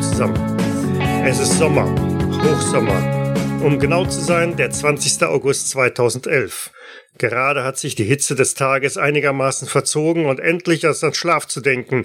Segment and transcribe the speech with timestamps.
[0.00, 0.56] Zusammen.
[1.24, 1.86] Es ist Sommer,
[2.42, 3.34] Hochsommer.
[3.62, 5.22] Um genau zu sein, der 20.
[5.24, 6.70] August 2011.
[7.18, 11.60] Gerade hat sich die Hitze des Tages einigermaßen verzogen und endlich ist an Schlaf zu
[11.60, 12.04] denken.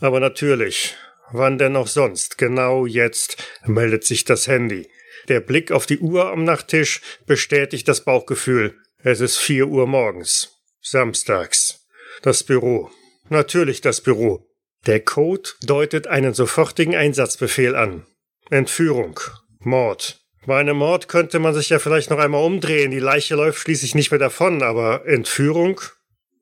[0.00, 0.96] Aber natürlich,
[1.30, 2.38] wann denn auch sonst?
[2.38, 4.88] Genau jetzt meldet sich das Handy.
[5.28, 8.76] Der Blick auf die Uhr am Nachttisch bestätigt das Bauchgefühl.
[9.02, 10.56] Es ist vier Uhr morgens.
[10.80, 11.86] Samstags.
[12.22, 12.90] Das Büro.
[13.28, 14.47] Natürlich das Büro.
[14.86, 18.06] Der Code deutet einen sofortigen Einsatzbefehl an.
[18.50, 19.20] Entführung.
[19.60, 20.20] Mord.
[20.46, 22.90] Bei einem Mord könnte man sich ja vielleicht noch einmal umdrehen.
[22.90, 25.80] Die Leiche läuft schließlich nicht mehr davon, aber Entführung?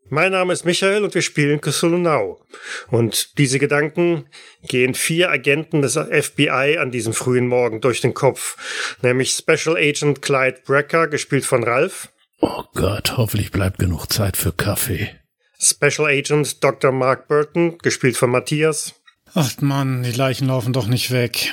[0.08, 2.40] Mein Name ist Michael und wir spielen Cthulhu Now.
[2.88, 4.28] Und diese Gedanken
[4.62, 8.56] gehen vier Agenten des FBI an diesem frühen Morgen durch den Kopf.
[9.02, 12.10] Nämlich Special Agent Clyde Brecker, gespielt von Ralph.
[12.40, 15.10] Oh Gott, hoffentlich bleibt genug Zeit für Kaffee.
[15.58, 16.92] Special Agent Dr.
[16.92, 18.94] Mark Burton, gespielt von Matthias.
[19.34, 21.52] Ach Mann, die Leichen laufen doch nicht weg.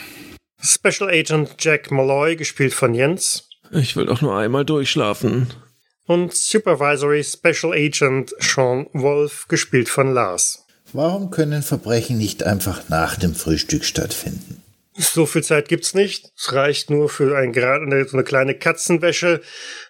[0.62, 3.50] Special Agent Jack Malloy, gespielt von Jens.
[3.72, 5.54] Ich will doch nur einmal durchschlafen.
[6.06, 10.66] Und Supervisory Special Agent Sean Wolf, gespielt von Lars.
[10.92, 14.62] Warum können Verbrechen nicht einfach nach dem Frühstück stattfinden?
[14.96, 16.32] So viel Zeit gibt's nicht.
[16.38, 19.42] Es reicht nur für ein, eine, so eine kleine Katzenwäsche,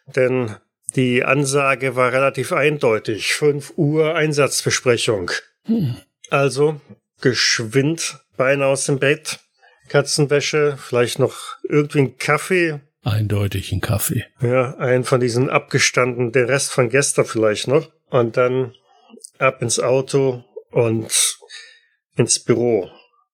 [0.07, 0.55] denn
[0.95, 3.33] die Ansage war relativ eindeutig.
[3.33, 5.31] 5 Uhr Einsatzbesprechung.
[5.65, 5.97] Hm.
[6.29, 6.79] Also
[7.21, 9.39] geschwind, Beine aus dem Bett,
[9.87, 12.79] Katzenwäsche, vielleicht noch irgendwie ein Kaffee.
[13.03, 14.25] Eindeutig ein Kaffee.
[14.41, 17.91] Ja, einen von diesen abgestanden, den Rest von gestern vielleicht noch.
[18.09, 18.73] Und dann
[19.39, 21.37] ab ins Auto und
[22.15, 22.89] ins Büro.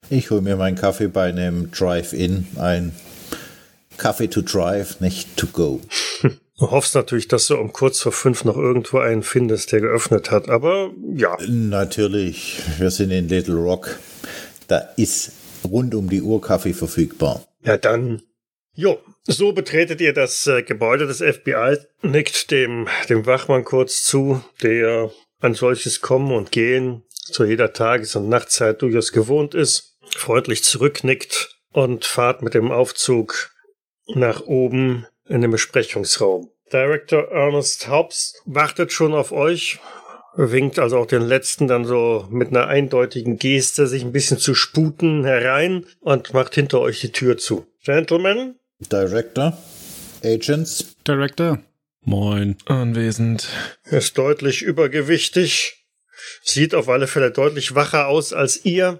[0.09, 2.95] Ich hole mir meinen Kaffee bei einem Drive-In, ein
[3.97, 5.81] Kaffee to Drive, nicht to go.
[6.59, 10.29] Du hoffst natürlich, dass du um kurz vor fünf noch irgendwo einen findest, der geöffnet
[10.29, 11.37] hat, aber ja.
[11.47, 13.97] Natürlich, wir sind in Little Rock.
[14.67, 15.31] Da ist
[15.63, 17.45] rund um die Uhr Kaffee verfügbar.
[17.63, 18.23] Ja, dann.
[18.75, 24.43] Jo, so betretet ihr das äh, Gebäude des FBI, nickt dem, dem Wachmann kurz zu,
[24.61, 30.63] der ein solches Kommen und Gehen zu jeder Tages- und Nachtzeit durchaus gewohnt ist, freundlich
[30.63, 33.51] zurücknickt und fahrt mit dem Aufzug
[34.07, 36.49] nach oben in dem Besprechungsraum.
[36.73, 39.79] Director Ernest Hobbs wartet schon auf euch,
[40.35, 44.53] winkt also auch den letzten dann so mit einer eindeutigen Geste sich ein bisschen zu
[44.53, 47.65] sputen herein und macht hinter euch die Tür zu.
[47.83, 48.55] Gentlemen?
[48.79, 49.57] Director?
[50.23, 50.95] Agents?
[51.07, 51.59] Director?
[52.01, 52.57] Moin.
[52.65, 53.49] Anwesend.
[53.85, 55.85] Ist deutlich übergewichtig.
[56.43, 58.99] Sieht auf alle Fälle deutlich wacher aus als ihr.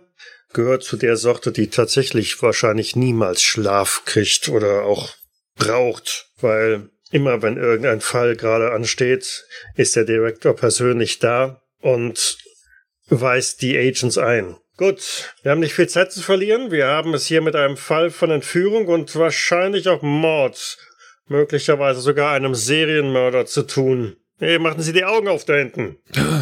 [0.54, 5.14] Gehört zu der Sorte, die tatsächlich wahrscheinlich niemals Schlaf kriegt oder auch
[5.60, 12.38] braucht, weil immer wenn irgendein Fall gerade ansteht, ist der Direktor persönlich da und
[13.10, 14.56] weist die Agents ein.
[14.78, 16.72] Gut, wir haben nicht viel Zeit zu verlieren.
[16.72, 20.78] Wir haben es hier mit einem Fall von Entführung und wahrscheinlich auch Mord,
[21.28, 24.16] möglicherweise sogar einem Serienmörder zu tun.
[24.40, 25.98] Hey, machen Sie die Augen auf da hinten.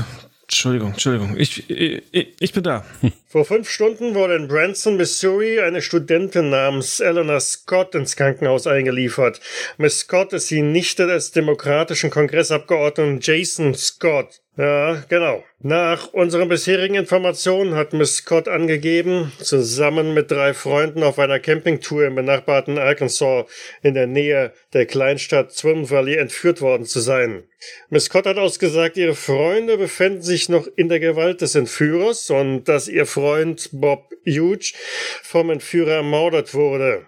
[0.57, 1.37] Entschuldigung, Entschuldigung.
[1.37, 2.83] Ich, ich, ich bin da.
[3.27, 9.39] Vor fünf Stunden wurde in Branson, Missouri, eine Studentin namens Eleanor Scott ins Krankenhaus eingeliefert.
[9.77, 14.41] Miss Scott ist die Nichte des demokratischen Kongressabgeordneten Jason Scott.
[14.57, 15.43] Ja, genau.
[15.59, 22.05] Nach unseren bisherigen Informationen hat Miss Scott angegeben, zusammen mit drei Freunden auf einer Campingtour
[22.07, 23.45] im benachbarten Arkansas
[23.83, 27.43] in der Nähe der Kleinstadt Swim Valley entführt worden zu sein.
[27.91, 32.63] Miss Scott hat ausgesagt, ihre Freunde befänden sich noch in der Gewalt des Entführers und
[32.63, 34.73] dass ihr Freund Bob Huge
[35.21, 37.05] vom Entführer ermordet wurde.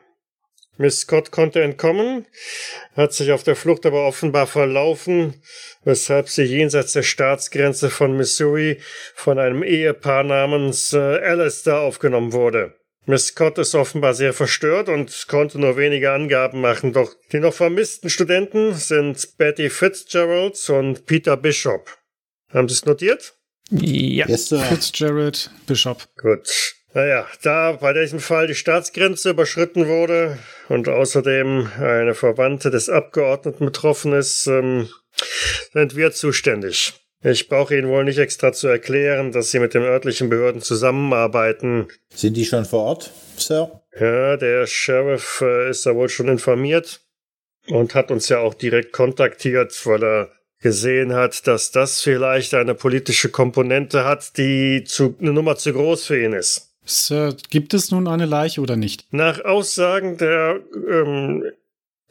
[0.80, 2.26] Miss Scott konnte entkommen,
[2.96, 5.34] hat sich auf der Flucht aber offenbar verlaufen,
[5.84, 8.80] weshalb sie jenseits der Staatsgrenze von Missouri
[9.14, 12.76] von einem Ehepaar namens äh, Alistair aufgenommen wurde.
[13.06, 17.54] Miss Scott ist offenbar sehr verstört und konnte nur wenige Angaben machen, doch die noch
[17.54, 21.90] vermissten Studenten sind Betty Fitzgerald und Peter Bishop.
[22.54, 23.34] Haben Sie es notiert?
[23.70, 24.28] Ja.
[24.30, 24.60] Yes, sir.
[24.60, 26.08] Fitzgerald, Bishop.
[26.16, 26.48] Gut.
[26.94, 30.40] Naja, da bei diesem Fall die Staatsgrenze überschritten wurde
[30.70, 34.88] und außerdem eine Verwandte des Abgeordneten betroffen ist, ähm,
[35.74, 36.94] sind wir zuständig.
[37.22, 41.88] Ich brauche Ihnen wohl nicht extra zu erklären, dass Sie mit den örtlichen Behörden zusammenarbeiten.
[42.14, 43.82] Sind die schon vor Ort, Sir?
[44.00, 47.02] Ja, der Sheriff äh, ist da wohl schon informiert
[47.68, 50.32] und hat uns ja auch direkt kontaktiert, weil er
[50.62, 56.06] gesehen hat, dass das vielleicht eine politische Komponente hat, die zu, eine Nummer zu groß
[56.06, 56.69] für ihn ist.
[56.90, 59.06] Sir, gibt es nun eine Leiche oder nicht?
[59.12, 60.60] Nach Aussagen der,
[60.90, 61.44] ähm,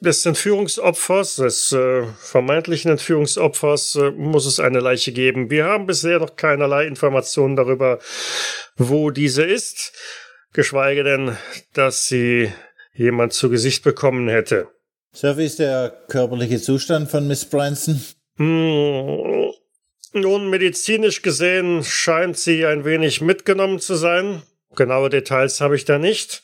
[0.00, 5.50] des Entführungsopfers, des äh, vermeintlichen Entführungsopfers, äh, muss es eine Leiche geben.
[5.50, 7.98] Wir haben bisher noch keinerlei Informationen darüber,
[8.76, 9.92] wo diese ist.
[10.52, 11.36] geschweige denn,
[11.74, 12.52] dass sie
[12.94, 14.68] jemand zu Gesicht bekommen hätte.
[15.12, 18.00] Sir, wie ist der körperliche Zustand von Miss Branson?
[18.36, 19.52] Hm,
[20.12, 24.42] nun, medizinisch gesehen scheint sie ein wenig mitgenommen zu sein.
[24.78, 26.42] Genaue Details habe ich da nicht.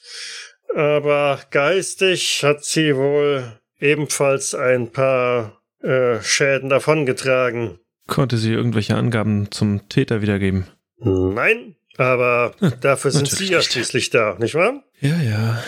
[0.75, 3.44] Aber geistig hat sie wohl
[3.81, 7.78] ebenfalls ein paar äh, Schäden davongetragen.
[8.06, 10.66] Konnte sie irgendwelche Angaben zum Täter wiedergeben?
[10.98, 14.82] Nein, aber dafür sind Sie ja schließlich da, nicht wahr?
[15.00, 15.62] Ja, ja.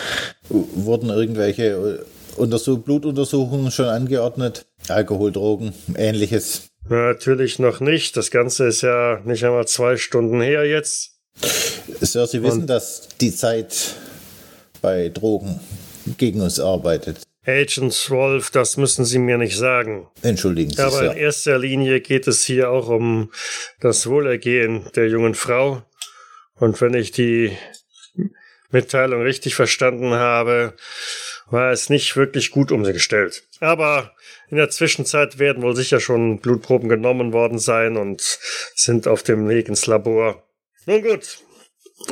[0.49, 4.65] Wurden irgendwelche äh, Untersuch Blutuntersuchungen schon angeordnet?
[4.89, 6.69] Alkohol, Drogen, ähnliches?
[6.89, 8.17] Natürlich noch nicht.
[8.17, 11.16] Das Ganze ist ja nicht einmal zwei Stunden her jetzt.
[12.01, 13.95] Sir, Sie wissen, Und- dass die Zeit
[14.81, 15.59] bei Drogen
[16.17, 17.19] gegen uns arbeitet.
[17.45, 20.07] Agent Wolf, das müssen Sie mir nicht sagen.
[20.21, 23.31] Entschuldigen Sie, Aber in erster Linie geht es hier auch um
[23.79, 25.81] das Wohlergehen der jungen Frau.
[26.55, 27.57] Und wenn ich die
[28.69, 30.73] Mitteilung richtig verstanden habe,
[31.49, 33.43] war es nicht wirklich gut um sie gestellt.
[33.61, 34.11] Aber
[34.49, 38.39] in der Zwischenzeit werden wohl sicher schon Blutproben genommen worden sein und
[38.75, 40.43] sind auf dem Weg ins Labor.
[40.87, 41.39] Nun gut.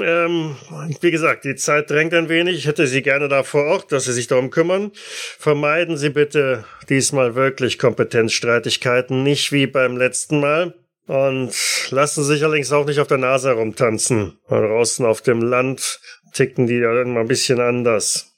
[0.01, 0.57] Ähm,
[0.99, 2.57] wie gesagt, die Zeit drängt ein wenig.
[2.57, 4.91] Ich hätte Sie gerne da vor Ort, dass Sie sich darum kümmern.
[5.39, 10.73] Vermeiden Sie bitte diesmal wirklich Kompetenzstreitigkeiten, nicht wie beim letzten Mal.
[11.07, 11.53] Und
[11.91, 14.39] lassen Sie sich allerdings auch nicht auf der Nase herumtanzen.
[14.49, 16.01] Draußen auf dem Land
[16.33, 18.33] ticken die ja immer ein bisschen anders.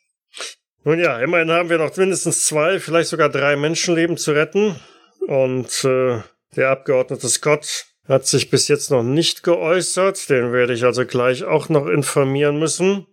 [0.83, 4.75] Nun ja, immerhin haben wir noch mindestens zwei, vielleicht sogar drei Menschenleben zu retten.
[5.22, 6.19] Und äh,
[6.56, 10.30] der Abgeordnete Scott hat sich bis jetzt noch nicht geäußert.
[10.30, 13.06] Den werde ich also gleich auch noch informieren müssen.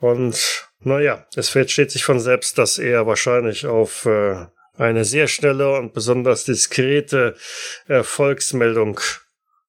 [0.00, 4.46] Und naja, es versteht sich von selbst, dass er wahrscheinlich auf äh,
[4.76, 7.36] eine sehr schnelle und besonders diskrete
[7.86, 9.00] Erfolgsmeldung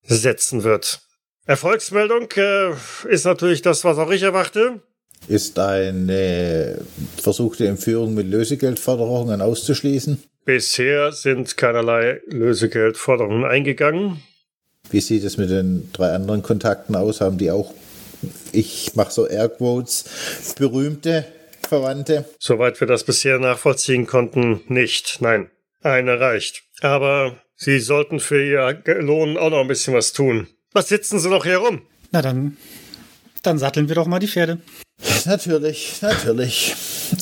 [0.03, 1.01] setzen wird.
[1.45, 2.71] Erfolgsmeldung äh,
[3.07, 4.81] ist natürlich das, was auch ich erwarte.
[5.27, 6.81] Ist eine
[7.21, 10.21] versuchte Entführung mit Lösegeldforderungen auszuschließen?
[10.45, 14.21] Bisher sind keinerlei Lösegeldforderungen eingegangen.
[14.93, 17.19] Wie sieht es mit den drei anderen Kontakten aus?
[17.19, 17.73] Haben die auch,
[18.51, 20.05] ich mache so Airquotes,
[20.55, 21.25] berühmte
[21.67, 22.25] Verwandte?
[22.37, 25.17] Soweit wir das bisher nachvollziehen konnten, nicht.
[25.19, 25.49] Nein,
[25.81, 26.61] eine reicht.
[26.81, 30.47] Aber Sie sollten für Ihr Lohn auch noch ein bisschen was tun.
[30.73, 31.81] Was sitzen Sie noch hier rum?
[32.11, 32.57] Na dann,
[33.41, 34.59] dann satteln wir doch mal die Pferde.
[35.25, 36.75] Natürlich, natürlich.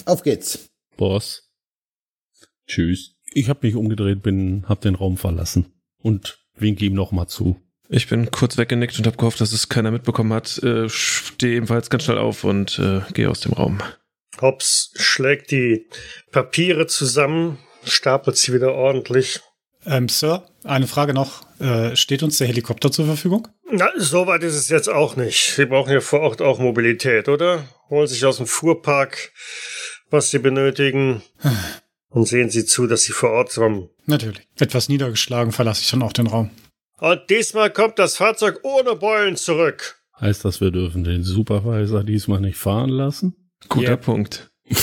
[0.06, 0.68] Auf geht's.
[0.98, 1.50] Boss.
[2.68, 3.16] Tschüss.
[3.32, 7.60] Ich habe mich umgedreht, bin, hab den Raum verlassen und winke ihm noch mal zu.
[7.90, 10.58] Ich bin kurz weggenickt und habe gehofft, dass es keiner mitbekommen hat.
[10.64, 13.80] Äh, Stehe ebenfalls ganz schnell auf und äh, gehe aus dem Raum.
[14.40, 15.88] Hobbs schlägt die
[16.32, 19.42] Papiere zusammen, stapelt sie wieder ordentlich.
[19.86, 21.42] Ähm, Sir, eine Frage noch.
[21.60, 23.48] Äh, steht uns der Helikopter zur Verfügung?
[23.70, 25.54] Na, so weit ist es jetzt auch nicht.
[25.56, 27.66] Sie brauchen hier vor Ort auch Mobilität, oder?
[27.90, 29.32] Holen sich aus dem Fuhrpark,
[30.10, 31.24] was Sie benötigen.
[32.12, 33.90] Und sehen Sie zu, dass Sie vor Ort kommen.
[34.06, 34.42] Natürlich.
[34.60, 36.52] Etwas niedergeschlagen verlasse ich dann auch den Raum.
[37.00, 39.98] Und diesmal kommt das Fahrzeug ohne Beulen zurück.
[40.20, 43.36] Heißt das, wir dürfen den Supervisor diesmal nicht fahren lassen?
[43.68, 43.98] Guter Ja.
[43.98, 44.52] Punkt.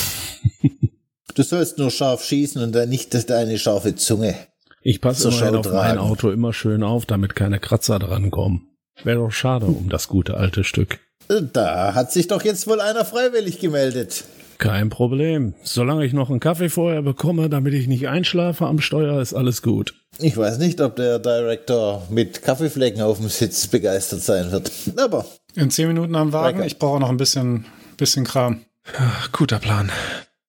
[1.34, 4.34] Du sollst nur scharf schießen und dann nicht deine scharfe Zunge.
[4.82, 5.98] Ich passe immerhin auf mein tragen.
[5.98, 8.70] Auto immer schön auf, damit keine Kratzer drankommen.
[9.04, 10.98] Wäre doch schade um das gute alte Stück.
[11.28, 14.24] Da hat sich doch jetzt wohl einer freiwillig gemeldet.
[14.58, 15.54] Kein Problem.
[15.62, 19.62] Solange ich noch einen Kaffee vorher bekomme, damit ich nicht einschlafe am Steuer, ist alles
[19.62, 19.94] gut.
[20.18, 24.72] Ich weiß nicht, ob der Director mit Kaffeeflecken auf dem Sitz begeistert sein wird.
[24.96, 25.24] Aber
[25.54, 26.58] In zehn Minuten am Wagen.
[26.58, 26.66] Lecker.
[26.66, 28.62] Ich brauche noch ein bisschen, bisschen Kram.
[28.98, 29.90] Ach, guter Plan.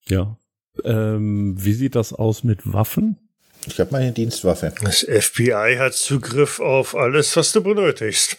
[0.08, 0.36] Ja.
[0.84, 3.16] Ähm, wie sieht das aus mit Waffen?
[3.66, 4.72] ich habe meine Dienstwaffe.
[4.82, 8.38] Das FBI hat Zugriff auf alles, was du benötigst.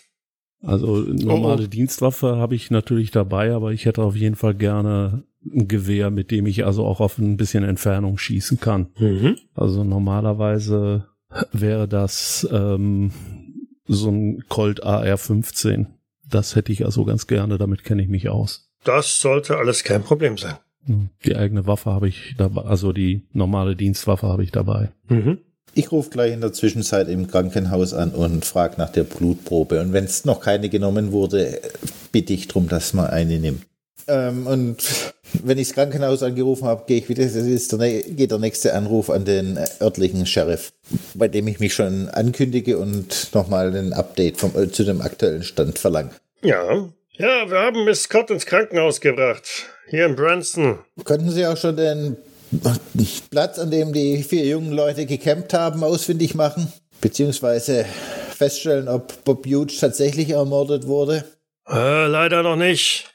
[0.63, 1.67] Also normale Oh, oh.
[1.67, 6.31] Dienstwaffe habe ich natürlich dabei, aber ich hätte auf jeden Fall gerne ein Gewehr, mit
[6.31, 8.87] dem ich also auch auf ein bisschen Entfernung schießen kann.
[8.97, 9.37] Mhm.
[9.53, 11.07] Also normalerweise
[11.51, 13.11] wäre das ähm,
[13.87, 15.87] so ein Colt AR-15.
[16.29, 18.69] Das hätte ich also ganz gerne, damit kenne ich mich aus.
[18.83, 20.55] Das sollte alles kein Problem sein.
[21.25, 24.89] Die eigene Waffe habe ich dabei, also die normale Dienstwaffe habe ich dabei.
[25.09, 25.37] Mhm.
[25.73, 29.79] Ich rufe gleich in der Zwischenzeit im Krankenhaus an und frage nach der Blutprobe.
[29.79, 31.61] Und wenn es noch keine genommen wurde,
[32.11, 33.65] bitte ich darum, dass man eine nimmt.
[34.07, 38.31] Ähm, und wenn ich das Krankenhaus angerufen habe, gehe ich wieder, das ist der, geht
[38.31, 40.73] der nächste Anruf an den örtlichen Sheriff,
[41.13, 45.43] bei dem ich mich schon ankündige und nochmal ein Update vom, äh, zu dem aktuellen
[45.43, 46.11] Stand verlange.
[46.41, 46.89] Ja.
[47.17, 49.47] Ja, wir haben Miss Scott ins Krankenhaus gebracht.
[49.89, 50.79] Hier in Branson.
[51.03, 52.17] Könnten Sie auch schon den
[53.29, 56.71] Platz, an dem die vier jungen Leute gecampt haben, ausfindig machen?
[56.99, 57.85] Beziehungsweise
[58.35, 61.25] feststellen, ob Bob Huge tatsächlich ermordet wurde?
[61.69, 63.13] Äh, leider noch nicht.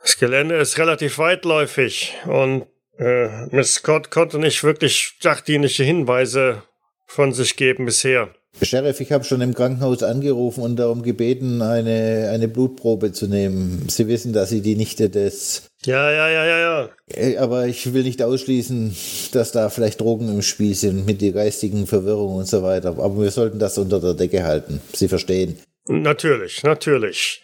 [0.00, 2.66] Das Gelände ist relativ weitläufig und
[2.98, 6.62] äh, Miss Scott konnte nicht wirklich sachdienliche Hinweise
[7.06, 8.34] von sich geben bisher.
[8.60, 13.88] Sheriff, ich habe schon im Krankenhaus angerufen und darum gebeten, eine, eine Blutprobe zu nehmen.
[13.88, 15.68] Sie wissen, dass Sie die Nichte des...
[15.84, 16.88] Ja, ja, ja, ja, ja.
[17.14, 18.96] Äh, Aber ich will nicht ausschließen,
[19.32, 22.88] dass da vielleicht Drogen im Spiel sind mit der geistigen Verwirrung und so weiter.
[22.88, 24.80] Aber wir sollten das unter der Decke halten.
[24.92, 25.58] Sie verstehen.
[25.86, 27.42] Natürlich, natürlich.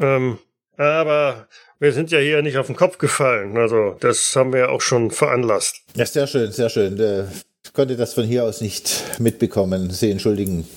[0.00, 0.38] Ähm,
[0.76, 1.46] aber
[1.80, 3.56] wir sind ja hier nicht auf den Kopf gefallen.
[3.56, 5.80] Also, das haben wir ja auch schon veranlasst.
[5.94, 6.98] Ja, sehr schön, sehr schön.
[6.98, 7.24] Äh,
[7.64, 9.90] Ich konnte das von hier aus nicht mitbekommen.
[9.90, 10.68] Sie entschuldigen.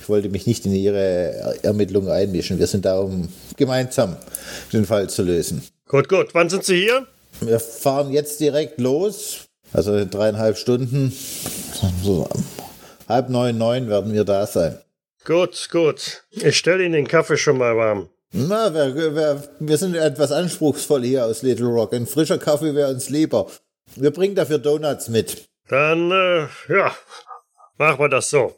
[0.00, 2.58] Ich wollte mich nicht in Ihre Ermittlungen einmischen.
[2.58, 4.16] Wir sind da, um gemeinsam
[4.72, 5.62] den Fall zu lösen.
[5.86, 6.34] Gut, gut.
[6.34, 7.06] Wann sind Sie hier?
[7.40, 9.46] Wir fahren jetzt direkt los.
[9.72, 11.12] Also dreieinhalb Stunden.
[12.02, 12.26] So,
[13.08, 14.78] halb neun, neun werden wir da sein.
[15.24, 16.24] Gut, gut.
[16.30, 18.08] Ich stelle Ihnen den Kaffee schon mal warm.
[18.32, 21.94] Na, wir, wir, wir sind etwas anspruchsvoll hier aus Little Rock.
[21.94, 23.46] Ein frischer Kaffee wäre uns lieber.
[23.96, 25.48] Wir bringen dafür Donuts mit.
[25.68, 26.92] Dann, äh, ja,
[27.78, 28.54] machen wir das so.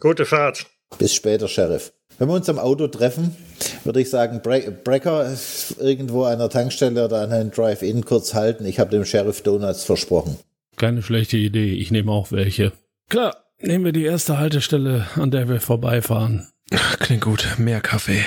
[0.00, 0.66] Gute Fahrt.
[0.98, 1.92] Bis später, Sheriff.
[2.18, 3.36] Wenn wir uns am Auto treffen,
[3.84, 5.30] würde ich sagen, Bre Brecker
[5.78, 8.64] irgendwo an der Tankstelle oder an einem Drive-In kurz halten.
[8.64, 10.38] Ich habe dem Sheriff Donuts versprochen.
[10.76, 11.74] Keine schlechte Idee.
[11.74, 12.72] Ich nehme auch welche.
[13.08, 16.48] Klar, nehmen wir die erste Haltestelle, an der wir vorbeifahren.
[16.98, 17.46] Klingt gut.
[17.58, 18.24] Mehr Kaffee.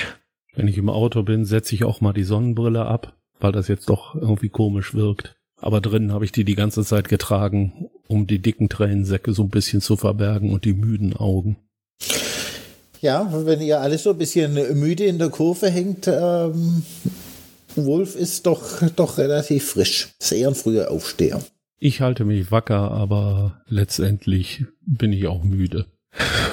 [0.54, 3.88] Wenn ich im Auto bin, setze ich auch mal die Sonnenbrille ab, weil das jetzt
[3.88, 5.36] doch irgendwie komisch wirkt.
[5.56, 9.50] Aber drinnen habe ich die die ganze Zeit getragen, um die dicken Tränensäcke so ein
[9.50, 11.56] bisschen zu verbergen und die müden Augen.
[13.00, 16.82] Ja, wenn ihr alles so ein bisschen müde in der Kurve hängt, ähm,
[17.76, 20.08] Wolf ist doch, doch relativ frisch.
[20.18, 21.40] Ist eher ein früher Aufsteher.
[21.78, 25.86] Ich halte mich wacker, aber letztendlich bin ich auch müde.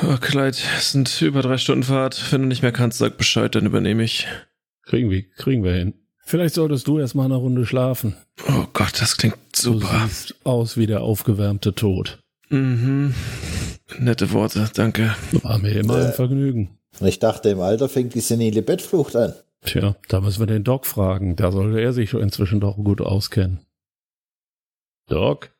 [0.03, 2.31] Oh, Clyde, es sind über drei Stunden Fahrt.
[2.31, 4.27] Wenn du nicht mehr kannst, sag Bescheid, dann übernehme ich.
[4.83, 5.93] Kriegen wir, kriegen wir hin.
[6.19, 8.15] Vielleicht solltest du erst mal eine Runde schlafen.
[8.47, 10.05] Oh Gott, das klingt Du super.
[10.07, 12.19] siehst aus wie der aufgewärmte Tod.
[12.49, 13.13] Mhm.
[13.97, 15.15] Nette Worte, danke.
[15.43, 16.77] War mir immer ein Vergnügen.
[17.01, 19.33] Ich dachte, im Alter fängt die senile Bettflucht an.
[19.65, 21.35] Tja, da müssen wir den Doc fragen.
[21.35, 23.59] Da sollte er sich inzwischen doch gut auskennen.
[25.07, 25.51] Doc?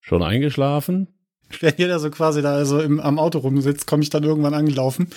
[0.00, 1.08] Schon eingeschlafen?
[1.60, 5.08] Wenn jeder so quasi da so im, am Auto rumsitzt, komme ich dann irgendwann angelaufen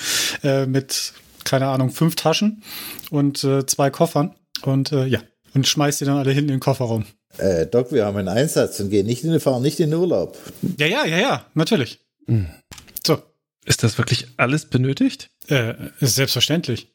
[0.44, 1.14] äh, mit,
[1.44, 2.64] keine Ahnung, fünf Taschen
[3.10, 4.36] und äh, zwei Koffern.
[4.62, 5.20] Und äh, ja,
[5.54, 7.06] und schmeiß die dann alle hinten in den Kofferraum.
[7.38, 10.00] Äh, Doc, wir haben einen Einsatz und gehen nicht in den fahren nicht in den
[10.00, 10.38] Urlaub.
[10.78, 12.00] Ja, ja, ja, ja, natürlich.
[12.28, 12.48] Hm.
[13.06, 13.20] So,
[13.66, 15.30] Ist das wirklich alles benötigt?
[15.50, 16.92] äh, ist selbstverständlich.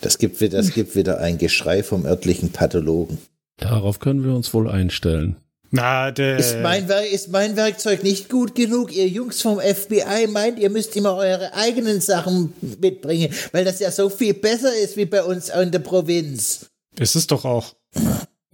[0.00, 3.18] Das gibt, das gibt wieder ein Geschrei vom örtlichen Pathologen.
[3.58, 5.36] Darauf können wir uns wohl einstellen.
[5.70, 6.36] Na, der.
[6.36, 8.92] Ist mein, ist mein Werkzeug nicht gut genug?
[8.92, 13.90] Ihr Jungs vom FBI meint, ihr müsst immer eure eigenen Sachen mitbringen, weil das ja
[13.92, 16.70] so viel besser ist wie bei uns in der Provinz.
[16.98, 17.74] ist es doch auch.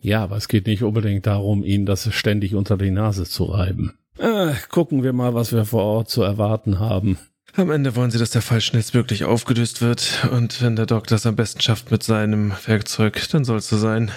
[0.00, 3.98] Ja, aber es geht nicht unbedingt darum, ihnen das ständig unter die Nase zu reiben.
[4.18, 7.18] Äh, gucken wir mal, was wir vor Ort zu erwarten haben.
[7.54, 10.26] Am Ende wollen sie, dass der Fall schnellstmöglich aufgelöst wird.
[10.30, 13.78] Und wenn der Doc das am besten schafft mit seinem Werkzeug, dann soll es so
[13.78, 14.10] sein.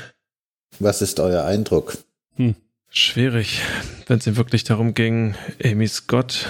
[0.79, 1.97] Was ist euer Eindruck?
[2.89, 3.62] Schwierig.
[4.08, 6.48] Wenn es ihm wirklich darum ging, Amy Scott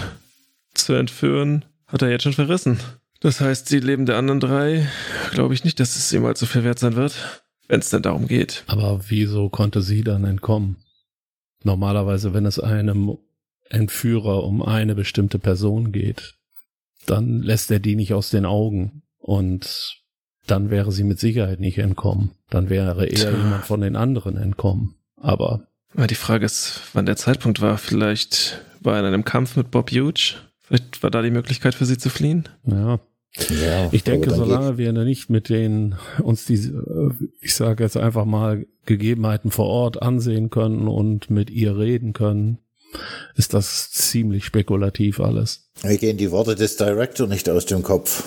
[0.73, 2.79] zu entführen, hat er jetzt schon verrissen.
[3.19, 4.87] Das heißt, die Leben der anderen drei,
[5.31, 8.27] glaube ich nicht, dass es ihm allzu viel wert sein wird, wenn es denn darum
[8.27, 8.63] geht.
[8.67, 10.77] Aber wieso konnte sie dann entkommen?
[11.63, 13.17] Normalerweise, wenn es einem
[13.69, 16.35] Entführer um eine bestimmte Person geht,
[17.05, 19.03] dann lässt er die nicht aus den Augen.
[19.17, 20.01] Und
[20.47, 22.31] dann wäre sie mit Sicherheit nicht entkommen.
[22.49, 23.31] Dann wäre eher Tja.
[23.31, 24.95] jemand von den anderen entkommen.
[25.17, 27.77] Aber Aber die Frage ist, wann der Zeitpunkt war.
[27.77, 30.35] Vielleicht war er in einem Kampf mit Bob Huge.
[30.61, 32.47] Vielleicht war da die Möglichkeit für sie zu fliehen.
[32.65, 32.99] ja,
[33.49, 38.25] Ja, Ich denke, solange wir nicht mit den uns diese, äh, ich sage jetzt einfach
[38.25, 42.57] mal, Gegebenheiten vor Ort ansehen können und mit ihr reden können,
[43.35, 45.69] ist das ziemlich spekulativ alles.
[45.83, 48.23] mir gehen die Worte des Director nicht aus dem Kopf,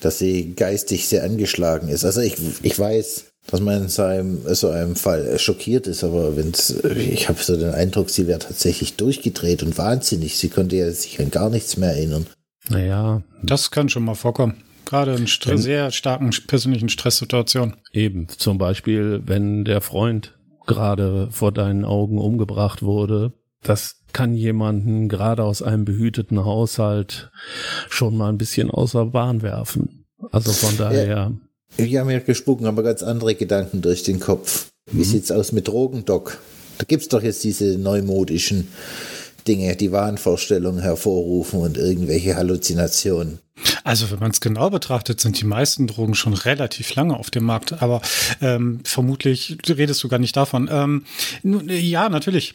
[0.00, 2.04] dass sie geistig sehr angeschlagen ist.
[2.04, 6.36] Also ich, ich weiß, dass man in so einem, so einem Fall schockiert ist, aber
[6.36, 10.36] wenn's, ich habe so den Eindruck, sie wäre tatsächlich durchgedreht und wahnsinnig.
[10.36, 12.26] Sie konnte ja sich an gar nichts mehr erinnern.
[12.68, 14.62] Naja, Das kann schon mal vorkommen.
[14.84, 17.76] Gerade in stre- sehr starken persönlichen Stresssituationen.
[17.92, 20.36] eben zum Beispiel, wenn der Freund
[20.66, 27.30] gerade vor deinen Augen umgebracht wurde, das kann jemanden gerade aus einem behüteten Haushalt
[27.88, 30.04] schon mal ein bisschen außer Bahn werfen.
[30.32, 31.32] Also von daher,
[31.76, 34.68] Ich habe mir gespucken, aber ganz andere Gedanken durch den Kopf.
[34.90, 36.38] Wie sieht's aus mit Drogen, Doc?
[36.78, 38.68] Da gibt's doch jetzt diese neumodischen
[39.46, 43.38] Dinge, die Wahnvorstellungen hervorrufen und irgendwelche Halluzinationen.
[43.84, 47.44] Also wenn man es genau betrachtet, sind die meisten Drogen schon relativ lange auf dem
[47.44, 47.82] Markt.
[47.82, 48.00] Aber
[48.40, 50.68] ähm, vermutlich redest du gar nicht davon.
[50.70, 51.04] Ähm,
[51.42, 52.54] ja, natürlich.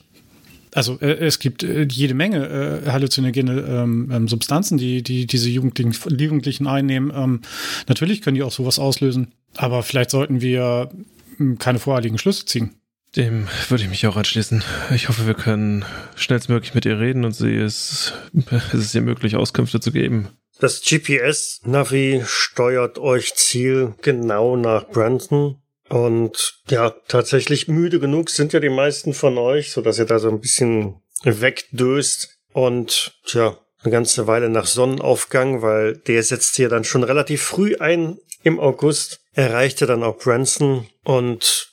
[0.76, 5.50] Also äh, es gibt äh, jede Menge äh, halluzinogene ähm, ähm, Substanzen, die, die diese
[5.50, 7.14] Jugendlichen, Jugendlichen einnehmen.
[7.16, 7.42] Ähm,
[7.88, 9.32] natürlich können die auch sowas auslösen.
[9.56, 10.90] Aber vielleicht sollten wir
[11.38, 12.76] hm, keine voreiligen Schlüsse ziehen.
[13.16, 14.66] Dem würde ich mich auch anschließen.
[14.94, 15.86] Ich hoffe, wir können
[16.18, 18.14] schnellstmöglich mit ihr reden und sie ist,
[18.52, 20.28] es ist ihr möglich, Auskünfte zu geben.
[20.60, 25.56] Das GPS-Navi steuert euch Ziel genau nach Brandon.
[25.90, 30.20] Und ja, tatsächlich müde genug sind ja die meisten von euch, so dass ihr da
[30.20, 32.40] so ein bisschen wegdöst.
[32.54, 37.76] Und tja, eine ganze Weile nach Sonnenaufgang, weil der setzt hier dann schon relativ früh
[37.78, 40.88] ein im August, erreichte dann auch Branson.
[41.04, 41.72] Und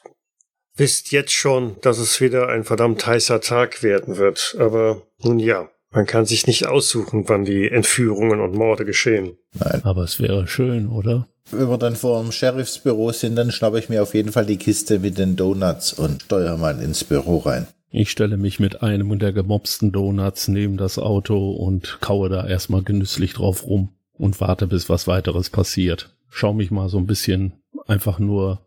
[0.74, 4.56] wisst jetzt schon, dass es wieder ein verdammt heißer Tag werden wird.
[4.58, 9.36] Aber nun ja, man kann sich nicht aussuchen, wann die Entführungen und Morde geschehen.
[9.54, 9.80] Nein.
[9.84, 11.28] Aber es wäre schön, oder?
[11.50, 14.56] Wenn wir dann vor dem Sheriffsbüro sind, dann schnappe ich mir auf jeden Fall die
[14.56, 17.66] Kiste mit den Donuts und steuere mal ins Büro rein.
[17.90, 22.82] Ich stelle mich mit einem der gemobsten Donuts neben das Auto und kaue da erstmal
[22.82, 26.14] genüsslich drauf rum und warte, bis was weiteres passiert.
[26.30, 27.52] Schau mich mal so ein bisschen
[27.86, 28.66] einfach nur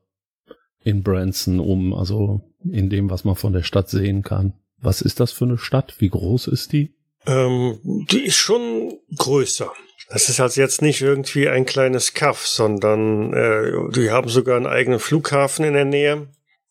[0.83, 4.53] in Branson um, also in dem, was man von der Stadt sehen kann.
[4.79, 5.95] Was ist das für eine Stadt?
[5.97, 6.94] Wie groß ist die?
[7.27, 9.71] Ähm, die ist schon größer.
[10.09, 14.67] Das ist also jetzt nicht irgendwie ein kleines Kaff, sondern äh, die haben sogar einen
[14.67, 16.27] eigenen Flughafen in der Nähe.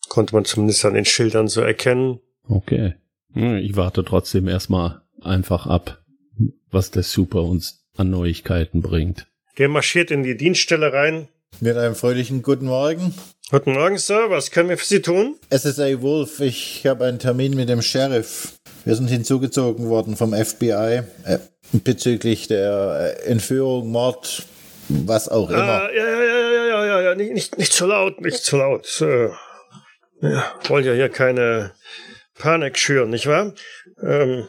[0.08, 2.20] Konnte man zumindest an den Schildern so erkennen.
[2.48, 2.94] Okay.
[3.34, 6.04] Ich warte trotzdem erstmal einfach ab,
[6.70, 9.26] was der Super uns an Neuigkeiten bringt.
[9.58, 11.28] Der marschiert in die Dienststelle rein.
[11.60, 13.14] Mit einem fröhlichen Guten Morgen.
[13.50, 14.30] Guten Morgen, Sir.
[14.30, 15.36] Was können wir für Sie tun?
[15.50, 18.54] SSA Wolf, ich habe einen Termin mit dem Sheriff.
[18.86, 21.38] Wir sind hinzugezogen worden vom FBI äh,
[21.72, 24.46] bezüglich der äh, Entführung, Mord,
[24.88, 25.60] was auch immer.
[25.60, 28.56] Ah, ja, ja, ja, ja, ja, ja, ja, nicht, nicht, nicht zu laut, nicht zu
[28.56, 28.88] laut.
[29.02, 29.28] Äh,
[30.22, 31.72] ja, wollen ja hier keine
[32.38, 33.52] Panik schüren, nicht wahr?
[34.02, 34.48] Ähm,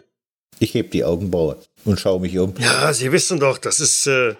[0.59, 2.53] ich heb die Augenbraue und schaue mich um.
[2.59, 4.35] Ja, Sie wissen doch, das ist äh,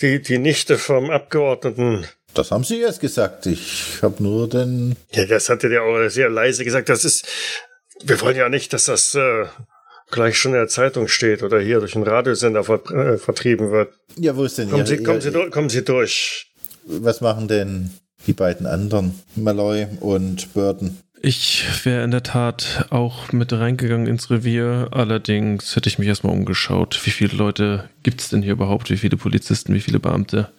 [0.00, 2.06] die, die Nichte vom Abgeordneten.
[2.34, 3.46] Das haben Sie erst gesagt.
[3.46, 4.96] Ich habe nur den.
[5.12, 6.88] Ja, das hatte der auch sehr leise gesagt.
[6.88, 7.26] Das ist.
[8.04, 9.44] Wir wollen ja nicht, dass das äh,
[10.10, 13.92] gleich schon in der Zeitung steht oder hier durch den Radiosender ver äh, vertrieben wird.
[14.16, 16.46] Ja, wo ist denn kommen Ihre, Sie, kommen, Ihre, Sie durch, kommen Sie durch.
[16.84, 17.90] Was machen denn
[18.26, 20.98] die beiden anderen, Malloy und Burton?
[21.24, 24.88] Ich wäre in der Tat auch mit reingegangen ins Revier.
[24.90, 27.00] Allerdings hätte ich mich erstmal umgeschaut.
[27.04, 28.90] Wie viele Leute gibt es denn hier überhaupt?
[28.90, 29.72] Wie viele Polizisten?
[29.72, 30.50] Wie viele Beamte?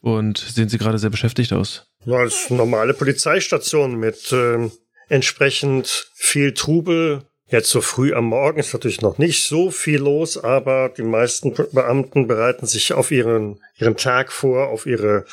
[0.00, 1.86] Und sehen Sie gerade sehr beschäftigt aus?
[2.04, 4.70] Ja, das ist eine normale Polizeistation mit äh,
[5.08, 7.22] entsprechend viel Trubel.
[7.50, 11.54] Jetzt so früh am Morgen ist natürlich noch nicht so viel los, aber die meisten
[11.72, 15.24] Beamten bereiten sich auf ihren, ihren Tag vor, auf ihre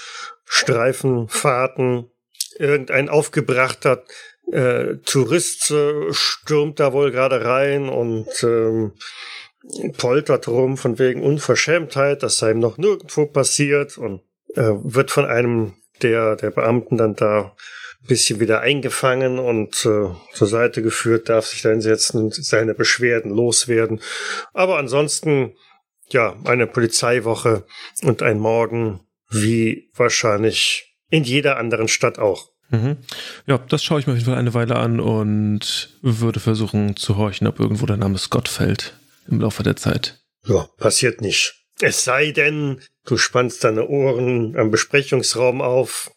[0.45, 2.09] Streifenfahrten.
[2.57, 4.03] Irgendein aufgebrachter
[4.51, 8.93] äh, Tourist äh, stürmt da wohl gerade rein und ähm,
[9.97, 14.21] poltert rum von wegen Unverschämtheit, das sei ihm noch nirgendwo passiert und
[14.55, 17.55] äh, wird von einem der, der Beamten dann da
[18.01, 22.73] ein bisschen wieder eingefangen und äh, zur Seite geführt, darf sich da hinsetzen und seine
[22.73, 24.01] Beschwerden loswerden.
[24.53, 25.53] Aber ansonsten,
[26.09, 27.65] ja, eine Polizeiwoche
[28.03, 32.49] und ein Morgen, wie wahrscheinlich in jeder anderen Stadt auch.
[32.69, 32.97] Mhm.
[33.45, 37.17] Ja, das schaue ich mir auf jeden Fall eine Weile an und würde versuchen zu
[37.17, 40.19] horchen, ob irgendwo der Name Scott fällt im Laufe der Zeit.
[40.45, 41.65] Ja, passiert nicht.
[41.81, 46.11] Es sei denn, du spannst deine Ohren am Besprechungsraum auf,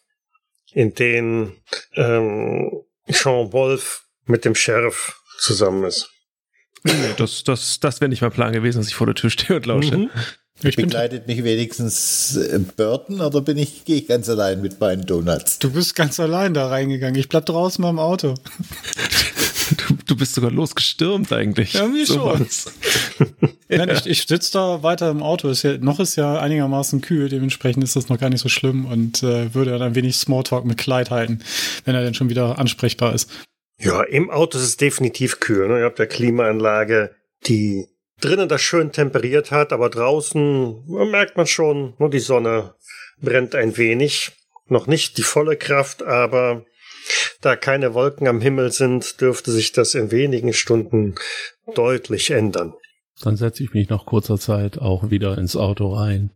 [0.71, 1.53] in den
[1.95, 6.09] ähm, Jean Wolf mit dem Sheriff zusammen ist.
[6.83, 9.57] Nee, das, das, das wäre nicht mein Plan gewesen, dass ich vor der Tür stehe
[9.57, 9.97] und lausche.
[9.97, 10.09] Mhm.
[10.61, 15.05] Ich Begleitet mich wenigstens äh, Burton oder bin ich, gehe ich ganz allein mit meinen
[15.05, 15.59] Donuts?
[15.59, 17.17] Du bist ganz allein da reingegangen.
[17.19, 18.35] Ich bleib draußen beim Auto.
[20.09, 21.73] Du, bist sogar losgestürmt eigentlich.
[21.73, 22.47] Ja, mir so schon.
[23.69, 25.49] Nein, ich, ich sitze da weiter im Auto.
[25.49, 28.85] Ist ja, noch ist ja einigermaßen kühl, dementsprechend ist das noch gar nicht so schlimm
[28.85, 31.43] und äh, würde dann ein wenig Smalltalk mit Clyde halten,
[31.85, 33.29] wenn er dann schon wieder ansprechbar ist.
[33.79, 35.67] Ja, im Auto ist es definitiv kühl.
[35.67, 35.79] Ne?
[35.79, 37.85] Ihr habt ja Klimaanlage, die
[38.19, 42.73] drinnen das schön temperiert hat, aber draußen merkt man schon, nur die Sonne
[43.21, 44.31] brennt ein wenig.
[44.67, 46.65] Noch nicht die volle Kraft, aber
[47.41, 51.15] da keine Wolken am Himmel sind, dürfte sich das in wenigen Stunden
[51.75, 52.73] deutlich ändern.
[53.21, 56.31] Dann setze ich mich nach kurzer Zeit auch wieder ins Auto rein.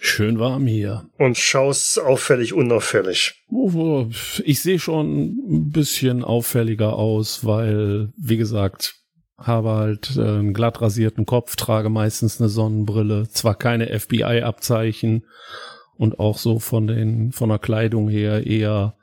[0.00, 1.08] Schön warm hier.
[1.18, 3.44] Und schaust auffällig unauffällig.
[4.44, 8.94] Ich sehe schon ein bisschen auffälliger aus, weil, wie gesagt,
[9.36, 15.24] habe halt äh, einen glatt rasierten Kopf, trage meistens eine Sonnenbrille, zwar keine FBI-Abzeichen
[15.96, 18.97] und auch so von den von der Kleidung her eher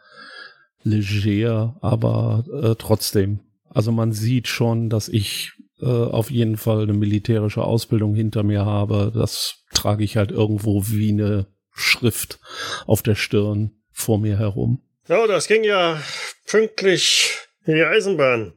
[0.85, 3.41] leger, aber äh, trotzdem.
[3.69, 8.65] Also man sieht schon, dass ich äh, auf jeden Fall eine militärische Ausbildung hinter mir
[8.65, 9.11] habe.
[9.13, 12.39] Das trage ich halt irgendwo wie eine Schrift
[12.85, 14.81] auf der Stirn vor mir herum.
[15.07, 16.01] Ja, das ging ja
[16.47, 18.53] pünktlich in die Eisenbahn.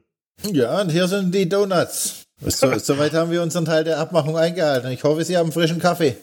[0.51, 2.23] Ja, und hier sind die Donuts.
[2.39, 4.91] So, soweit haben wir unseren Teil der Abmachung eingehalten.
[4.91, 6.15] Ich hoffe, Sie haben frischen Kaffee.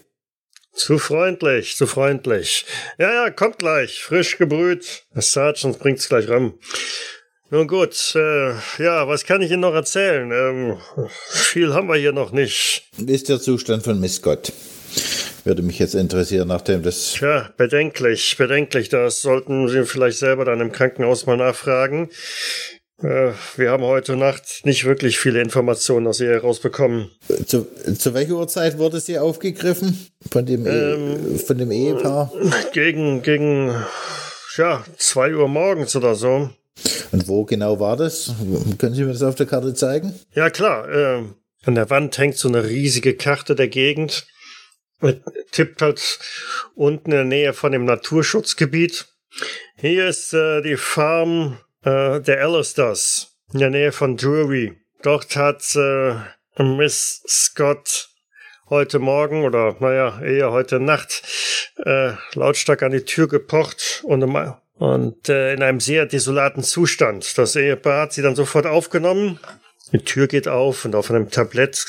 [0.77, 2.67] Zu freundlich, zu freundlich.
[2.99, 4.03] Ja, ja, kommt gleich.
[4.03, 5.05] Frisch gebrüht.
[5.15, 6.59] Der Sergeant bringt's gleich rum.
[7.49, 10.31] Nun gut, äh, ja, was kann ich Ihnen noch erzählen?
[10.31, 10.77] Ähm,
[11.31, 12.91] viel haben wir hier noch nicht.
[12.99, 14.53] Wie ist der Zustand von Miss Scott?
[15.45, 17.13] Würde mich jetzt interessieren, nachdem das.
[17.13, 18.91] Tja, bedenklich, bedenklich.
[18.91, 22.11] Das sollten Sie vielleicht selber dann im Krankenhaus mal nachfragen.
[23.03, 27.11] Äh, wir haben heute Nacht nicht wirklich viele Informationen aus ihr herausbekommen.
[27.47, 27.67] Zu,
[27.99, 30.09] zu welcher Uhrzeit wurde sie aufgegriffen?
[30.31, 32.33] Von dem, ähm, von dem Ehepaar?
[32.73, 33.75] Gegen, gegen,
[34.57, 36.51] ja, zwei Uhr morgens oder so.
[37.13, 38.35] Und wo genau war das?
[38.79, 40.19] Können Sie mir das auf der Karte zeigen?
[40.35, 40.89] Ja, klar.
[40.89, 41.23] Äh,
[41.65, 44.27] an der Wand hängt so eine riesige Karte der Gegend.
[45.53, 46.19] Tippt halt
[46.75, 49.07] unten in der Nähe von dem Naturschutzgebiet.
[49.77, 54.75] Hier ist äh, die Farm äh, der Alisters in der Nähe von Drury.
[55.03, 56.17] Dort hat äh,
[56.63, 58.11] Miss Scott
[58.69, 61.23] heute Morgen oder naja, eher heute Nacht
[61.85, 64.23] äh, lautstark an die Tür gepocht und,
[64.75, 67.39] und äh, in einem sehr desolaten Zustand.
[67.39, 69.39] Das Ehepaar hat sie dann sofort aufgenommen.
[69.93, 71.87] Die Tür geht auf und auf einem Tablett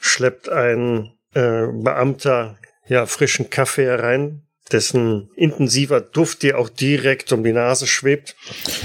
[0.00, 7.44] schleppt ein äh, Beamter ja frischen Kaffee herein, dessen intensiver Duft dir auch direkt um
[7.44, 8.36] die Nase schwebt.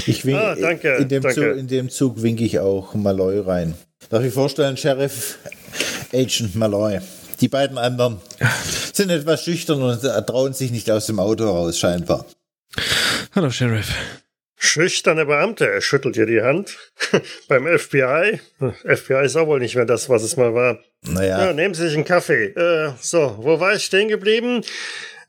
[0.06, 1.42] Ich winke, ah, danke, in, dem danke.
[1.42, 3.76] Zug, in dem Zug winke ich auch Malloy rein.
[4.10, 5.38] Darf ich vorstellen, Sheriff
[6.14, 7.00] Agent Malloy.
[7.42, 8.22] Die beiden anderen
[8.94, 12.26] sind etwas schüchtern und trauen sich nicht aus dem Auto raus, scheinbar.
[13.34, 13.94] Hallo, Sheriff.
[14.58, 16.78] Schüchterne Beamte, er schüttelt dir die Hand.
[17.48, 18.40] Beim FBI.
[18.86, 20.80] FBI ist auch wohl nicht mehr das, was es mal war.
[21.02, 21.46] Naja.
[21.46, 22.46] Ja, nehmen Sie sich einen Kaffee.
[22.46, 24.62] Äh, so, wo war ich stehen geblieben?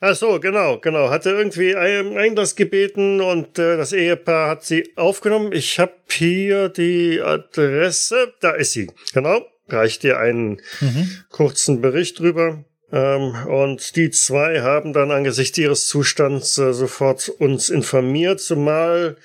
[0.01, 1.11] Ach so, genau, genau.
[1.11, 5.53] Hatte irgendwie Einlass gebeten und äh, das Ehepaar hat sie aufgenommen.
[5.53, 8.35] Ich habe hier die Adresse.
[8.41, 8.91] Da ist sie.
[9.15, 9.41] Genau.
[9.69, 11.11] Reicht dir einen mhm.
[11.31, 12.65] kurzen Bericht drüber.
[12.93, 19.17] Ähm, und die zwei haben dann angesichts ihres Zustands äh, sofort uns informiert, zumal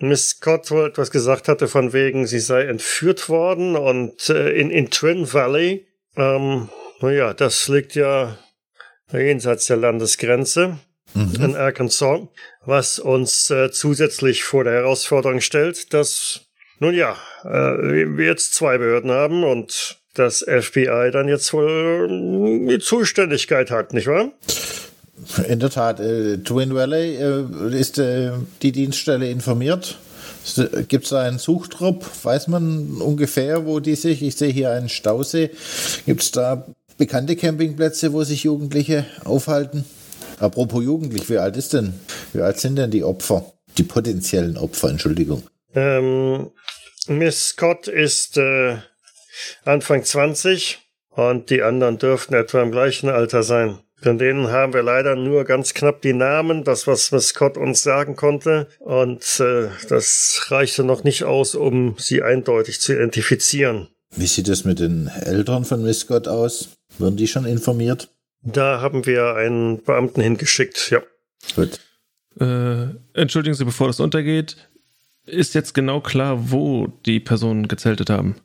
[0.00, 4.70] Miss Scott wohl etwas gesagt hatte von wegen, sie sei entführt worden und äh, in,
[4.70, 5.86] in Twin Valley.
[6.16, 6.68] Ähm,
[7.00, 8.38] naja, das liegt ja
[9.12, 10.78] jenseits der Landesgrenze
[11.14, 11.34] mhm.
[11.42, 12.20] in Arkansas,
[12.64, 16.42] was uns äh, zusätzlich vor der Herausforderung stellt, dass,
[16.78, 17.48] nun ja, äh,
[18.16, 23.92] wir jetzt zwei Behörden haben und das FBI dann jetzt wohl äh, die Zuständigkeit hat,
[23.92, 24.32] nicht wahr?
[25.48, 29.98] In der Tat, äh, Twin Valley äh, ist äh, die Dienststelle informiert.
[30.88, 32.06] Gibt es da einen Suchtrupp?
[32.22, 34.22] Weiß man ungefähr, wo die sich?
[34.22, 35.50] Ich sehe hier einen Stausee.
[36.06, 36.66] Gibt es da
[36.98, 39.84] bekannte Campingplätze, wo sich Jugendliche aufhalten?
[40.38, 41.94] Apropos Jugendlich, wie alt ist denn?
[42.32, 43.52] Wie alt sind denn die Opfer?
[43.78, 45.42] Die potenziellen Opfer, Entschuldigung.
[45.74, 46.50] Ähm,
[47.06, 48.76] Miss Scott ist äh,
[49.64, 50.78] Anfang 20
[51.10, 53.78] und die anderen dürften etwa im gleichen Alter sein.
[54.00, 57.82] Von denen haben wir leider nur ganz knapp die Namen, das, was Miss Scott uns
[57.82, 58.68] sagen konnte.
[58.78, 63.88] Und äh, das reichte noch nicht aus, um sie eindeutig zu identifizieren.
[64.14, 66.70] Wie sieht es mit den Eltern von Miss Scott aus?
[66.98, 68.08] Wurden die schon informiert?
[68.42, 71.02] Da haben wir einen Beamten hingeschickt, ja.
[71.54, 71.80] Gut.
[72.40, 74.56] Äh, entschuldigen Sie, bevor das untergeht.
[75.26, 78.36] Ist jetzt genau klar, wo die Personen gezeltet haben?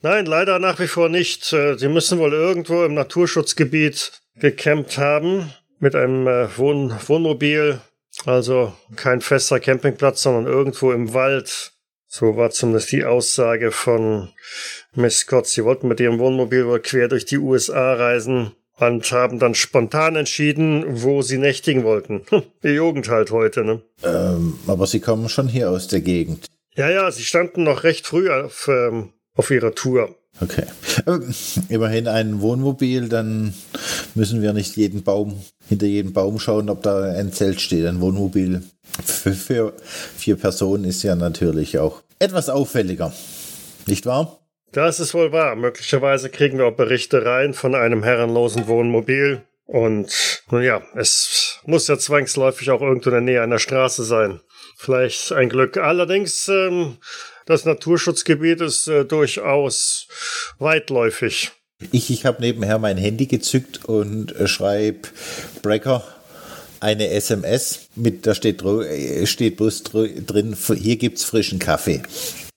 [0.00, 1.52] Nein, leider nach wie vor nicht.
[1.52, 7.80] Äh, sie müssen wohl irgendwo im Naturschutzgebiet gecampt haben mit einem äh, Wohn Wohnmobil.
[8.24, 11.72] Also kein fester Campingplatz, sondern irgendwo im Wald.
[12.08, 14.30] So war zumindest die Aussage von
[14.94, 15.46] Miss Scott.
[15.46, 20.16] Sie wollten mit ihrem Wohnmobil wohl quer durch die USA reisen und haben dann spontan
[20.16, 22.22] entschieden, wo sie nächtigen wollten.
[22.62, 23.82] Die Jugend halt heute, ne?
[24.02, 26.46] Ähm, aber sie kommen schon hier aus der Gegend.
[26.76, 30.14] Ja, ja, sie standen noch recht früh auf ähm, auf ihrer Tour.
[30.40, 30.64] Okay.
[31.68, 33.54] Immerhin ein Wohnmobil, dann
[34.14, 37.86] müssen wir nicht jeden Baum, hinter jedem Baum schauen, ob da ein Zelt steht.
[37.86, 38.62] Ein Wohnmobil
[39.04, 39.72] für, für
[40.16, 43.12] vier Personen ist ja natürlich auch etwas auffälliger.
[43.86, 44.38] Nicht wahr?
[44.72, 45.56] Das ist wohl wahr.
[45.56, 49.42] Möglicherweise kriegen wir auch Berichte rein von einem herrenlosen Wohnmobil.
[49.64, 54.40] Und nun ja, es muss ja zwangsläufig auch irgendwo in der Nähe einer Straße sein.
[54.76, 55.76] vielleicht ein Glück.
[55.76, 56.98] Allerdings, ähm,
[57.48, 60.06] das Naturschutzgebiet ist äh, durchaus
[60.58, 61.50] weitläufig.
[61.92, 65.08] Ich, ich habe nebenher mein Handy gezückt und äh, schreibe
[65.62, 66.06] Brecker
[66.80, 72.02] eine SMS mit, da steht, äh, steht bloß drin, hier gibt's frischen Kaffee.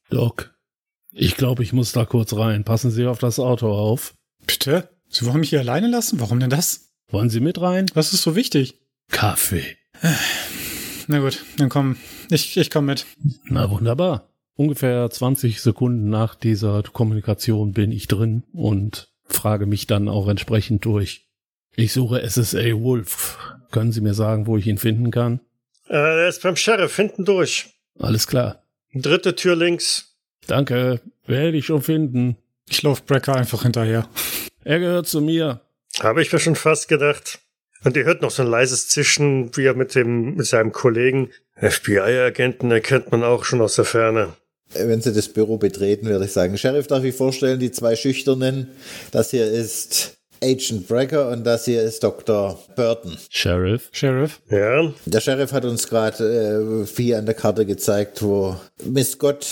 [0.10, 0.54] Doc,
[1.12, 2.65] ich glaube, ich muss da kurz rein.
[2.65, 4.13] Passen Sie auf das Auto auf.
[4.45, 4.89] Bitte?
[5.10, 6.19] Sie wollen mich hier alleine lassen?
[6.19, 6.91] Warum denn das?
[7.10, 7.88] Wollen Sie mit rein?
[7.93, 8.75] Was ist so wichtig?
[9.10, 9.77] Kaffee.
[11.08, 11.97] Na gut, dann komm.
[12.30, 13.06] Ich, ich komm mit.
[13.45, 14.31] Na wunderbar.
[14.62, 20.86] Ungefähr 20 Sekunden nach dieser Kommunikation bin ich drin und frage mich dann auch entsprechend
[20.86, 21.26] durch.
[21.76, 23.39] Ich suche SSA Wolf.
[23.71, 25.39] Können Sie mir sagen, wo ich ihn finden kann?
[25.89, 27.74] Äh, er ist beim Sheriff hinten durch.
[27.97, 28.62] Alles klar.
[28.93, 30.15] Dritte Tür links.
[30.45, 31.02] Danke.
[31.26, 32.38] Werde ich schon finden.
[32.69, 34.08] Ich lauf Brecker einfach hinterher.
[34.63, 35.62] Er gehört zu mir.
[36.02, 37.39] Habe ich mir schon fast gedacht.
[37.84, 41.32] Und ihr hört noch so ein leises Zischen, wie er mit dem, mit seinem Kollegen.
[41.56, 44.34] FBI-Agenten erkennt man auch schon aus der Ferne.
[44.73, 48.67] Wenn Sie das Büro betreten, würde ich sagen, Sheriff, darf ich vorstellen, die zwei Schüchternen.
[49.12, 52.60] Das hier ist Agent Brecker und das hier ist Dr.
[52.75, 53.17] Burton.
[53.29, 53.89] Sheriff.
[53.91, 54.41] Sheriff.
[54.49, 54.91] Ja.
[55.05, 59.45] Der Sheriff hat uns gerade äh, hier an der Karte gezeigt, wo Miss Scott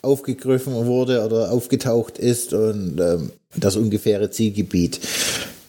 [0.00, 5.00] aufgegriffen wurde oder aufgetaucht ist und ähm, das ungefähre Zielgebiet.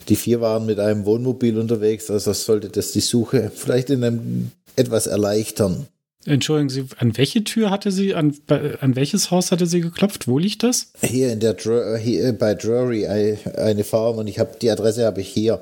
[0.07, 4.51] Die vier waren mit einem Wohnmobil unterwegs, also sollte das die Suche vielleicht in einem
[4.77, 5.87] etwas erleichtern.
[6.27, 8.35] Entschuldigen Sie, an welche Tür hatte sie, an,
[8.81, 10.27] an welches Haus hatte sie geklopft?
[10.27, 10.91] Wo liegt das?
[11.01, 11.55] Hier in der
[11.99, 15.61] hier bei Drury eine Farm und ich habe die Adresse habe ich hier.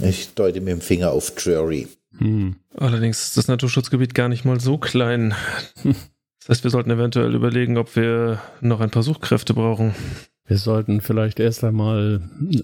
[0.00, 1.86] Ich deute mit dem Finger auf Drury.
[2.18, 2.56] Hm.
[2.76, 5.34] Allerdings ist das Naturschutzgebiet gar nicht mal so klein.
[6.40, 9.96] Das heißt, wir sollten eventuell überlegen, ob wir noch ein paar Suchkräfte brauchen.
[10.46, 12.20] Wir sollten vielleicht erst einmal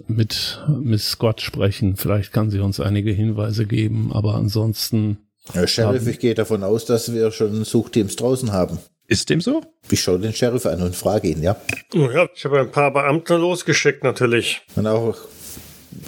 [0.06, 1.96] mit Miss Scott sprechen.
[1.96, 5.18] Vielleicht kann sie uns einige Hinweise geben, aber ansonsten
[5.52, 8.78] Herr Sheriff, ich gehe davon aus, dass wir schon Suchteams draußen haben.
[9.08, 9.62] Ist dem so?
[9.90, 11.60] Ich schaue den Sheriff an und frage ihn, ja.
[11.94, 14.62] Oh ja, ich habe ein paar Beamte losgeschickt natürlich.
[14.76, 15.16] Und auch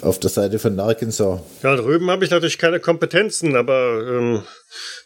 [0.01, 1.41] auf der Seite von Arkansas.
[1.61, 4.43] Ja, drüben habe ich natürlich keine Kompetenzen, aber ähm,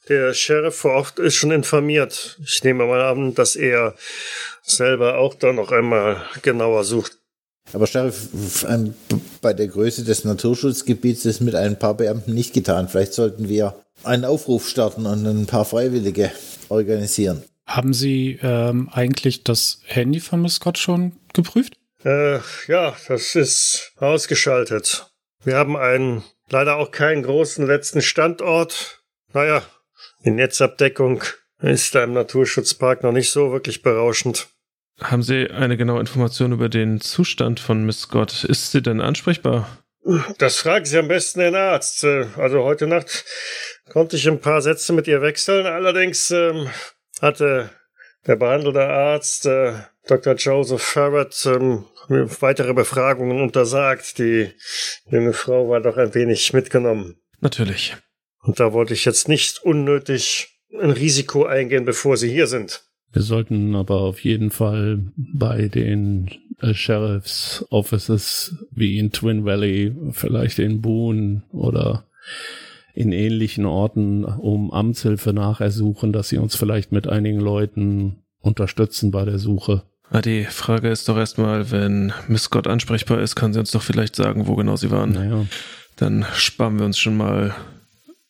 [0.07, 2.39] der Sheriff vor Ort ist schon informiert.
[2.43, 3.95] Ich nehme mal an, dass er
[4.61, 7.17] selber auch da noch einmal genauer sucht.
[7.73, 8.29] Aber Sheriff,
[9.41, 12.87] bei der Größe des Naturschutzgebiets ist mit ein paar Beamten nicht getan.
[12.87, 16.31] Vielleicht sollten wir einen Aufruf starten und ein paar Freiwillige
[16.69, 17.43] organisieren.
[17.65, 21.77] Haben Sie ähm, eigentlich das Handy von Miss Scott schon geprüft?
[22.03, 25.11] Äh, ja, das ist ausgeschaltet.
[25.43, 29.03] Wir haben einen, leider auch keinen großen letzten Standort.
[29.33, 29.61] Naja,
[30.25, 31.23] die Netzabdeckung
[31.61, 34.47] ist da im Naturschutzpark noch nicht so wirklich berauschend.
[35.01, 38.43] Haben Sie eine genaue Information über den Zustand von Miss Scott?
[38.43, 39.78] Ist sie denn ansprechbar?
[40.37, 42.03] Das fragen Sie am besten den Arzt.
[42.03, 43.25] Äh, also heute Nacht
[43.89, 45.65] konnte ich ein paar Sätze mit ihr wechseln.
[45.65, 46.69] Allerdings ähm,
[47.21, 47.69] hatte
[48.25, 49.73] der behandelte Arzt, äh,
[50.07, 50.35] Dr.
[50.35, 54.17] Joseph Farrett, ähm, weitere Befragungen untersagt.
[54.17, 54.51] Die
[55.09, 57.21] junge Frau war doch ein wenig mitgenommen.
[57.39, 57.95] Natürlich.
[58.41, 62.83] Und da wollte ich jetzt nicht unnötig ein Risiko eingehen, bevor Sie hier sind.
[63.11, 66.29] Wir sollten aber auf jeden Fall bei den
[66.61, 72.05] äh, Sheriffs Offices wie in Twin Valley, vielleicht in Boone oder
[72.93, 79.25] in ähnlichen Orten um Amtshilfe nachersuchen, dass sie uns vielleicht mit einigen Leuten unterstützen bei
[79.25, 79.83] der Suche.
[80.11, 83.83] Ah, die Frage ist doch erstmal, wenn Miss Scott ansprechbar ist, kann sie uns doch
[83.83, 85.11] vielleicht sagen, wo genau sie waren.
[85.11, 85.45] Naja.
[85.97, 87.55] Dann sparen wir uns schon mal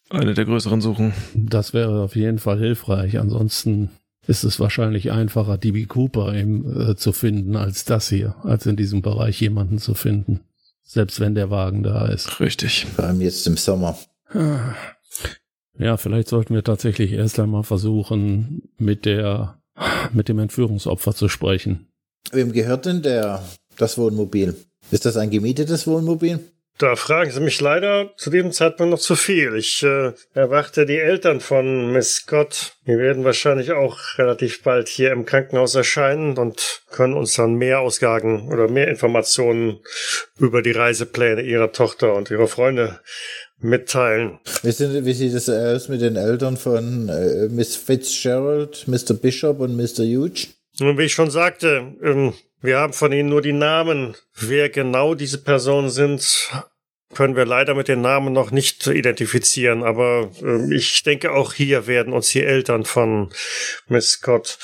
[0.10, 1.14] eine der größeren Suchen.
[1.36, 3.18] Das wäre auf jeden Fall hilfreich.
[3.20, 3.90] Ansonsten
[4.30, 8.76] ist es wahrscheinlich einfacher, DB Cooper eben, äh, zu finden, als das hier, als in
[8.76, 10.42] diesem Bereich jemanden zu finden.
[10.84, 12.40] Selbst wenn der Wagen da ist.
[12.40, 12.86] Richtig.
[12.96, 13.98] Vor allem jetzt im Sommer.
[15.78, 19.60] Ja, vielleicht sollten wir tatsächlich erst einmal versuchen, mit der,
[20.14, 21.88] mit dem Entführungsopfer zu sprechen.
[22.32, 23.44] Wem gehört denn der,
[23.78, 24.56] das Wohnmobil?
[24.92, 26.40] Ist das ein gemietetes Wohnmobil?
[26.80, 29.54] Da fragen Sie mich leider zu diesem Zeitpunkt noch zu viel.
[29.56, 32.78] Ich äh, erwarte die Eltern von Miss Scott.
[32.88, 37.82] Die werden wahrscheinlich auch relativ bald hier im Krankenhaus erscheinen und können uns dann mehr
[37.82, 39.80] Ausgaben oder mehr Informationen
[40.40, 43.02] über die Reisepläne ihrer Tochter und ihrer Freunde
[43.58, 44.40] mitteilen.
[44.64, 49.16] Wie, sind, wie sieht es aus mit den Eltern von äh, Miss Fitzgerald, Mr.
[49.16, 50.06] Bishop und Mr.
[50.06, 50.48] Huge?
[50.80, 54.16] Und wie ich schon sagte, ähm, wir haben von ihnen nur die Namen.
[54.36, 56.50] Wer genau diese Personen sind,
[57.14, 59.84] können wir leider mit den Namen noch nicht identifizieren.
[59.84, 63.30] Aber äh, ich denke, auch hier werden uns die Eltern von
[63.88, 64.58] Miss Scott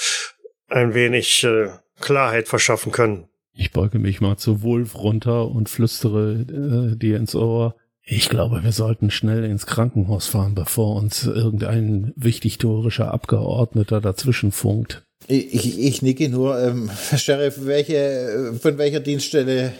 [0.67, 3.27] ein wenig äh, Klarheit verschaffen können.
[3.53, 6.45] Ich beuge mich mal zu Wolf runter und flüstere
[6.93, 7.75] äh, dir ins Ohr.
[8.07, 15.03] Ich glaube, wir sollten schnell ins Krankenhaus fahren, bevor uns irgendein wichtigtorischer Abgeordneter dazwischen funkt.
[15.27, 16.59] Ich, ich, ich nicke nur.
[16.59, 19.73] Ähm, Sheriff, welche, von welcher Dienststelle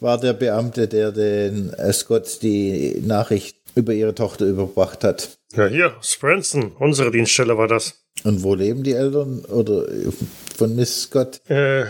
[0.00, 5.38] war der Beamte, der den äh, Scott die Nachricht über ihre Tochter überbracht hat?
[5.54, 7.94] Ja, hier, Spranson, unsere Dienststelle war das.
[8.24, 10.10] Und wo leben die Eltern oder äh,
[10.56, 11.40] von Miss Scott?
[11.48, 11.84] Äh,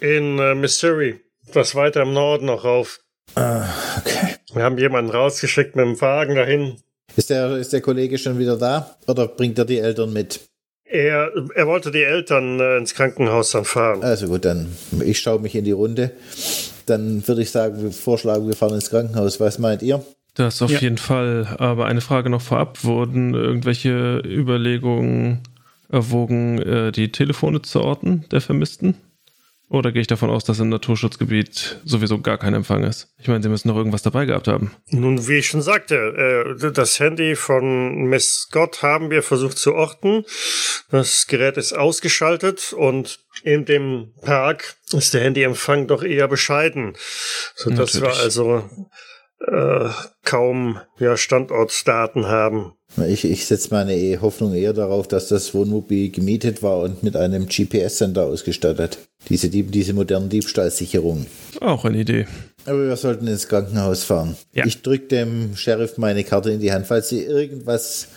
[0.00, 1.20] in äh, Missouri.
[1.52, 3.00] Das weiter im Norden noch rauf.
[3.34, 3.66] Ah,
[3.98, 4.36] okay.
[4.52, 6.76] Wir haben jemanden rausgeschickt mit dem Wagen dahin.
[7.16, 8.96] Ist der, ist der Kollege schon wieder da?
[9.06, 10.40] Oder bringt er die Eltern mit?
[10.84, 14.02] Er, er wollte die Eltern äh, ins Krankenhaus dann fahren.
[14.02, 16.12] Also gut, dann ich schaue mich in die Runde.
[16.86, 19.40] Dann würde ich sagen, wir vorschlagen, wir fahren ins Krankenhaus.
[19.40, 20.04] Was meint ihr?
[20.34, 20.80] Das auf Ja.
[20.80, 21.46] jeden Fall.
[21.58, 22.82] Aber eine Frage noch vorab.
[22.84, 25.40] Wurden irgendwelche Überlegungen
[25.88, 28.96] erwogen, äh, die Telefone zu orten der Vermissten?
[29.74, 33.08] Oder gehe ich davon aus, dass im Naturschutzgebiet sowieso gar kein Empfang ist?
[33.18, 34.70] Ich meine, sie müssen noch irgendwas dabei gehabt haben.
[34.90, 39.74] Nun, wie ich schon sagte, äh, das Handy von Miss Scott haben wir versucht zu
[39.74, 40.24] orten.
[40.90, 46.96] Das Gerät ist ausgeschaltet und in dem Park ist der Handyempfang doch eher bescheiden,
[47.56, 48.22] sodass wir Natürlich.
[48.22, 48.70] also
[49.40, 49.88] äh,
[50.24, 52.72] kaum ja, Standortdaten haben.
[53.08, 57.16] Ich, ich setze meine eh- Hoffnung eher darauf, dass das Wohnmobil gemietet war und mit
[57.16, 58.98] einem GPS-Sender ausgestattet.
[59.28, 61.26] Diese, diese modernen Diebstahlsicherungen.
[61.60, 62.26] Auch eine Idee.
[62.66, 64.36] Aber wir sollten ins Krankenhaus fahren.
[64.52, 64.64] Ja.
[64.64, 68.08] Ich drücke dem Sheriff meine Karte in die Hand, falls Sie irgendwas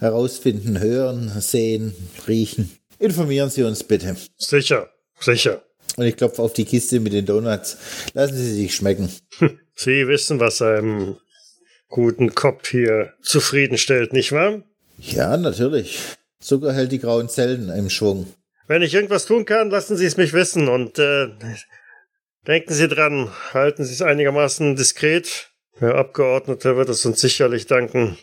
[0.00, 1.94] herausfinden, hören, sehen,
[2.26, 2.70] riechen.
[2.98, 4.16] Informieren Sie uns bitte.
[4.36, 4.88] Sicher,
[5.20, 5.62] sicher.
[5.96, 7.78] Und ich klopfe auf die Kiste mit den Donuts.
[8.14, 9.10] Lassen Sie sich schmecken.
[9.80, 11.18] Sie wissen, was einem
[11.88, 14.62] guten Kopf hier zufriedenstellt, nicht wahr?
[14.98, 16.00] Ja, natürlich.
[16.40, 18.26] Zucker hält die grauen Zellen im Schwung.
[18.66, 21.28] Wenn ich irgendwas tun kann, lassen Sie es mich wissen und äh,
[22.48, 25.50] denken Sie dran, halten Sie es einigermaßen diskret.
[25.80, 28.18] Der Abgeordnete wird es uns sicherlich danken.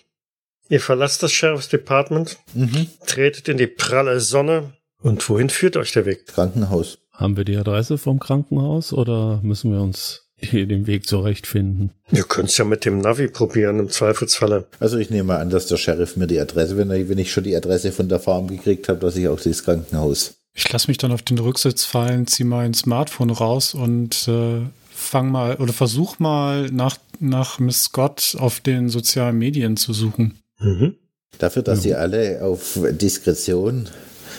[0.68, 2.88] Ihr verlasst das Sheriff's Department, Mhm.
[3.08, 6.28] tretet in die pralle Sonne und wohin führt euch der Weg?
[6.28, 6.98] Krankenhaus.
[7.14, 11.92] Haben wir die Adresse vom Krankenhaus oder müssen wir uns hier den Weg zurechtfinden?
[12.12, 14.66] Ihr könnt's ja mit dem Navi probieren, im Zweifelsfalle.
[14.80, 17.44] Also ich nehme an, dass der Sheriff mir die Adresse, wenn, er, wenn ich schon
[17.44, 20.36] die Adresse von der Farm gekriegt habe, dass ich auch das Krankenhaus.
[20.54, 24.62] Ich lasse mich dann auf den Rücksitz fallen, zieh mein Smartphone raus und äh,
[24.94, 30.40] fang mal oder versuch mal nach, nach Miss Scott auf den sozialen Medien zu suchen.
[30.60, 30.96] Mhm.
[31.38, 33.90] Dafür, dass sie alle auf Diskretion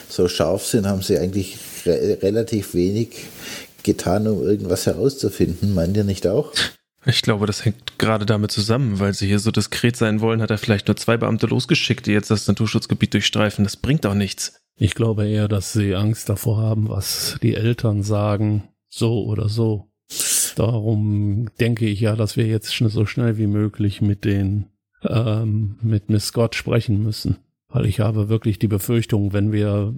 [0.09, 3.09] so scharf sind, haben sie eigentlich re relativ wenig
[3.87, 5.75] getan, um irgendwas herauszufinden.
[5.75, 6.53] Meint ihr nicht auch?
[7.07, 10.51] Ich glaube, das hängt gerade damit zusammen, weil sie hier so diskret sein wollen, hat
[10.51, 13.65] er vielleicht nur zwei Beamte losgeschickt, die jetzt das Naturschutzgebiet durchstreifen.
[13.65, 14.61] Das bringt doch nichts.
[14.77, 19.89] Ich glaube eher, dass sie Angst davor haben, was die Eltern sagen, so oder so.
[20.57, 24.67] Darum denke ich ja, dass wir jetzt so schnell wie möglich mit den
[25.03, 29.95] ähm, mit Miss Scott sprechen müssen, weil ich habe wirklich die Befürchtung, wenn wir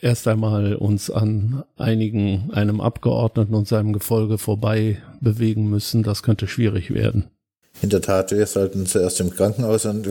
[0.00, 6.46] erst einmal uns an einigen einem Abgeordneten und seinem Gefolge vorbei bewegen müssen, das könnte
[6.46, 7.28] schwierig werden.
[7.80, 10.08] In der Tat, wir sollten zuerst im Krankenhaus und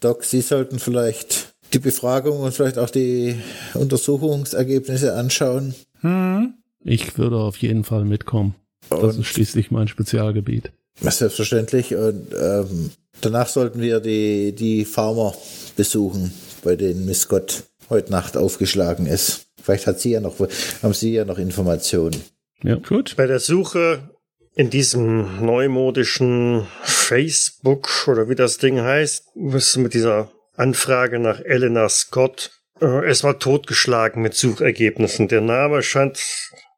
[0.00, 3.36] Doc, Sie sollten vielleicht die Befragung und vielleicht auch die
[3.74, 5.74] Untersuchungsergebnisse anschauen.
[6.00, 6.54] Hm?
[6.84, 8.54] Ich würde auf jeden Fall mitkommen.
[8.90, 10.72] Das Und ist schließlich mein Spezialgebiet.
[11.00, 11.94] Selbstverständlich.
[11.94, 15.34] Und ähm, danach sollten wir die, die Farmer
[15.76, 16.32] besuchen,
[16.62, 19.46] bei denen Miss Scott heute Nacht aufgeschlagen ist.
[19.62, 20.38] Vielleicht hat sie ja noch,
[20.82, 22.20] haben Sie ja noch Informationen.
[22.62, 22.76] Ja.
[22.76, 23.14] Gut.
[23.16, 24.10] Bei der Suche
[24.54, 31.88] in diesem neumodischen Facebook oder wie das Ding heißt, was mit dieser Anfrage nach Elena
[31.88, 32.50] Scott,
[32.80, 35.28] äh, es war totgeschlagen mit Suchergebnissen.
[35.28, 36.20] Der Name scheint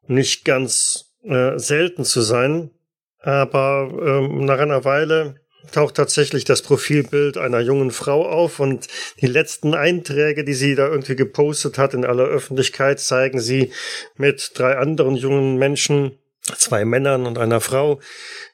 [0.07, 2.71] nicht ganz äh, selten zu sein,
[3.19, 5.35] aber ähm, nach einer Weile
[5.71, 8.87] taucht tatsächlich das Profilbild einer jungen Frau auf und
[9.21, 13.71] die letzten Einträge, die sie da irgendwie gepostet hat in aller Öffentlichkeit, zeigen sie
[14.17, 16.17] mit drei anderen jungen Menschen,
[16.57, 17.99] zwei Männern und einer Frau,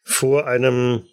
[0.04, 1.04] vor einem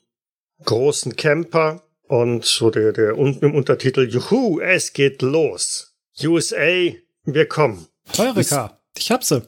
[0.65, 5.95] großen Camper und so der, der unten im Untertitel Juhu, es geht los.
[6.23, 6.93] USA,
[7.25, 7.87] wir kommen.
[8.17, 9.43] Heureka, ich hab sie.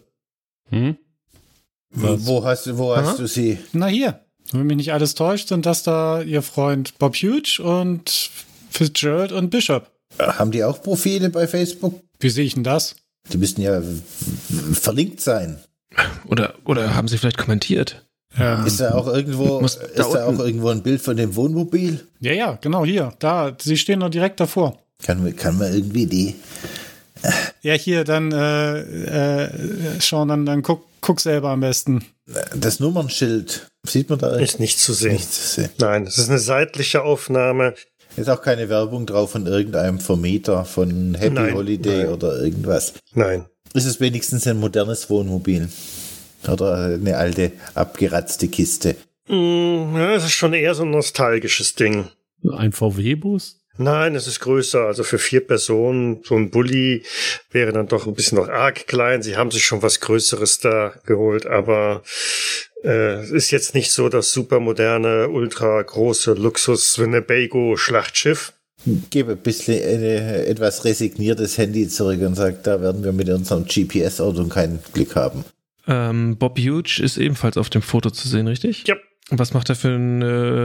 [0.68, 0.96] Hm?
[1.90, 2.26] Was?
[2.26, 3.02] Wo hast du, wo Aha.
[3.02, 3.58] hast du sie?
[3.72, 8.30] Na hier, wenn mich nicht alles täuscht, sind das da ihr Freund Bob Huge und
[8.70, 9.90] Fitzgerald und Bishop.
[10.18, 12.00] Haben die auch Profile bei Facebook?
[12.18, 12.96] Wie sehe ich denn das?
[13.32, 13.80] Die müssten ja
[14.72, 15.58] verlinkt sein.
[16.28, 18.04] Oder, oder haben sie vielleicht kommentiert?
[18.38, 21.34] Ähm, Ist da auch irgendwo, Muss ist da da auch irgendwo ein Bild von dem
[21.34, 22.06] Wohnmobil?
[22.20, 23.12] ja, ja, genau hier.
[23.18, 24.78] Da, sie stehen doch direkt davor.
[25.02, 26.36] Kann, man- kann man irgendwie die,
[27.62, 28.78] Ja, hier, dann, äh,
[29.44, 32.04] äh, Sean, dann, dann guck, guck selber am besten.
[32.54, 35.12] das Nummernschild Sieht man da Ist nicht zu sehen.
[35.12, 35.70] Nicht zu sehen.
[35.78, 37.74] Nein, es ist eine seitliche Aufnahme.
[38.16, 42.08] Ist auch keine Werbung drauf von irgendeinem Vermieter von Happy Nein, Holiday nein.
[42.08, 42.94] oder irgendwas.
[43.14, 43.46] Nein.
[43.72, 45.68] Ist es wenigstens ein modernes Wohnmobil?
[46.48, 48.96] Oder eine alte, abgeratzte Kiste?
[49.28, 52.08] Mm, Ja, es ist schon eher so ein nostalgisches Ding.
[52.52, 53.59] Ein VW-Bus?
[53.80, 54.82] Nein, es ist größer.
[54.82, 57.02] Also für vier Personen, so ein Bulli
[57.50, 59.22] wäre dann doch ein bisschen noch arg klein.
[59.22, 62.02] Sie haben sich schon was Größeres da geholt, aber
[62.84, 68.52] äh, es ist jetzt nicht so das supermoderne, ultra große Luxus Winnebago-Schlachtschiff.
[69.08, 73.64] Gebe ein bisschen eine, etwas resigniertes Handy zurück und sagt, da werden wir mit unserem
[73.64, 75.46] GPS-Auto kein Glück haben.
[75.86, 78.86] Ähm, Bob Huge ist ebenfalls auf dem Foto zu sehen, richtig?
[78.86, 78.96] Ja.
[79.30, 80.22] Was macht er für einen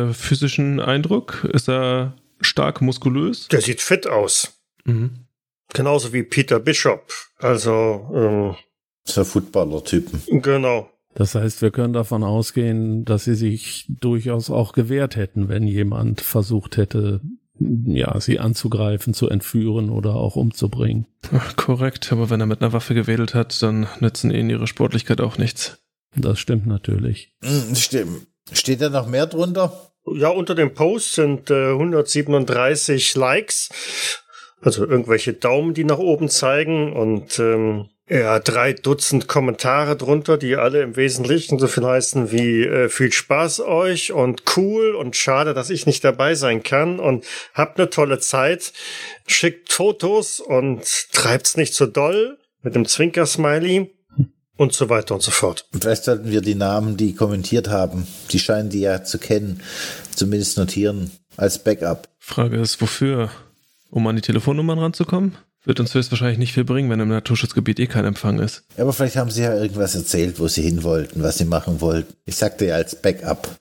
[0.09, 1.47] äh, physischen Eindruck?
[1.53, 2.13] Ist er
[2.45, 3.47] stark muskulös?
[3.49, 4.59] Der sieht fit aus.
[4.85, 5.25] Mhm.
[5.73, 7.11] Genauso wie Peter Bishop.
[7.39, 8.55] Also,
[9.03, 10.21] So Footballer-Typen.
[10.27, 10.89] ähm, genau.
[11.15, 16.21] Das heißt, wir können davon ausgehen, dass sie sich durchaus auch gewehrt hätten, wenn jemand
[16.21, 17.21] versucht hätte,
[17.57, 21.07] ja, sie anzugreifen, zu entführen oder auch umzubringen.
[21.31, 25.21] Ach, korrekt, aber wenn er mit einer Waffe gewedelt hat, dann nützen ihnen ihre Sportlichkeit
[25.21, 25.77] auch nichts.
[26.17, 27.33] Das stimmt natürlich.
[27.43, 28.27] Hm, Stimmt.
[28.51, 29.93] Steht da noch mehr drunter?
[30.07, 33.69] Ja, unter dem Post sind äh, 137 Likes,
[34.61, 40.57] also irgendwelche Daumen, die nach oben zeigen und ähm, ja, drei Dutzend Kommentare drunter, die
[40.57, 45.55] alle im Wesentlichen so viel heißen wie äh, viel Spaß euch und cool und schade,
[45.55, 47.25] dass ich nicht dabei sein kann und
[47.55, 48.73] habt eine tolle Zeit,
[49.25, 50.83] schickt Fotos und
[51.13, 53.94] treibt's nicht so doll mit dem Zwinker-Smiley
[54.57, 55.67] und so weiter und so fort.
[55.71, 59.61] Vielleicht sollten wir die Namen, die kommentiert haben, die scheinen die ja zu kennen,
[60.15, 62.07] zumindest notieren als Backup.
[62.19, 63.29] Frage ist, wofür?
[63.89, 65.37] Um an die Telefonnummern ranzukommen?
[65.63, 68.63] Wird uns höchstwahrscheinlich nicht viel bringen, wenn im Naturschutzgebiet eh kein Empfang ist.
[68.77, 72.13] Aber vielleicht haben sie ja irgendwas erzählt, wo sie hin wollten, was sie machen wollten.
[72.25, 73.55] Ich sagte ja als Backup.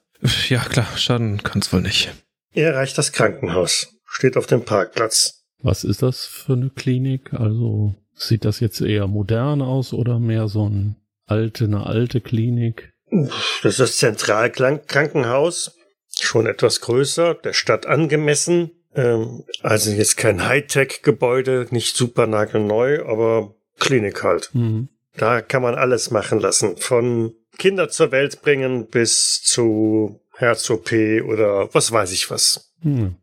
[0.49, 2.12] Ja, klar, schaden kann's wohl nicht.
[2.53, 5.45] Er erreicht das Krankenhaus, steht auf dem Parkplatz.
[5.62, 7.32] Was ist das für eine Klinik?
[7.32, 10.97] Also sieht das jetzt eher modern aus oder mehr so ein
[11.27, 12.93] alte, eine alte Klinik?
[13.11, 15.77] Das ist das Zentralkrankenhaus,
[16.19, 18.71] schon etwas größer, der Stadt angemessen.
[18.95, 24.51] Ähm, also jetzt kein Hightech-Gebäude, nicht super nagelneu, aber Klinik halt.
[24.53, 24.89] Hm.
[25.17, 26.77] Da kann man alles machen lassen.
[26.77, 30.93] Von Kinder zur Welt bringen bis zu Herz-OP
[31.27, 32.73] oder was weiß ich was.
[32.83, 33.17] Hm.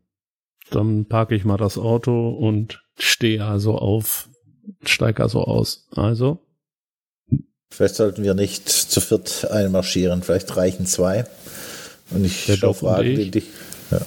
[0.70, 4.28] Dann parke ich mal das Auto und stehe also auf,
[4.84, 5.86] steig also aus.
[5.94, 6.38] Also,
[7.70, 11.24] Vielleicht sollten wir nicht zu viert einmarschieren, vielleicht reichen zwei.
[12.10, 13.18] Und ich Der schau Doc und Fragen, ich.
[13.18, 13.44] die dich
[13.90, 14.00] ja,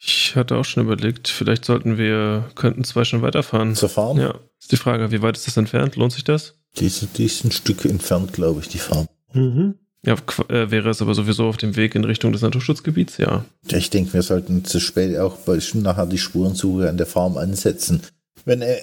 [0.00, 3.76] Ich hatte auch schon überlegt, vielleicht sollten wir, könnten zwei schon weiterfahren.
[3.76, 4.18] zu fahren.
[4.18, 5.94] Ja, ist die Frage, wie weit ist das entfernt?
[5.94, 6.54] Lohnt sich das?
[6.78, 9.06] Die, sind, die sind ein Stück entfernt, glaube ich, die Farm.
[9.34, 9.74] Mhm.
[10.04, 10.14] Ja,
[10.48, 13.44] äh, wäre es aber sowieso auf dem Weg in Richtung des Naturschutzgebiets, ja.
[13.68, 17.36] Ja, Ich denke, wir sollten zu spät auch bei, nachher die Spurensuche an der Farm
[17.36, 18.02] ansetzen.
[18.44, 18.76] Wenn äh,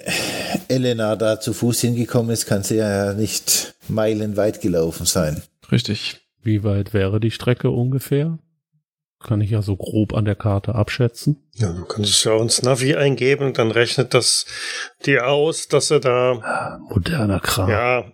[0.68, 5.42] Elena da zu Fuß hingekommen ist, kann sie ja nicht meilenweit gelaufen sein.
[5.70, 6.18] Richtig.
[6.42, 8.38] wie weit wäre die Strecke ungefähr?
[9.22, 11.36] Kann ich ja so grob an der Karte abschätzen.
[11.54, 14.46] Ja, du kannst es ja ins Navi eingeben und dann rechnet das
[15.04, 17.68] dir aus, dass er da Moderner Kram.
[17.68, 18.10] Ja,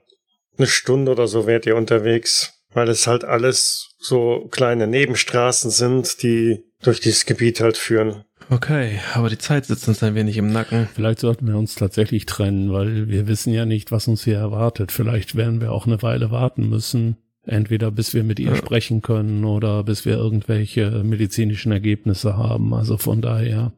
[0.59, 6.23] eine Stunde oder so wärt ihr unterwegs, weil es halt alles so kleine Nebenstraßen sind,
[6.23, 8.25] die durch dieses Gebiet halt führen.
[8.49, 10.87] Okay, aber die Zeit sitzt uns ein wenig im Nacken.
[10.95, 14.93] Vielleicht sollten wir uns tatsächlich trennen, weil wir wissen ja nicht, was uns hier erwartet.
[14.93, 17.17] Vielleicht werden wir auch eine Weile warten müssen.
[17.45, 18.57] Entweder bis wir mit ihr Ja.
[18.57, 22.73] sprechen können oder bis wir irgendwelche medizinischen Ergebnisse haben.
[22.73, 23.73] Also von daher.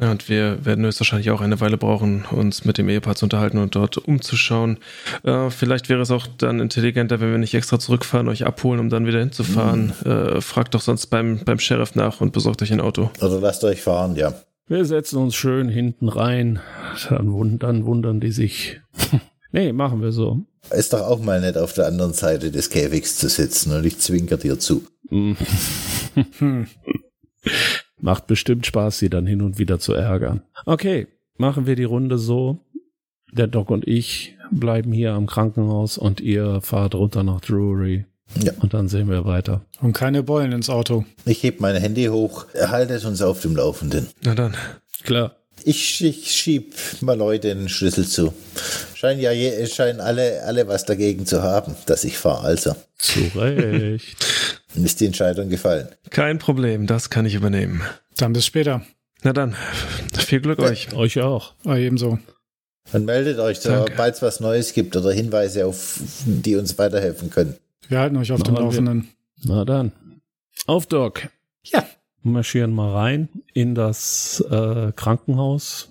[0.00, 3.58] Ja, und wir werden höchstwahrscheinlich auch eine Weile brauchen, uns mit dem Ehepaar zu unterhalten
[3.58, 4.78] und dort umzuschauen.
[5.22, 8.90] Äh, vielleicht wäre es auch dann intelligenter, wenn wir nicht extra zurückfahren, euch abholen, um
[8.90, 9.92] dann wieder hinzufahren.
[10.04, 13.10] Äh, fragt doch sonst beim, beim Sheriff nach und besorgt euch ein Auto.
[13.20, 14.34] Oder lasst euch fahren, ja.
[14.66, 16.58] Wir setzen uns schön hinten rein.
[17.08, 18.80] Dann, wund dann wundern die sich.
[19.52, 20.40] nee, machen wir so.
[20.70, 23.98] Ist doch auch mal nett, auf der anderen Seite des Käfigs zu sitzen und ich
[23.98, 24.84] zwinker dir zu.
[28.04, 30.42] Macht bestimmt Spaß, sie dann hin und wieder zu ärgern.
[30.66, 31.06] Okay,
[31.38, 32.58] machen wir die Runde so.
[33.32, 38.04] Der Doc und ich bleiben hier am Krankenhaus und ihr fahrt runter nach Drury.
[38.42, 38.52] Ja.
[38.60, 39.62] Und dann sehen wir weiter.
[39.80, 41.06] Und keine Beulen ins Auto.
[41.24, 44.08] Ich heb mein Handy hoch, erhaltet uns auf dem Laufenden.
[44.22, 44.54] Na dann.
[45.04, 45.36] Klar.
[45.64, 48.34] Ich, ich schieb mal Leute den Schlüssel zu.
[48.94, 52.44] Scheinen ja je, scheinen alle, alle was dagegen zu haben, dass ich fahre.
[52.44, 54.26] Also, Zu Recht.
[54.82, 55.88] ist die Entscheidung gefallen.
[56.10, 57.82] Kein Problem, das kann ich übernehmen.
[58.16, 58.82] Dann bis später.
[59.22, 59.54] Na dann,
[60.18, 60.92] viel Glück euch.
[60.94, 61.54] Euch auch.
[61.64, 62.18] Ah, ebenso.
[62.92, 67.56] Dann meldet euch, sobald es was Neues gibt oder Hinweise, auf die uns weiterhelfen können.
[67.88, 68.60] Wir halten euch auf dem wir.
[68.60, 69.08] Laufenden.
[69.42, 69.92] Na dann.
[70.66, 71.28] Auf, Doc.
[71.64, 71.84] Ja.
[72.22, 75.90] Marschieren mal rein in das äh, Krankenhaus.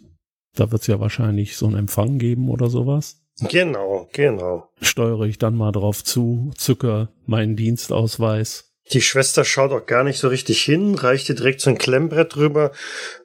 [0.56, 3.22] Da wird es ja wahrscheinlich so einen Empfang geben oder sowas.
[3.40, 4.70] Genau, genau.
[4.82, 8.73] Steuere ich dann mal drauf zu, zücke meinen Dienstausweis.
[8.92, 12.36] Die Schwester schaut auch gar nicht so richtig hin, reicht dir direkt so ein Klemmbrett
[12.36, 12.72] rüber.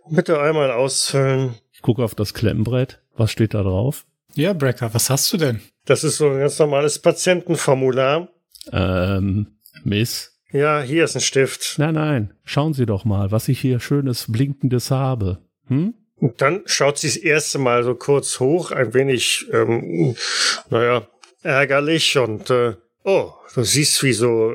[0.09, 1.55] Bitte einmal ausfüllen.
[1.73, 3.01] Ich gucke auf das Klemmbrett.
[3.17, 4.07] Was steht da drauf?
[4.35, 5.61] Ja, Brecker, was hast du denn?
[5.85, 8.29] Das ist so ein ganz normales Patientenformular.
[8.73, 10.39] Ähm, Miss?
[10.53, 11.75] Ja, hier ist ein Stift.
[11.79, 12.35] Nein, nein.
[12.45, 15.39] Schauen Sie doch mal, was ich hier schönes Blinkendes habe.
[15.67, 15.95] Hm?
[16.17, 20.17] Und dann schaut sie das erste Mal so kurz hoch, ein wenig, ähm,
[20.69, 21.07] naja,
[21.43, 22.75] ärgerlich und äh,
[23.09, 24.53] oh, du siehst, wie so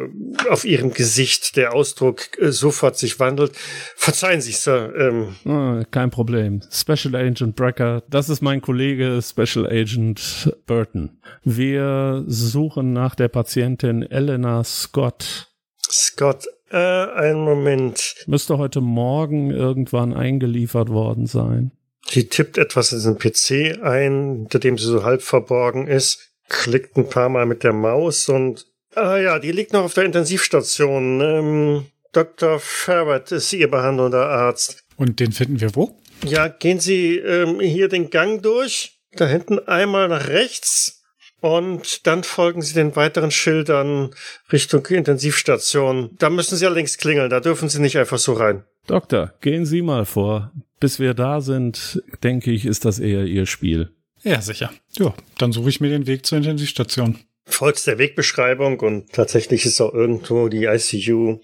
[0.49, 3.51] auf ihrem Gesicht der Ausdruck äh, sofort sich wandelt.
[3.95, 4.93] Verzeihen Sie, Sir.
[4.97, 6.61] Ähm, Ah, kein Problem.
[6.71, 11.19] Special Agent Brecker, das ist mein Kollege Special Agent Burton.
[11.43, 15.49] Wir suchen nach der Patientin Elena Scott.
[15.89, 18.15] Scott, äh, einen Moment.
[18.27, 21.71] Müsste heute Morgen irgendwann eingeliefert worden sein.
[22.05, 26.97] Sie tippt etwas in den PC ein, hinter dem sie so halb verborgen ist, klickt
[26.97, 31.21] ein paar Mal mit der Maus und ah ja, die liegt noch auf der Intensivstation.
[31.21, 32.59] Ähm, Dr.
[32.59, 34.83] Ferret ist ihr behandelnder Arzt.
[34.97, 35.99] Und den finden wir wo?
[36.23, 41.03] Ja, gehen Sie ähm, hier den Gang durch, da hinten einmal nach rechts
[41.41, 44.11] und dann folgen Sie den weiteren Schildern
[44.51, 46.11] Richtung Intensivstation.
[46.19, 48.63] Da müssen Sie allerdings klingeln, da dürfen Sie nicht einfach so rein.
[48.87, 50.53] Doktor, gehen Sie mal vor.
[50.79, 53.93] Bis wir da sind, denke ich, ist das eher Ihr Spiel.
[54.23, 54.71] Ja, sicher.
[54.97, 57.19] Ja, dann suche ich mir den Weg zur Intensivstation.
[57.45, 61.39] folgt der Wegbeschreibung und tatsächlich ist auch irgendwo die ICU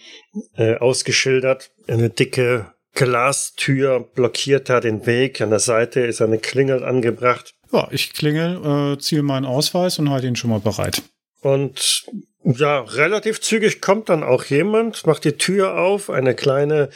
[0.55, 1.71] äh, ausgeschildert.
[1.87, 5.41] Eine dicke Glastür blockiert da den Weg.
[5.41, 7.53] An der Seite ist eine Klingel angebracht.
[7.71, 11.01] Ja, ich klingel, äh, ziehe meinen Ausweis und halte ihn schon mal bereit.
[11.41, 12.05] Und
[12.43, 16.89] ja, relativ zügig kommt dann auch jemand, macht die Tür auf, eine kleine,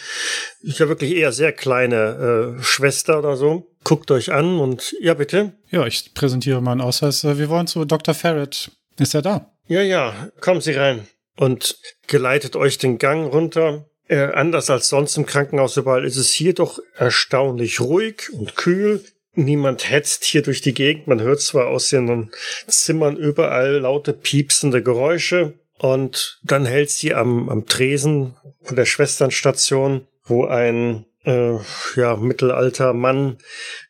[0.61, 5.53] ja wirklich eher sehr kleine äh, Schwester oder so, guckt euch an und ja bitte.
[5.69, 7.23] Ja, ich präsentiere meinen Ausweis.
[7.23, 8.13] Äh, Wir wollen zu Dr.
[8.13, 8.71] Ferret.
[8.99, 9.51] Ist er da?
[9.67, 11.07] Ja, ja, kommen Sie rein.
[11.35, 11.77] Und
[12.07, 13.85] geleitet euch den Gang runter.
[14.07, 19.03] Äh, anders als sonst im Krankenhaus überall ist es hier doch erstaunlich ruhig und kühl.
[19.35, 21.07] Niemand hetzt hier durch die Gegend.
[21.07, 22.29] Man hört zwar aus den
[22.67, 25.53] Zimmern überall laute piepsende Geräusche.
[25.79, 31.57] Und dann hält sie am, am Tresen von der Schwesternstation, wo ein äh,
[31.95, 33.37] ja, mittelalter Mann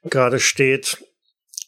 [0.03, 0.97] gerade steht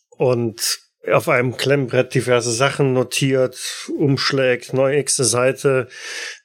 [0.09, 0.79] und
[1.11, 3.57] auf einem Klemmbrett diverse Sachen notiert,
[3.95, 5.87] umschlägt, nächste Seite.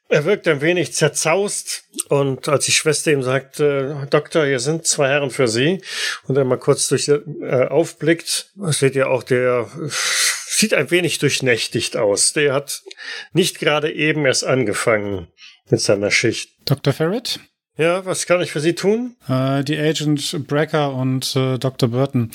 [0.08, 5.08] Er wirkt ein wenig zerzaust und als die Schwester ihm sagt, Doktor, hier sind zwei
[5.08, 5.82] Herren für Sie
[6.24, 9.70] und er mal kurz durch äh, aufblickt, seht ihr auch, der
[10.60, 12.32] sieht ein wenig durchnächtigt aus.
[12.32, 12.82] Der hat
[13.32, 15.28] nicht gerade eben erst angefangen
[15.70, 16.50] mit seiner Schicht.
[16.66, 16.92] Dr.
[16.92, 17.40] Ferret?
[17.80, 19.16] Ja, was kann ich für Sie tun?
[19.26, 21.88] Äh, die Agent Brecker und äh, Dr.
[21.88, 22.30] Burton.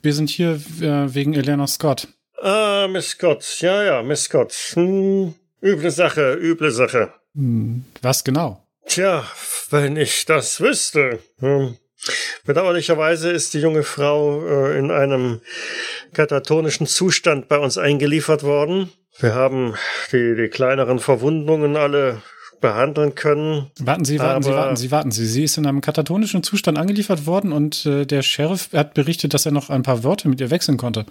[0.00, 2.06] Wir sind hier äh, wegen Elena Scott.
[2.40, 3.44] Ah, Miss Scott.
[3.58, 4.52] Ja, ja, Miss Scott.
[4.74, 7.12] Hm, üble Sache, üble Sache.
[7.34, 8.64] Hm, was genau?
[8.86, 9.24] Tja,
[9.70, 11.18] wenn ich das wüsste.
[11.40, 11.76] Hm.
[12.44, 15.40] Bedauerlicherweise ist die junge Frau äh, in einem
[16.12, 18.92] katatonischen Zustand bei uns eingeliefert worden.
[19.18, 19.74] Wir haben
[20.12, 22.22] die, die kleineren Verwundungen alle
[22.60, 23.70] behandeln können.
[23.80, 25.26] Warten Sie, warten Sie, warten Sie, warten Sie.
[25.26, 29.46] Sie ist in einem katatonischen Zustand angeliefert worden und äh, der Sheriff hat berichtet, dass
[29.46, 31.06] er noch ein paar Wörter mit ihr wechseln konnte.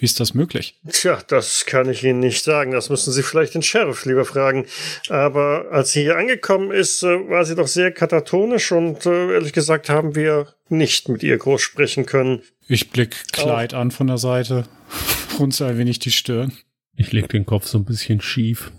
[0.00, 0.78] Wie ist das möglich?
[0.90, 2.70] Tja, das kann ich Ihnen nicht sagen.
[2.70, 4.64] Das müssen Sie vielleicht den Sheriff lieber fragen.
[5.10, 9.52] Aber als sie hier angekommen ist, äh, war sie doch sehr katatonisch und äh, ehrlich
[9.52, 12.40] gesagt haben wir nicht mit ihr groß sprechen können.
[12.66, 14.64] Ich blick Kleid an von der Seite,
[15.38, 16.52] runzel ein wenig die Stirn.
[16.96, 18.72] Ich leg den Kopf so ein bisschen schief.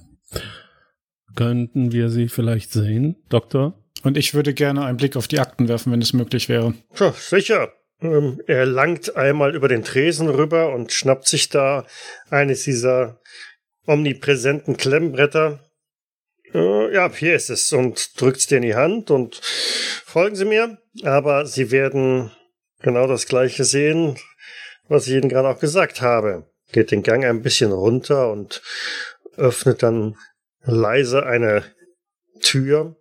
[1.36, 3.74] Könnten wir sie vielleicht sehen, Doktor?
[4.04, 6.74] Und ich würde gerne einen Blick auf die Akten werfen, wenn es möglich wäre.
[6.96, 7.74] Tja, sicher.
[8.02, 11.86] Ähm, er langt einmal über den Tresen rüber und schnappt sich da
[12.30, 13.20] eines dieser
[13.86, 15.60] omnipräsenten Klemmbretter.
[16.54, 20.80] Äh, ja, hier ist es und drückt's dir in die Hand und folgen Sie mir.
[21.04, 22.32] Aber Sie werden
[22.82, 24.18] genau das gleiche sehen,
[24.88, 26.50] was ich Ihnen gerade auch gesagt habe.
[26.72, 28.62] Geht den Gang ein bisschen runter und
[29.38, 30.18] öffnet dann
[30.64, 31.64] leise eine
[32.42, 32.96] Tür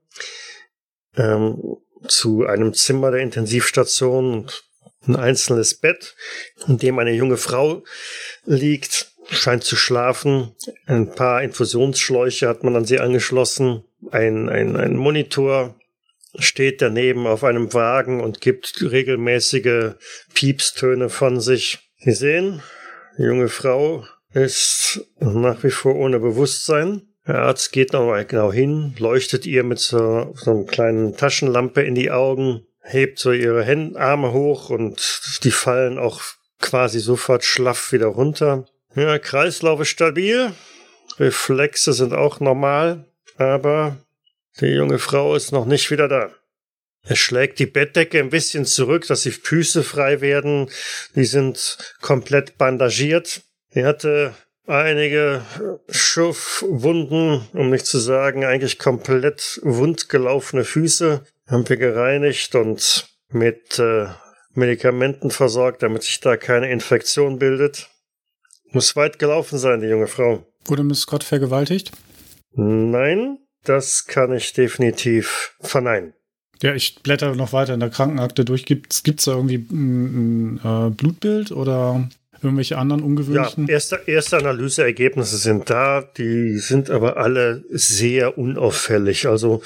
[1.16, 4.64] ähm, zu einem Zimmer der Intensivstation und
[5.06, 6.14] ein einzelnes Bett,
[6.66, 7.84] in dem eine junge Frau
[8.44, 10.54] liegt, scheint zu schlafen.
[10.86, 13.84] Ein paar Infusionsschläuche hat man an sie angeschlossen.
[14.10, 15.78] Ein, ein, ein Monitor
[16.38, 19.94] steht daneben auf einem Wagen und gibt regelmäßige
[20.34, 21.78] Piepstöne von sich.
[21.98, 22.62] Sie sehen,
[23.18, 27.09] die junge Frau ist nach wie vor ohne Bewusstsein.
[27.26, 31.94] Der Arzt geht nochmal genau hin, leuchtet ihr mit so, so einer kleinen Taschenlampe in
[31.94, 36.22] die Augen, hebt so ihre Hände, Arme hoch und die fallen auch
[36.58, 38.66] quasi sofort schlaff wieder runter.
[38.94, 40.52] Ja, Kreislauf ist stabil,
[41.18, 43.06] Reflexe sind auch normal,
[43.36, 43.98] aber
[44.60, 46.30] die junge Frau ist noch nicht wieder da.
[47.02, 50.70] Er schlägt die Bettdecke ein bisschen zurück, dass die Füße frei werden.
[51.14, 53.42] Die sind komplett bandagiert.
[53.70, 54.34] Er hatte
[54.66, 55.42] einige
[55.88, 61.24] Schurfwunden, um nicht zu sagen, eigentlich komplett wundgelaufene Füße.
[61.48, 64.06] Haben wir gereinigt und mit äh,
[64.54, 67.88] Medikamenten versorgt, damit sich da keine Infektion bildet.
[68.72, 70.46] Muss weit gelaufen sein, die junge Frau.
[70.66, 71.92] Wurde Miss Scott vergewaltigt?
[72.52, 76.14] Nein, das kann ich definitiv verneinen.
[76.62, 78.66] Ja, ich blätter noch weiter in der Krankenakte durch.
[78.66, 82.08] Gibt es da irgendwie ein, ein äh, Blutbild oder
[82.42, 83.66] irgendwelche anderen ungewöhnlichen?
[83.66, 89.26] Ja, erste, erste Analyseergebnisse sind da, die sind aber alle sehr unauffällig.
[89.26, 89.62] Also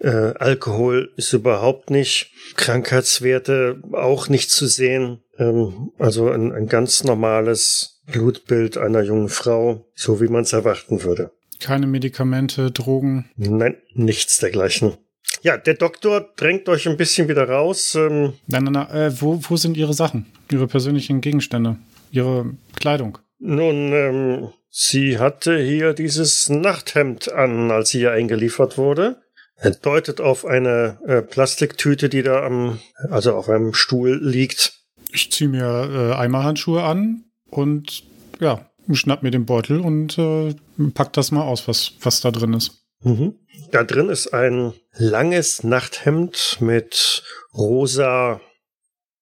[0.00, 5.20] äh, Alkohol ist überhaupt nicht, Krankheitswerte auch nicht zu sehen.
[5.38, 11.02] Ähm, also ein, ein ganz normales Blutbild einer jungen Frau, so wie man es erwarten
[11.02, 11.30] würde.
[11.60, 13.30] Keine Medikamente, Drogen?
[13.36, 14.96] Nein, nichts dergleichen.
[15.42, 17.94] Ja, der Doktor drängt euch ein bisschen wieder raus.
[17.94, 18.90] Ähm, nein, nein, nein.
[18.90, 20.26] Äh, wo, wo sind Ihre Sachen?
[20.50, 21.76] Ihre persönlichen Gegenstände?
[22.10, 23.18] Ihre Kleidung?
[23.38, 29.22] Nun, ähm, sie hatte hier dieses Nachthemd an, als sie hier eingeliefert wurde.
[29.82, 32.78] Deutet auf eine äh, Plastiktüte, die da am,
[33.10, 34.72] also auf einem Stuhl liegt.
[35.10, 38.04] Ich ziehe mir äh, Eimerhandschuhe an und
[38.38, 40.54] ja, schnapp mir den Beutel und äh,
[40.94, 42.84] pack das mal aus, was, was da drin ist.
[43.02, 43.34] Mhm.
[43.70, 48.40] Da drin ist ein langes Nachthemd mit rosa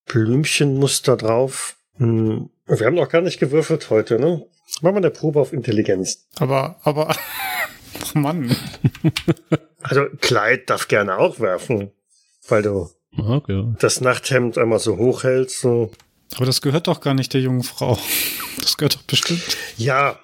[0.07, 1.77] Blümchenmuster drauf.
[1.99, 4.47] Hm, wir haben noch gar nicht gewürfelt heute, ne?
[4.83, 6.27] Machen wir eine Probe auf Intelligenz.
[6.39, 7.15] Aber, aber,
[8.15, 8.55] oh Mann.
[9.89, 11.93] Also Kleid darf gerne auch werfen,
[12.49, 13.73] weil du okay.
[13.79, 15.61] das Nachthemd einmal so hoch hältst.
[15.61, 15.93] So.
[16.35, 17.97] Aber das gehört doch gar nicht der jungen Frau.
[18.61, 19.57] Das gehört doch bestimmt.
[19.77, 20.19] Ja,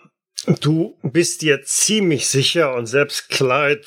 [0.61, 3.85] Du bist dir ziemlich sicher und selbst Clyde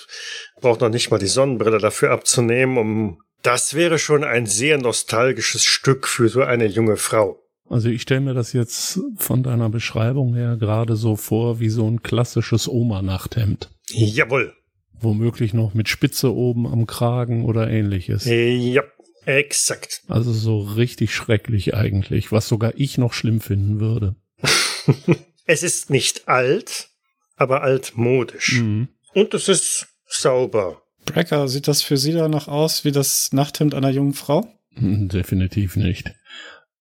[0.62, 5.66] braucht noch nicht mal die Sonnenbrille dafür abzunehmen, um das wäre schon ein sehr nostalgisches
[5.66, 7.45] Stück für so eine junge Frau.
[7.70, 11.90] Also ich stelle mir das jetzt von deiner Beschreibung her gerade so vor wie so
[11.90, 13.72] ein klassisches Oma-Nachthemd.
[13.90, 14.54] Jawohl.
[14.94, 18.26] Womöglich noch mit Spitze oben am Kragen oder ähnliches.
[18.26, 18.84] Ja,
[19.26, 20.04] exakt.
[20.08, 24.16] Also so richtig schrecklich eigentlich, was sogar ich noch schlimm finden würde.
[25.48, 26.90] Es ist nicht alt,
[27.36, 28.62] aber altmodisch.
[28.62, 28.88] Mhm.
[29.14, 30.82] Und es ist sauber.
[31.06, 34.48] Brecker, sieht das für Sie danach aus wie das Nachthemd einer jungen Frau?
[34.74, 36.12] Hm, definitiv nicht.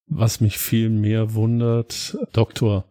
[0.07, 2.87] Was mich viel mehr wundert, Doktor,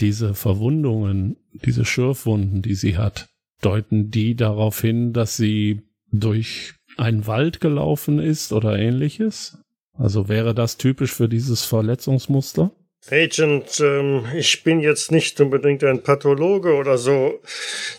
[0.00, 3.28] diese Verwundungen, diese Schürfwunden, die sie hat,
[3.60, 5.82] deuten die darauf hin, dass sie
[6.12, 9.58] durch einen Wald gelaufen ist oder ähnliches?
[9.94, 12.70] Also wäre das typisch für dieses Verletzungsmuster?
[13.10, 17.40] Agent, ähm, ich bin jetzt nicht unbedingt ein Pathologe oder so,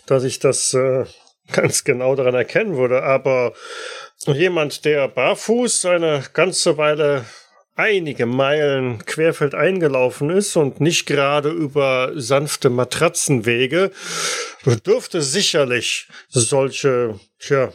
[0.06, 1.04] dass ich das äh,
[1.52, 3.52] ganz genau daran erkennen würde, aber
[4.26, 7.24] jemand, der barfuß eine ganze Weile
[7.74, 13.90] einige Meilen querfeld eingelaufen ist und nicht gerade über sanfte Matratzenwege,
[14.84, 17.72] dürfte sicherlich solche tja,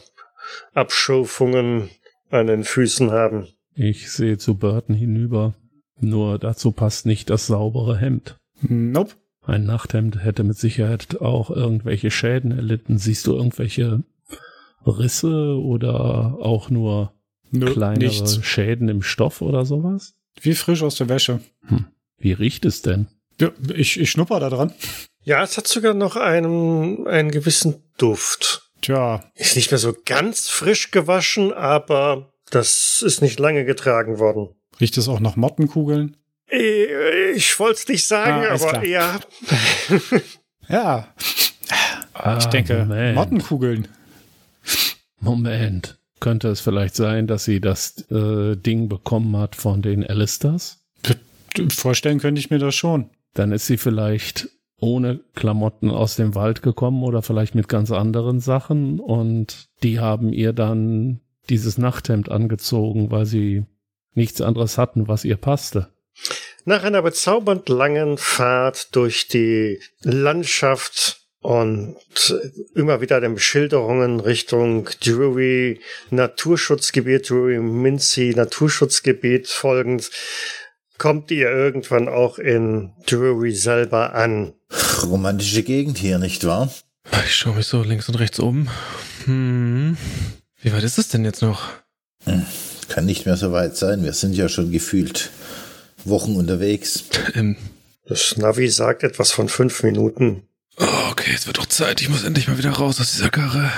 [0.74, 1.90] Abschürfungen
[2.30, 3.48] an den Füßen haben.
[3.74, 5.54] Ich sehe zu Burton hinüber.
[6.00, 8.38] Nur dazu passt nicht das saubere Hemd.
[8.60, 9.14] Nope.
[9.42, 12.98] Ein Nachthemd hätte mit Sicherheit auch irgendwelche Schäden erlitten.
[12.98, 14.02] Siehst du irgendwelche
[14.86, 17.12] Risse oder auch nur
[17.50, 18.44] Nö, kleinere nichts.
[18.44, 20.14] Schäden im Stoff oder sowas?
[20.40, 21.40] Wie frisch aus der Wäsche.
[21.66, 21.86] Hm.
[22.18, 23.08] Wie riecht es denn?
[23.40, 24.72] Ja, ich, ich schnupper da dran.
[25.22, 28.70] Ja, es hat sogar noch einen, einen gewissen Duft.
[28.80, 29.22] Tja.
[29.34, 34.48] Ist nicht mehr so ganz frisch gewaschen, aber das ist nicht lange getragen worden.
[34.80, 36.16] Riecht es auch nach Mottenkugeln?
[36.50, 38.84] Äh, ich wollte es nicht sagen, ah, aber klar.
[38.84, 39.20] ja.
[40.68, 41.14] ja.
[42.14, 43.14] Ah, ich denke, Moment.
[43.16, 43.88] Mottenkugeln.
[45.20, 45.97] Moment.
[46.20, 50.84] Könnte es vielleicht sein, dass sie das äh, Ding bekommen hat von den Alisters?
[51.70, 53.10] Vorstellen könnte ich mir das schon.
[53.34, 54.48] Dann ist sie vielleicht
[54.80, 60.32] ohne Klamotten aus dem Wald gekommen oder vielleicht mit ganz anderen Sachen und die haben
[60.32, 63.64] ihr dann dieses Nachthemd angezogen, weil sie
[64.14, 65.88] nichts anderes hatten, was ihr passte.
[66.64, 71.96] Nach einer bezaubernd langen Fahrt durch die Landschaft und
[72.74, 75.80] immer wieder den Beschilderungen Richtung Drury
[76.10, 80.10] Naturschutzgebiet, Drury Mincy Naturschutzgebiet folgend,
[80.98, 84.52] kommt ihr irgendwann auch in Drury selber an.
[85.04, 86.72] Romantische Gegend hier, nicht wahr?
[87.24, 88.68] Ich schaue mich so links und rechts um.
[89.24, 89.96] Hm.
[90.60, 91.68] Wie weit ist es denn jetzt noch?
[92.88, 94.02] Kann nicht mehr so weit sein.
[94.02, 95.30] Wir sind ja schon gefühlt
[96.04, 97.04] Wochen unterwegs.
[97.34, 97.56] Ähm,
[98.06, 100.47] Das Navi sagt etwas von fünf Minuten.
[101.28, 102.00] Okay, es wird doch Zeit.
[102.00, 103.70] Ich muss endlich mal wieder raus aus dieser Karre.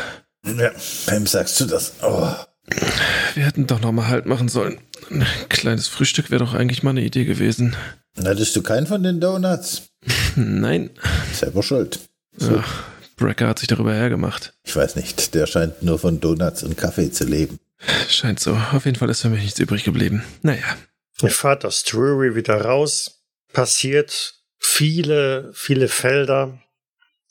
[0.45, 0.71] Ja,
[1.07, 1.95] wem sagst du das?
[2.03, 2.33] Oh.
[3.35, 4.79] Wir hätten doch noch mal Halt machen sollen.
[5.11, 7.75] Ein kleines Frühstück wäre doch eigentlich mal eine Idee gewesen.
[8.17, 9.83] Hattest du keinen von den Donuts?
[10.37, 10.91] Nein.
[11.33, 11.99] Selber schuld.
[12.39, 12.65] Ja,
[13.17, 14.55] Brecker hat sich darüber hergemacht.
[14.63, 17.59] Ich weiß nicht, der scheint nur von Donuts und Kaffee zu leben.
[18.09, 18.57] Scheint so.
[18.73, 20.23] Auf jeden Fall ist für mich nichts übrig geblieben.
[20.43, 20.77] Naja.
[21.21, 23.23] Ihr fahrt aus Drury wieder raus,
[23.53, 26.59] passiert viele, viele Felder,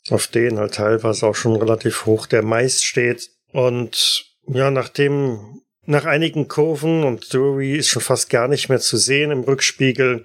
[0.08, 3.30] auf denen halt teilweise auch schon relativ hoch der Mais steht.
[3.52, 8.96] Und ja, nachdem, nach einigen Kurven und Drury ist schon fast gar nicht mehr zu
[8.96, 10.24] sehen im Rückspiegel,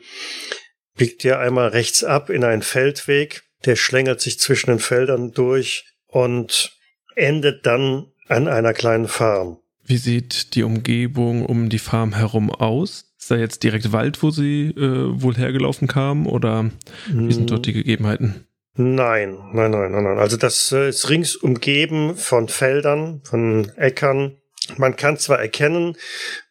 [0.97, 3.43] biegt ihr einmal rechts ab in einen Feldweg.
[3.65, 6.77] Der schlängelt sich zwischen den Feldern durch und
[7.15, 9.57] endet dann an einer kleinen Farm.
[9.83, 13.13] Wie sieht die Umgebung um die Farm herum aus?
[13.19, 16.27] Ist da jetzt direkt Wald, wo sie äh, wohl hergelaufen kam?
[16.27, 16.71] Oder
[17.07, 18.45] wie sind dort die Gegebenheiten?
[18.77, 20.19] Nein, nein, nein, nein, nein.
[20.19, 24.37] Also das äh, ist rings umgeben von Feldern, von Äckern.
[24.77, 25.95] Man kann zwar erkennen,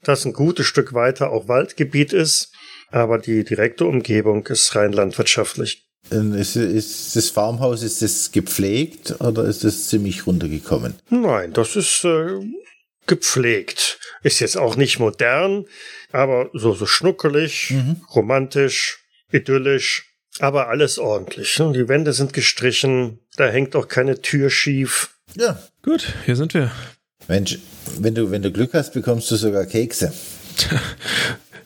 [0.02, 2.52] dass ein gutes Stück weiter auch Waldgebiet ist,
[2.90, 5.86] aber die direkte Umgebung ist rein landwirtschaftlich.
[6.10, 10.94] Ähm, Ist, ist das Farmhaus, ist das gepflegt oder ist das ziemlich runtergekommen?
[11.10, 12.40] Nein, das ist äh,
[13.06, 13.98] gepflegt.
[14.22, 15.66] Ist jetzt auch nicht modern,
[16.12, 17.74] aber so, so schnuckelig,
[18.14, 21.58] romantisch, idyllisch, aber alles ordentlich.
[21.58, 21.72] ne?
[21.72, 25.10] Die Wände sind gestrichen, da hängt auch keine Tür schief.
[25.36, 25.58] Ja.
[25.82, 26.70] Gut, hier sind wir.
[27.28, 27.58] Mensch,
[27.98, 30.12] wenn du, wenn du Glück hast, bekommst du sogar Kekse.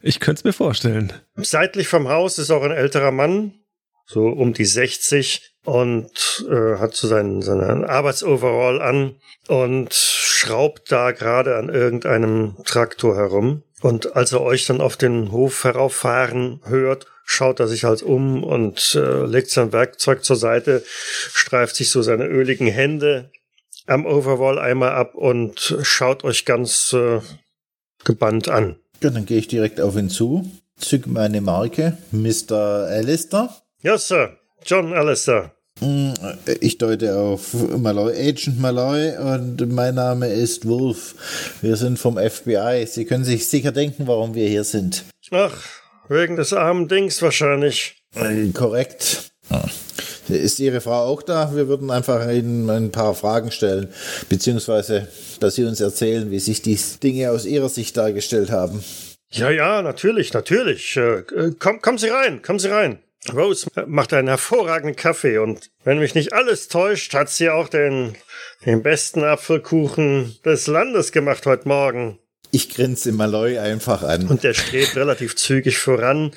[0.00, 1.12] Ich könnte es mir vorstellen.
[1.36, 3.52] Seitlich vom Haus ist auch ein älterer Mann,
[4.06, 9.16] so um die 60 und äh, hat so seinen, seinen Arbeitsoverall an
[9.48, 13.64] und schraubt da gerade an irgendeinem Traktor herum.
[13.80, 18.42] Und als er euch dann auf den Hof herauffahren hört, schaut er sich halt um
[18.42, 23.30] und äh, legt sein Werkzeug zur Seite, streift sich so seine öligen Hände
[23.86, 27.20] am Overall einmal ab und schaut euch ganz äh,
[28.04, 28.76] gebannt an.
[29.02, 32.86] Ja, dann gehe ich direkt auf ihn zu, zück meine Marke, Mr.
[32.88, 33.54] Alistair.
[33.82, 34.36] Ja, Sir.
[34.64, 35.52] John Alistair.
[35.80, 36.12] Mm,
[36.60, 41.14] Ich deute auf Malloy, Agent Malloy und mein Name ist Wolf.
[41.62, 42.86] Wir sind vom FBI.
[42.86, 45.04] Sie können sich sicher denken, warum wir hier sind.
[45.30, 45.54] Ach,
[46.08, 47.96] wegen des armen Dings wahrscheinlich.
[48.14, 49.30] Äh, Korrekt.
[50.28, 51.54] Ist Ihre Frau auch da?
[51.54, 53.88] Wir würden einfach Ihnen ein paar Fragen stellen,
[54.28, 55.08] beziehungsweise,
[55.40, 58.84] dass Sie uns erzählen, wie sich die Dinge aus Ihrer Sicht dargestellt haben.
[59.30, 60.96] Ja, ja, natürlich, natürlich.
[60.96, 62.98] Äh, äh, komm, kommen Sie rein, kommen Sie rein.
[63.34, 68.16] Rose macht einen hervorragenden Kaffee und wenn mich nicht alles täuscht, hat sie auch den,
[68.64, 72.18] den besten Apfelkuchen des Landes gemacht heute Morgen.
[72.50, 74.26] Ich grinse Malloy einfach an.
[74.28, 76.32] Und der strebt relativ zügig voran,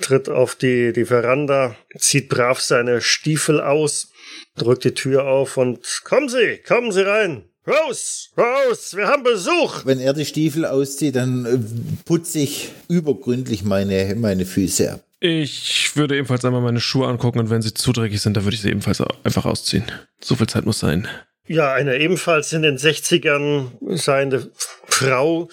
[0.00, 4.10] tritt auf die, die Veranda, zieht brav seine Stiefel aus,
[4.56, 7.44] drückt die Tür auf und kommen Sie, kommen Sie rein.
[7.66, 9.86] Rose, Rose, wir haben Besuch.
[9.86, 11.58] Wenn er die Stiefel auszieht, dann äh,
[12.04, 15.04] putze ich übergründlich meine, meine Füße ab.
[15.26, 18.56] Ich würde ebenfalls einmal meine Schuhe angucken und wenn sie zu dreckig sind, dann würde
[18.56, 19.90] ich sie ebenfalls einfach ausziehen.
[20.20, 21.08] So viel Zeit muss sein.
[21.46, 24.50] Ja, eine ebenfalls in den 60ern seiende
[24.86, 25.48] Frau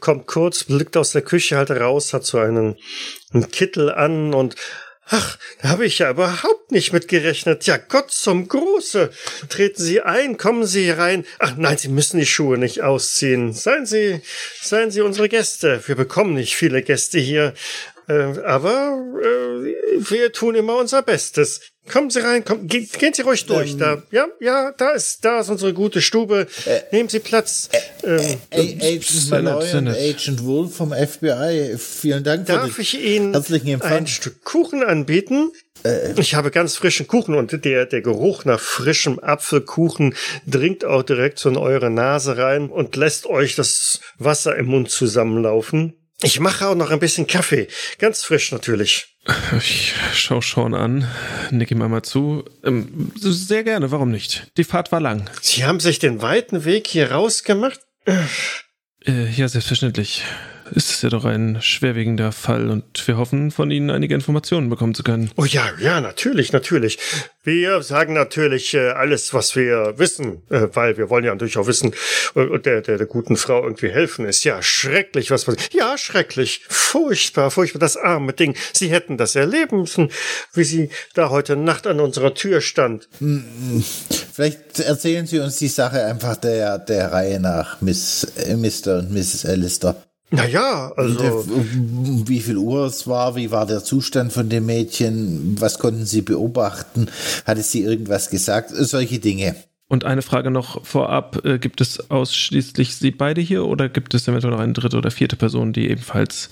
[0.00, 2.76] kommt kurz, blickt aus der Küche halt raus, hat so einen,
[3.32, 4.56] einen Kittel an und
[5.06, 7.66] Ach, da habe ich ja überhaupt nicht mit gerechnet.
[7.66, 9.10] Ja, Gott zum Gruße.
[9.50, 11.26] Treten Sie ein, kommen Sie rein.
[11.38, 13.52] Ach nein, Sie müssen die Schuhe nicht ausziehen.
[13.52, 14.22] Seien Sie,
[14.62, 15.82] seien Sie unsere Gäste.
[15.86, 17.52] Wir bekommen nicht viele Gäste hier.
[18.08, 21.60] Äh, aber äh, wir tun immer unser Bestes.
[21.90, 23.76] Kommen Sie rein, komm, ge gehen Sie ruhig durch.
[23.76, 26.46] da, ja, ja, da ist, da ist unsere gute Stube.
[26.92, 27.68] Nehmen Sie Platz.
[28.02, 29.88] ähm, A Agent Sehr nett, Malloy und.
[29.88, 33.92] Agent Wolf vom FBI, vielen Dank für darf ich Ihnen herzlichen Empfang.
[33.92, 35.52] ein Stück Kuchen anbieten?
[36.16, 40.14] Ich habe ganz frischen Kuchen und der, der Geruch nach frischem Apfelkuchen
[40.46, 44.90] dringt auch direkt so in eure Nase rein und lässt euch das Wasser im Mund
[44.90, 45.94] zusammenlaufen.
[46.24, 47.68] Ich mache auch noch ein bisschen Kaffee.
[47.98, 49.16] Ganz frisch natürlich.
[49.58, 51.08] Ich schaue Sean an,
[51.50, 52.44] nick ihm einmal zu.
[52.62, 54.50] Ähm, sehr gerne, warum nicht?
[54.56, 55.30] Die Fahrt war lang.
[55.40, 57.80] Sie haben sich den weiten Weg hier rausgemacht?
[58.06, 60.22] Äh, ja, selbstverständlich.
[60.76, 64.94] Es ist ja doch ein schwerwiegender Fall und wir hoffen, von Ihnen einige Informationen bekommen
[64.94, 65.30] zu können.
[65.36, 66.98] Oh ja, ja, natürlich, natürlich.
[67.44, 71.68] Wir sagen natürlich äh, alles, was wir wissen, äh, weil wir wollen ja natürlich auch
[71.68, 71.94] wissen,
[72.34, 74.42] äh, und der, der, der guten Frau irgendwie helfen ist.
[74.42, 75.72] Ja, schrecklich, was passiert.
[75.74, 76.62] Ja, schrecklich.
[76.68, 77.78] Furchtbar, furchtbar.
[77.78, 78.56] Das arme Ding.
[78.72, 80.10] Sie hätten das erleben müssen,
[80.54, 83.08] wie sie da heute Nacht an unserer Tür stand.
[84.32, 88.98] Vielleicht erzählen Sie uns die Sache einfach der, der Reihe nach, Miss, äh, Mr.
[88.98, 89.46] und Mrs.
[89.46, 89.96] Alistair.
[90.34, 91.44] Naja, äh, also.
[91.48, 96.06] um wie viel Uhr es war, wie war der Zustand von dem Mädchen, was konnten
[96.06, 97.08] Sie beobachten,
[97.44, 99.56] hatte sie irgendwas gesagt, solche Dinge.
[99.86, 104.26] Und eine Frage noch vorab: äh, Gibt es ausschließlich Sie beide hier oder gibt es
[104.26, 106.50] eventuell noch eine dritte oder vierte Person, die ebenfalls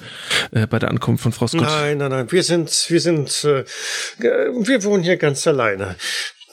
[0.52, 1.62] äh, bei der Ankunft von Frau Scott?
[1.62, 2.30] Nein, nein, nein.
[2.30, 3.64] Wir sind, wir sind, äh,
[4.18, 5.96] wir wohnen hier ganz alleine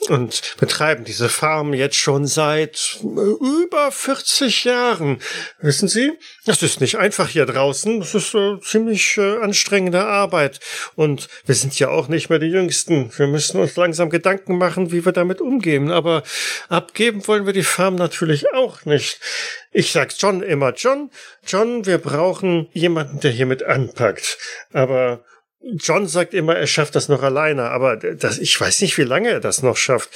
[0.08, 5.20] und betreiben diese Farm jetzt schon seit äh, über 40 Jahren.
[5.60, 6.12] Wissen Sie,
[6.46, 8.00] das ist nicht einfach hier draußen.
[8.00, 10.60] Das ist äh, ziemlich äh, anstrengende Arbeit.
[10.94, 13.10] Und wir sind ja auch nicht mehr die Jüngsten.
[13.16, 15.90] Wir müssen uns langsam Gedanken machen, wie wir damit umgehen.
[15.90, 16.22] Aber
[16.68, 19.20] abgeben wollen wir die Farm natürlich auch nicht.
[19.72, 21.10] Ich sag's John immer, John,
[21.46, 24.38] John, wir brauchen jemanden, der hier mit anpackt.
[24.72, 25.24] Aber
[25.62, 29.28] John sagt immer, er schafft das noch alleine, aber das, ich weiß nicht, wie lange
[29.30, 30.08] er das noch schafft,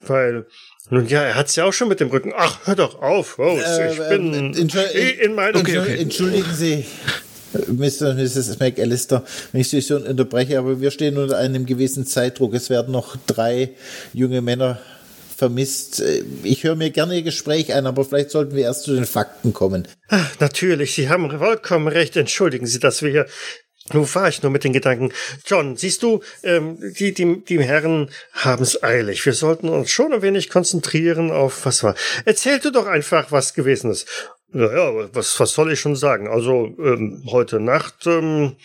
[0.00, 0.46] weil
[0.90, 2.32] nun ja, er hat's ja auch schon mit dem Rücken.
[2.36, 3.62] Ach, hör doch auf, Rose.
[3.90, 5.96] ich Äh, bin ähm, Entschuldi- in meinem Okay, okay.
[5.98, 6.84] Entschuldigen Sie,
[7.68, 8.10] Mr.
[8.10, 8.58] und Mrs.
[8.58, 12.52] McAllister, wenn ich Sie so unterbreche, aber wir stehen unter einem gewissen Zeitdruck.
[12.52, 13.70] Es werden noch drei
[14.12, 14.78] junge Männer
[15.34, 16.02] vermisst.
[16.42, 19.52] Ich höre mir gerne Ihr Gespräch ein, aber vielleicht sollten wir erst zu den Fakten
[19.54, 19.88] kommen.
[20.08, 22.16] Ah, natürlich, Sie haben vollkommen recht.
[22.16, 23.26] Entschuldigen Sie, dass wir hier.
[23.92, 25.12] Nun war ich nur mit den Gedanken.
[25.44, 29.26] John, siehst du, ähm, die, die, die Herren haben's eilig.
[29.26, 31.94] Wir sollten uns schon ein wenig konzentrieren auf was war.
[32.24, 34.08] Erzähl du doch einfach, was gewesen ist.
[34.52, 36.28] Naja, was, was soll ich schon sagen?
[36.28, 38.56] Also, ähm, heute Nacht, ähm,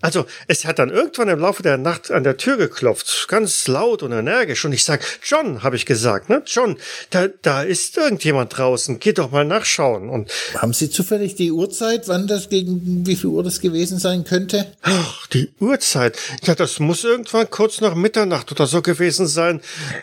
[0.00, 4.02] also, es hat dann irgendwann im Laufe der Nacht an der Tür geklopft, ganz laut
[4.02, 4.64] und energisch.
[4.64, 6.42] Und ich sag, John, habe ich gesagt, ne?
[6.46, 6.76] John,
[7.10, 8.98] da, da ist irgendjemand draußen.
[9.00, 10.08] Geh doch mal nachschauen.
[10.08, 14.24] Und Haben Sie zufällig die Uhrzeit, wann das gegen wie viel Uhr das gewesen sein
[14.24, 14.72] könnte?
[14.82, 16.18] Ach, die Uhrzeit.
[16.44, 19.60] Ja, das muss irgendwann kurz nach Mitternacht oder so gewesen sein.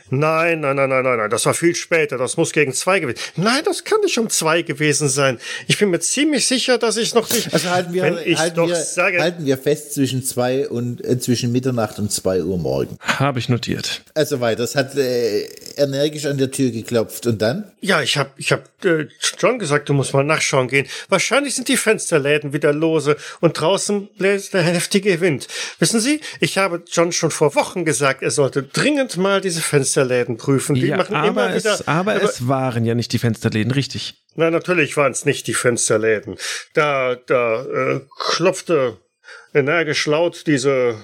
[0.10, 1.30] Nein, nein, nein, nein, nein, nein.
[1.30, 2.18] Das war viel später.
[2.18, 3.20] Das muss gegen zwei gewesen.
[3.36, 5.40] Nein, das kann nicht um zwei gewesen sein.
[5.68, 7.54] Ich bin mir ziemlich sicher, dass ich noch nicht.
[7.54, 9.20] Also halten wir, wenn ich halten doch wir, sage.
[9.22, 12.98] halten wir fest zwischen zwei und äh, zwischen Mitternacht und zwei Uhr morgen.
[13.02, 14.02] Habe ich notiert.
[14.14, 14.64] Also weiter.
[14.64, 15.44] Es hat äh,
[15.78, 17.72] energisch an der Tür geklopft und dann?
[17.82, 19.08] Ja, ich hab, ich hab äh,
[19.40, 20.88] John gesagt, du musst mal nachschauen gehen.
[21.10, 25.48] Wahrscheinlich sind die Fensterläden wieder lose und draußen bläst der heftige Wind.
[25.80, 30.38] Wissen Sie, ich habe John schon vor Wochen gesagt, er sollte dringend mal diese Fensterläden
[30.38, 30.76] prüfen.
[30.76, 31.74] Die ja, machen aber, immer wieder.
[31.74, 34.16] es, aber es waren ja nicht die Fensterläden, richtig.
[34.36, 36.36] Na, natürlich waren es nicht die Fensterläden.
[36.74, 38.98] Da, da äh, klopfte
[39.58, 40.96] energisch laut diese,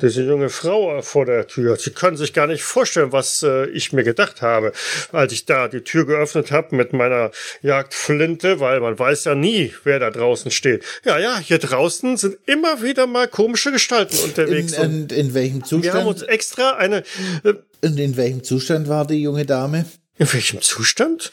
[0.00, 1.76] diese junge Frau vor der Tür.
[1.76, 4.72] Sie können sich gar nicht vorstellen, was äh, ich mir gedacht habe,
[5.12, 7.30] als ich da die Tür geöffnet habe mit meiner
[7.62, 10.84] Jagdflinte, weil man weiß ja nie, wer da draußen steht.
[11.04, 14.78] Ja, ja, hier draußen sind immer wieder mal komische Gestalten In, unterwegs.
[14.78, 16.34] und und in welchem wir haben uns Zustand?
[16.34, 17.02] extra eine
[17.44, 19.86] äh, Und in welchem Zustand war die junge Dame?
[20.18, 21.30] In welchem Zustand?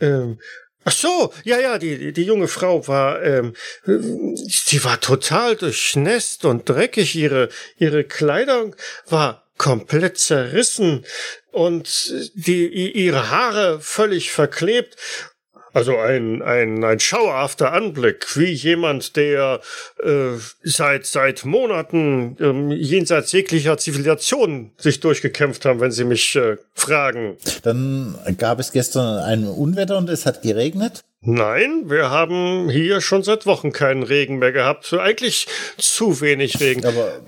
[0.00, 0.38] Ähm,
[0.86, 6.68] ach so, ja, ja, die, die, junge Frau war, ähm, sie war total durchnässt und
[6.68, 7.14] dreckig.
[7.16, 8.76] Ihre, ihre Kleidung
[9.08, 11.04] war komplett zerrissen
[11.50, 14.96] und die, ihre Haare völlig verklebt.
[15.76, 19.60] Also ein, ein, ein schauerhafter Anblick, wie jemand, der
[20.02, 20.30] äh,
[20.62, 27.36] seit, seit Monaten ähm, jenseits jeglicher Zivilisation sich durchgekämpft haben, wenn Sie mich äh, fragen.
[27.62, 31.04] Dann gab es gestern ein Unwetter und es hat geregnet.
[31.22, 34.92] Nein, wir haben hier schon seit Wochen keinen Regen mehr gehabt.
[34.92, 36.84] Eigentlich zu wenig Regen.
[36.84, 37.20] Aber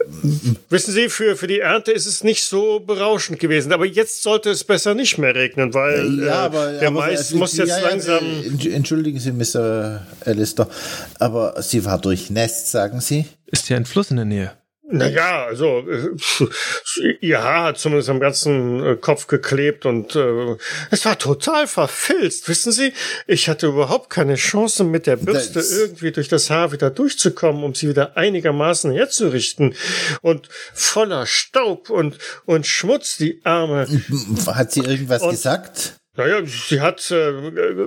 [0.68, 3.72] Wissen Sie, für, für die Ernte ist es nicht so berauschend gewesen.
[3.72, 7.18] Aber jetzt sollte es besser nicht mehr regnen, weil ja, äh, aber der aber, Mais
[7.18, 8.24] also, muss jetzt ja, ja, langsam.
[8.24, 10.06] äh, entsch- Entschuldigen Sie, Mr.
[10.24, 10.68] Alistair,
[11.18, 13.24] aber sie war durchnässt, sagen Sie?
[13.46, 14.52] Ist hier ein Fluss in der Nähe.
[14.90, 16.08] Naja, also äh,
[17.20, 20.56] ihr Haar hat zumindest am ganzen äh, Kopf geklebt und äh,
[20.90, 22.48] es war total verfilzt.
[22.48, 22.92] Wissen Sie,
[23.26, 27.64] ich hatte überhaupt keine Chance, mit der Bürste Das- irgendwie durch das Haar wieder durchzukommen,
[27.64, 29.74] um sie wieder einigermaßen herzurichten.
[30.22, 32.16] Und voller Staub und,
[32.46, 33.86] und Schmutz, die Arme.
[34.46, 35.94] Hat sie irgendwas Und- gesagt?
[36.18, 37.30] Naja, sie hat äh,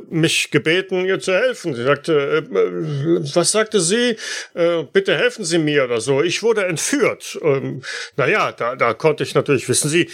[0.10, 1.76] mich gebeten, ihr zu helfen.
[1.76, 4.16] Sie sagte, äh, äh, was sagte sie?
[4.54, 6.24] Äh, bitte helfen Sie mir oder so.
[6.24, 7.38] Ich wurde entführt.
[7.44, 7.82] Ähm,
[8.16, 10.10] naja, da, da konnte ich natürlich, wissen Sie,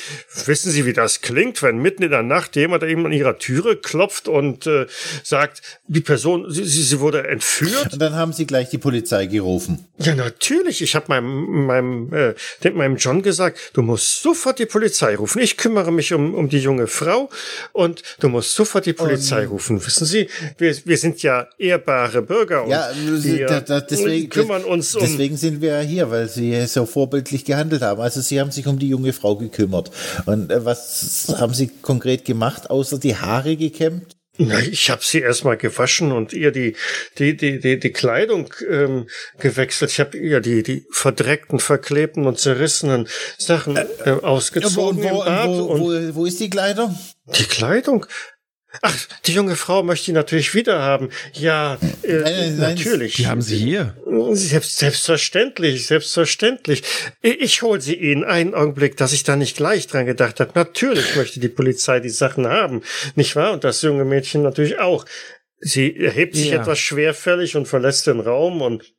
[0.47, 3.75] wissen Sie, wie das klingt, wenn mitten in der Nacht jemand eben an Ihrer Türe
[3.75, 4.87] klopft und äh,
[5.21, 7.93] sagt, die Person, sie, sie, sie wurde entführt?
[7.93, 9.85] Und dann haben Sie gleich die Polizei gerufen.
[9.99, 10.81] Ja, natürlich.
[10.81, 15.39] Ich habe meinem, meinem, äh, dem, meinem John gesagt, du musst sofort die Polizei rufen.
[15.39, 17.29] Ich kümmere mich um, um die junge Frau
[17.73, 19.85] und du musst sofort die Polizei Und- rufen.
[19.85, 24.63] Wissen Sie, wir, wir sind ja ehrbare Bürger und Ja, wir da, da, deswegen, kümmern
[24.63, 25.01] uns um.
[25.01, 28.01] deswegen sind wir ja hier, weil sie so vorbildlich gehandelt haben.
[28.01, 29.91] Also sie haben sich um die junge Frau gekümmert.
[30.25, 34.16] Und äh, was haben sie konkret gemacht, außer die Haare gekämmt?
[34.37, 36.75] Na, ich habe sie erstmal gewaschen und ihr die
[37.17, 39.07] die die die, die Kleidung ähm,
[39.39, 39.91] gewechselt.
[39.91, 43.07] Ich habe ihr die die verdreckten, verklebten und zerrissenen
[43.37, 46.97] Sachen äh, ausgezogen wo, im Bad wo, und wo, wo ist die Kleidung?
[47.35, 48.05] die Kleidung.
[48.81, 51.09] Ach, die junge Frau möchte die natürlich wieder haben.
[51.33, 53.15] Ja, äh, Nein, nein, natürlich.
[53.15, 53.95] Die haben sie hier.
[54.33, 56.83] Selbst, selbstverständlich, selbstverständlich.
[57.21, 60.51] Ich, ich hol sie Ihnen einen Augenblick, dass ich da nicht gleich dran gedacht habe.
[60.55, 62.81] Natürlich möchte die Polizei die Sachen haben,
[63.15, 63.53] nicht wahr?
[63.53, 65.05] Und das junge Mädchen natürlich auch.
[65.59, 66.61] Sie erhebt sich Ja.
[66.61, 68.93] etwas schwerfällig und verlässt den Raum und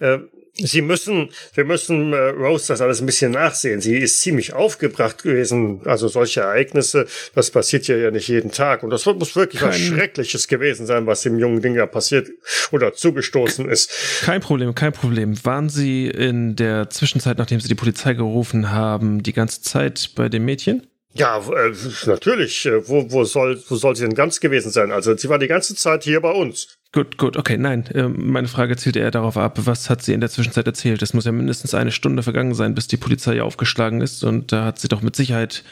[0.00, 0.18] äh,
[0.54, 3.80] Sie müssen, wir müssen äh, Rose das alles ein bisschen nachsehen.
[3.80, 5.80] Sie ist ziemlich aufgebracht gewesen.
[5.84, 8.82] Also solche Ereignisse, das passiert ja ja nicht jeden Tag.
[8.82, 12.28] Und das muss wirklich was Kein- Schreckliches gewesen sein, was dem jungen Ding da passiert
[12.72, 13.90] oder zugestoßen ist.
[14.22, 15.34] Kein Problem, kein Problem.
[15.44, 20.28] Waren Sie in der Zwischenzeit, nachdem Sie die Polizei gerufen haben, die ganze Zeit bei
[20.28, 20.86] dem Mädchen?
[21.14, 21.72] Ja, äh,
[22.06, 22.66] natürlich.
[22.66, 24.92] Äh, Wo, wo, soll, wo soll sie denn ganz gewesen sein?
[24.92, 26.78] Also sie war die ganze Zeit hier bei uns.
[26.92, 27.88] Gut, gut, okay, nein.
[27.94, 31.02] ähm, Meine Frage zielt eher darauf ab, was hat sie in der Zwischenzeit erzählt?
[31.02, 34.64] Es muss ja mindestens eine Stunde vergangen sein, bis die Polizei aufgeschlagen ist und da
[34.64, 35.62] hat sie doch mit Sicherheit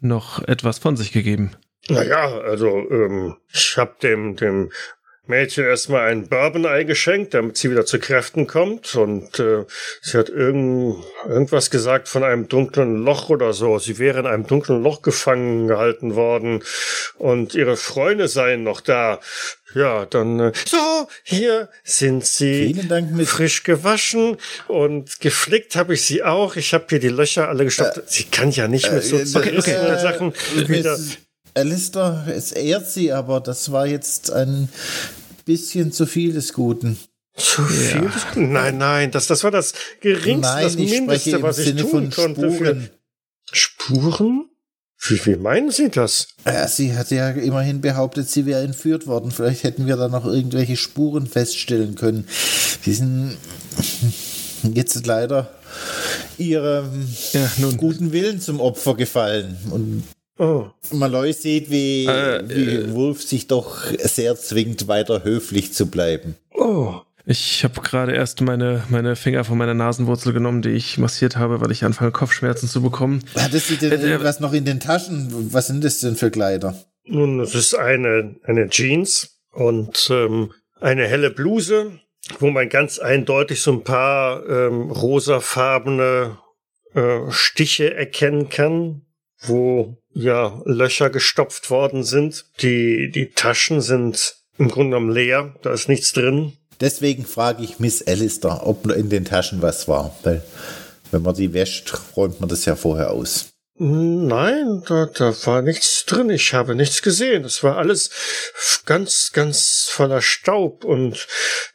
[0.00, 1.50] noch etwas von sich gegeben.
[1.88, 4.70] Naja, also ähm, ich habe dem, dem
[5.26, 8.94] Mädchen erstmal einen Bourbon eingeschenkt, damit sie wieder zu Kräften kommt.
[8.94, 9.64] Und äh,
[10.02, 13.78] sie hat irgend, irgendwas gesagt von einem dunklen Loch oder so.
[13.78, 16.62] Sie wäre in einem dunklen Loch gefangen gehalten worden
[17.16, 19.20] und ihre Freunde seien noch da.
[19.74, 22.72] Ja, dann äh, so, hier sind sie.
[22.74, 23.30] Vielen Dank, Miss.
[23.30, 24.36] Frisch gewaschen
[24.68, 26.56] und geflickt habe ich sie auch.
[26.56, 28.02] Ich habe hier die Löcher alle gestopft.
[28.06, 30.32] sie kann ja nicht mit so äh, zerrissenen äh, Sachen
[30.68, 30.96] wieder.
[31.54, 34.68] Alistair, es ehrt sie, aber das war jetzt ein
[35.44, 36.98] bisschen zu viel des Guten.
[37.36, 38.00] Zu viel?
[38.02, 38.52] des Guten?
[38.52, 41.90] Nein, nein, das, das war das geringste, Nein, das Mindeste, im was ich Sinne tun
[41.90, 42.50] von konnte.
[42.50, 42.90] Spuren.
[43.46, 44.48] Für Spuren?
[45.06, 46.28] Wie, wie meinen Sie das?
[46.46, 49.30] Ja, sie hat ja immerhin behauptet, sie wäre entführt worden.
[49.32, 52.26] Vielleicht hätten wir da noch irgendwelche Spuren feststellen können.
[52.86, 53.36] Die sind
[54.72, 55.50] jetzt leider
[56.38, 57.76] ihrem Ja, nun.
[57.76, 59.58] guten Willen zum Opfer gefallen.
[59.70, 60.04] Und
[60.38, 60.66] Oh.
[60.92, 66.36] Malloy sieht, wie, Äh, wie Wolf sich doch sehr zwingt, weiter höflich zu bleiben.
[66.52, 66.94] Oh.
[67.26, 71.60] Ich habe gerade erst meine, meine Finger von meiner Nasenwurzel genommen, die ich massiert habe,
[71.62, 73.24] weil ich anfange, Kopfschmerzen zu bekommen.
[73.34, 75.52] Hatte sie denn Äh, äh, irgendwas noch in den Taschen?
[75.52, 76.74] Was sind das denn für Kleider?
[77.06, 81.92] Nun, es ist eine, eine Jeans und ähm, eine helle Bluse,
[82.40, 86.38] wo man ganz eindeutig so ein paar ähm, rosafarbene
[86.94, 89.02] äh, Stiche erkennen kann,
[89.40, 92.46] wo ja Löcher gestopft worden sind.
[92.60, 96.52] Die, die Taschen sind im Grunde genommen leer, da ist nichts drin.
[96.80, 100.16] Deswegen frage ich Miss Alistair, ob in den Taschen was war.
[100.22, 100.42] Weil,
[101.10, 103.50] wenn man die wäscht, räumt man das ja vorher aus.
[103.76, 106.30] Nein, da, da war nichts drin.
[106.30, 107.44] Ich habe nichts gesehen.
[107.44, 111.26] Es war alles ganz, ganz voller Staub und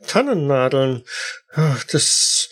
[0.07, 1.03] Tannennadeln.
[1.91, 2.49] Das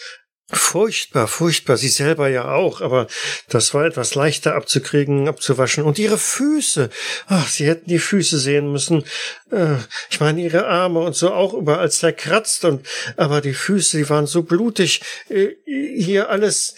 [0.50, 1.78] furchtbar, furchtbar.
[1.78, 3.08] Sie selber ja auch, aber
[3.50, 5.84] das war etwas leichter abzukriegen, abzuwaschen.
[5.84, 6.90] Und ihre Füße.
[7.28, 9.04] Ach, sie hätten die Füße sehen müssen.
[9.52, 9.76] Äh,
[10.10, 12.86] Ich meine, ihre Arme und so auch überall zerkratzt und,
[13.18, 15.02] aber die Füße, die waren so blutig.
[15.30, 16.76] Äh, Hier alles,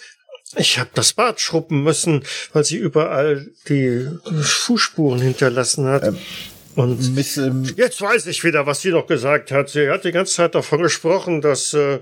[0.56, 4.08] ich habe das Bad schrubben müssen, weil sie überall die
[4.42, 6.12] Fußspuren hinterlassen hat.
[6.76, 9.70] Und Miss, ähm, jetzt weiß ich wieder, was sie noch gesagt hat.
[9.70, 12.00] Sie hat die ganze Zeit davon gesprochen, dass, äh,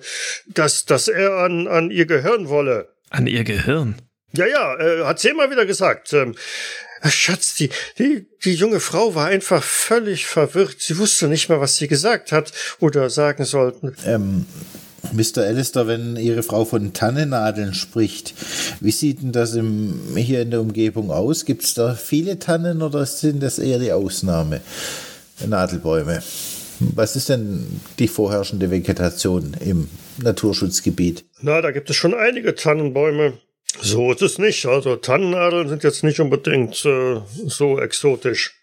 [0.47, 2.89] dass, dass er an, an ihr Gehirn wolle.
[3.09, 3.95] An ihr Gehirn.
[4.33, 6.13] Ja, ja, äh, hat sie immer wieder gesagt.
[6.13, 6.35] Ähm,
[7.05, 10.77] Schatz, die, die, die junge Frau war einfach völlig verwirrt.
[10.79, 13.95] Sie wusste nicht mehr, was sie gesagt hat oder sagen sollten.
[14.05, 14.45] ähm,
[15.13, 15.43] Mr.
[15.43, 18.33] Alistair, wenn Ihre Frau von Tannennadeln spricht,
[18.79, 21.45] wie sieht denn das im, hier in der Umgebung aus?
[21.45, 24.61] Gibt es da viele Tannen oder sind das eher die Ausnahme?
[25.45, 26.21] Nadelbäume.
[26.79, 29.89] Was ist denn die vorherrschende Vegetation im
[30.21, 31.25] Naturschutzgebiet?
[31.41, 33.33] Na, da gibt es schon einige Tannenbäume.
[33.81, 34.65] So ist es nicht.
[34.65, 38.55] Also Tannennadeln sind jetzt nicht unbedingt äh, so exotisch.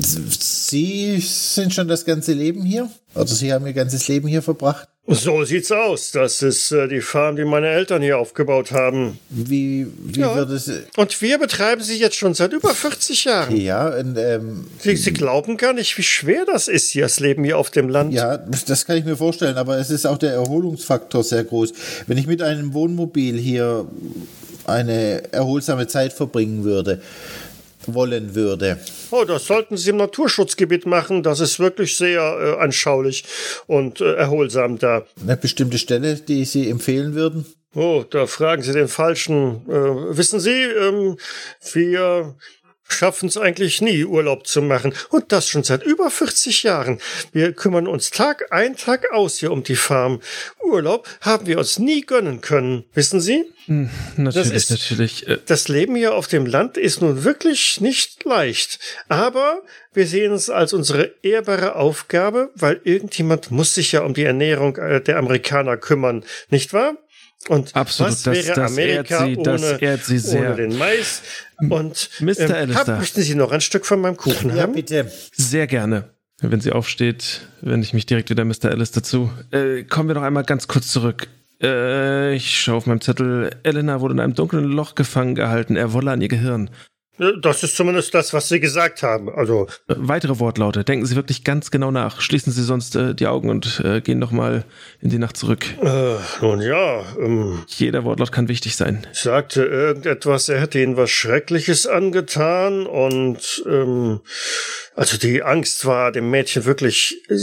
[0.00, 2.90] Sie sind schon das ganze Leben hier?
[3.14, 4.88] Oder Sie haben Ihr ganzes Leben hier verbracht?
[5.06, 6.12] So sieht's aus.
[6.12, 9.18] Das ist äh, die Farm, die meine Eltern hier aufgebaut haben.
[9.28, 10.34] Wie, wie Ja.
[10.34, 10.70] wird es...
[10.96, 13.54] Und wir betreiben sie jetzt schon seit über 40 Jahren.
[13.54, 17.44] Ja, und, ähm, Sie, sie glauben gar nicht, wie schwer das ist, hier das Leben
[17.44, 18.14] hier auf dem Land.
[18.14, 21.74] Ja, das kann ich mir vorstellen, aber es ist auch der Erholungsfaktor sehr groß.
[22.06, 23.86] Wenn ich mit einem Wohnmobil hier
[24.64, 27.02] eine erholsame Zeit verbringen würde,
[27.92, 28.78] wollen würde.
[29.10, 31.22] Oh, das sollten Sie im Naturschutzgebiet machen.
[31.22, 33.24] Das ist wirklich sehr äh, anschaulich
[33.66, 35.04] und äh, erholsam da.
[35.20, 37.46] Eine bestimmte Stelle, die Sie empfehlen würden?
[37.74, 39.68] Oh, da fragen Sie den Falschen.
[39.68, 41.16] Äh, wissen Sie, ähm,
[41.72, 42.36] wir
[42.88, 44.94] schaffen es eigentlich nie, Urlaub zu machen.
[45.10, 47.00] Und das schon seit über 40 Jahren.
[47.32, 50.20] Wir kümmern uns Tag ein, Tag aus hier um die Farm.
[50.62, 52.84] Urlaub haben wir uns nie gönnen können.
[52.94, 53.44] Wissen Sie?
[53.66, 55.26] Hm, natürlich, ist- natürlich.
[55.28, 58.78] Äh, Das Leben hier auf dem Land ist nun wirklich nicht leicht.
[59.08, 59.62] Aber
[59.94, 64.76] wir sehen es als unsere ehrbare Aufgabe, weil irgendjemand muss sich ja um die Ernährung
[64.76, 66.24] äh, der Amerikaner kümmern.
[66.50, 66.96] Nicht wahr?
[67.48, 70.46] Und Absolut, was das- wäre das Amerika ehrt Sie- das ohne, ehrt Sie sehr.
[70.46, 71.22] ohne den Mais?
[71.60, 72.26] Und Mr.
[72.40, 72.74] ähm, Alistair.
[72.74, 74.72] hab, möchten Sie noch ein Stück von meinem Kuchen Ja, haben?
[74.72, 75.10] bitte.
[75.32, 76.10] Sehr gerne.
[76.40, 78.66] Wenn sie aufsteht, wende ich mich direkt wieder Mr.
[78.70, 79.30] Alice dazu.
[79.52, 81.28] Äh, kommen wir noch einmal ganz kurz zurück.
[81.62, 83.50] Äh, ich schaue auf meinem Zettel.
[83.62, 85.76] Elena wurde in einem dunklen Loch gefangen gehalten.
[85.76, 86.70] Er wolle an ihr Gehirn.
[87.18, 89.28] Äh, Das ist zumindest das, was Sie gesagt haben.
[89.28, 90.84] Also, weitere Wortlaute.
[90.84, 92.20] Denken Sie wirklich ganz genau nach.
[92.20, 94.64] Schließen Sie sonst äh, die Augen und äh, gehen noch mal
[95.00, 95.64] in die Nacht zurück.
[95.82, 99.06] äh, nun ja, ähm, Jeder Wortlaut kann wichtig sein.
[99.12, 104.20] sagte irgendetwas, er hätte ihnen was Schreckliches angetan und ähm,
[104.94, 107.36] also die Angst war dem Mädchen wirklich äh,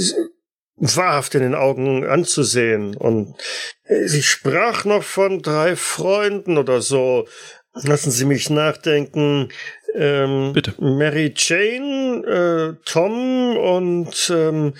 [0.77, 3.35] wahrhaft in den Augen anzusehen und
[3.83, 7.27] äh, sie sprach noch von drei Freunden oder so.
[7.73, 9.49] Lassen Sie mich nachdenken.
[9.93, 10.73] Ähm, Bitte.
[10.79, 14.73] Mary Jane, äh, Tom und ähm,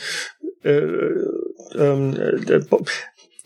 [0.64, 0.70] äh,
[1.76, 2.90] ähm, äh, Bob.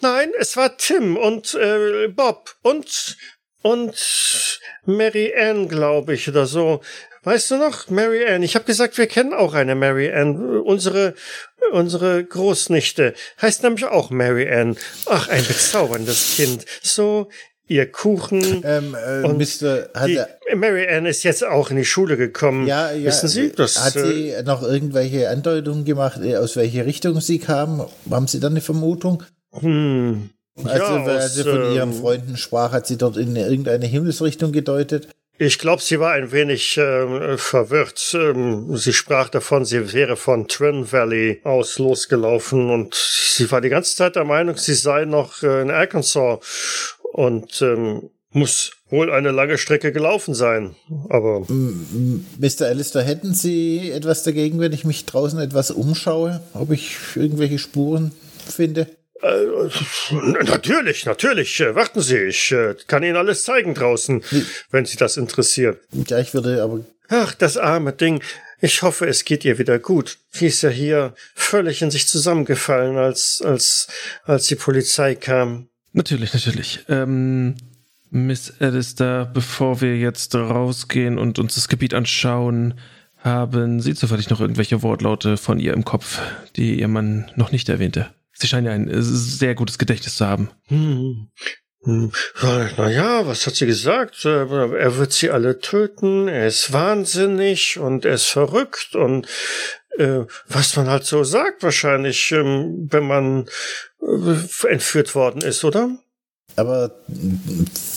[0.02, 3.18] Nein, es war Tim und äh, Bob und
[3.62, 6.82] und Mary Ann, glaube ich, oder so.
[7.24, 8.44] Weißt du noch, Mary Ann?
[8.44, 10.60] Ich habe gesagt, wir kennen auch eine Mary Ann.
[10.60, 11.16] Unsere
[11.72, 14.78] unsere Großnichte heißt nämlich auch Mary Ann.
[15.08, 16.66] Ach, ein bezauberndes Kind.
[16.84, 17.30] So,
[17.68, 18.62] ihr Kuchen.
[18.64, 19.90] Ähm, äh, Und Mr.
[19.94, 22.68] Hat Die, er, Mary Ann ist jetzt auch in die Schule gekommen.
[22.68, 26.86] ja, ja, Wissen Sie, das hat äh, sie noch irgendwelche Andeutungen gemacht, äh, aus welcher
[26.86, 27.86] Richtung sie kam?
[28.10, 29.24] Haben Sie da eine Vermutung?
[29.60, 30.30] hm,
[30.64, 33.86] Also, Ja, weil aus, sie von ihren ähm, Freunden sprach, hat sie dort in irgendeine
[33.86, 35.08] Himmelsrichtung gedeutet?
[35.38, 38.16] Ich glaube, sie war ein wenig ähm, verwirrt.
[38.18, 43.68] Ähm, sie sprach davon, sie wäre von Twin Valley aus losgelaufen und sie war die
[43.68, 49.32] ganze Zeit der Meinung, sie sei noch äh, in Arkansas und ähm, muss wohl eine
[49.32, 50.76] lange Strecke gelaufen sein.
[51.10, 52.66] Aber Mr.
[52.66, 58.12] Alistair, hätten Sie etwas dagegen, wenn ich mich draußen etwas umschaue, ob ich irgendwelche Spuren
[58.46, 58.88] finde?
[59.22, 61.62] äh, natürlich, natürlich.
[61.62, 64.22] Äh, warten Sie, ich äh, kann Ihnen alles zeigen draußen,
[64.72, 65.80] wenn Sie das interessiert.
[66.10, 68.22] Ja, ich würde aber Ach, das arme Ding.
[68.60, 70.18] Ich hoffe, es geht ihr wieder gut.
[70.32, 73.88] Sie ist ja hier völlig in sich zusammengefallen, als, als,
[74.24, 75.70] als die Polizei kam.
[75.96, 76.82] Natürlich, natürlich.
[76.90, 77.56] Ähm,
[78.10, 82.74] Miss Alistair, bevor wir jetzt rausgehen und uns das Gebiet anschauen,
[83.18, 86.20] haben Sie zufällig noch irgendwelche Wortlaute von ihr im Kopf,
[86.58, 88.10] die Ihr Mann noch nicht erwähnte?
[88.34, 90.50] Sie scheinen ja ein äh, sehr gutes Gedächtnis zu haben.
[90.66, 91.30] Hm.
[91.84, 92.12] Hm.
[92.78, 94.26] Na ja, was hat sie gesagt?
[94.26, 99.28] Äh, Er wird sie alle töten, er ist wahnsinnig und er ist verrückt und
[99.98, 103.46] äh, was man halt so sagt wahrscheinlich, ähm, wenn man
[104.02, 105.90] äh, entführt worden ist, oder?
[106.58, 106.92] aber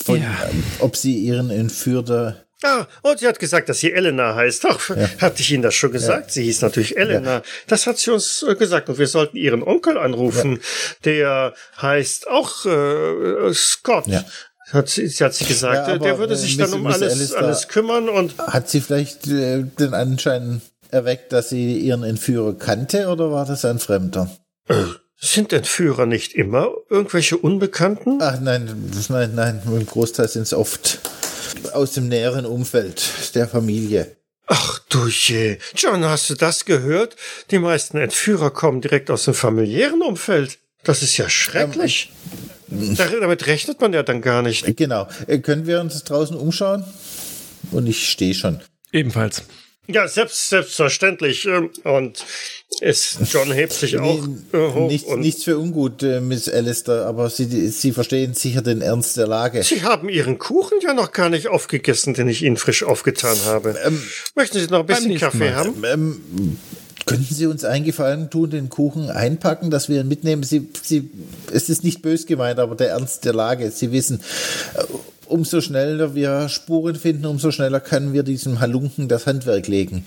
[0.03, 0.35] von, Ja.
[0.51, 4.65] ähm, ob Sie Ihren Entführer Ah, und sie hat gesagt, dass sie Elena heißt.
[4.65, 4.89] Ach,
[5.21, 6.31] hatte ich Ihnen das schon gesagt?
[6.33, 7.41] Sie hieß natürlich Elena.
[7.67, 8.89] Das hat sie uns äh, gesagt.
[8.89, 10.59] Und wir sollten ihren Onkel anrufen.
[11.05, 14.07] Der heißt auch äh, Scott.
[14.07, 14.25] Ja.
[14.73, 15.87] Hat sie, sie hat sie gesagt.
[15.87, 18.09] Ja, der würde äh, sich Miss- dann um alles, Alistair- alles kümmern.
[18.09, 20.61] Und hat sie vielleicht äh, den Anschein
[20.91, 24.29] erweckt, dass sie Ihren Entführer kannte oder war das ein Fremder?
[25.21, 28.19] sind Entführer nicht immer irgendwelche Unbekannten?
[28.21, 30.99] Ach nein, nein, nein, im Großteil sind es oft
[31.73, 34.15] aus dem näheren Umfeld der Familie.
[34.47, 35.57] Ach du je.
[35.75, 37.15] John, hast du das gehört?
[37.51, 40.57] Die meisten Entführer kommen direkt aus dem familiären Umfeld.
[40.83, 42.11] Das ist ja schrecklich.
[42.67, 44.77] Da- Damit rechnet man ja dann gar nicht.
[44.77, 45.07] Genau.
[45.27, 46.83] Äh, können wir uns draußen umschauen?
[47.71, 48.61] Und ich stehe schon.
[48.91, 49.43] Ebenfalls.
[49.91, 51.45] Ja, selbst, selbstverständlich.
[51.45, 52.23] ähm, Und
[52.79, 54.87] es, John hebt sich auch äh, hoch.
[54.87, 59.17] nichts, und nichts für ungut, äh, Miss Alistair, aber Sie, Sie verstehen sicher den Ernst
[59.17, 59.63] der Lage.
[59.63, 63.75] Sie haben Ihren Kuchen ja noch gar nicht aufgegessen, den ich Ihnen frisch aufgetan habe.
[64.35, 65.55] Möchten Sie noch ein bisschen Kaffee Mal.
[65.55, 65.83] haben?
[65.83, 66.57] Ähm,
[67.07, 70.43] könnten Sie uns einen Gefallen tun, den Kuchen einpacken, dass wir ihn mitnehmen?
[70.43, 71.09] Sie, Sie,
[71.51, 73.71] es ist nicht bös gemeint, aber der Ernst der Lage.
[73.71, 74.21] Sie wissen,
[74.75, 74.83] äh,
[75.29, 80.05] umso schneller wir Spuren finden, umso schneller können wir diesem Halunken das Handwerk legen.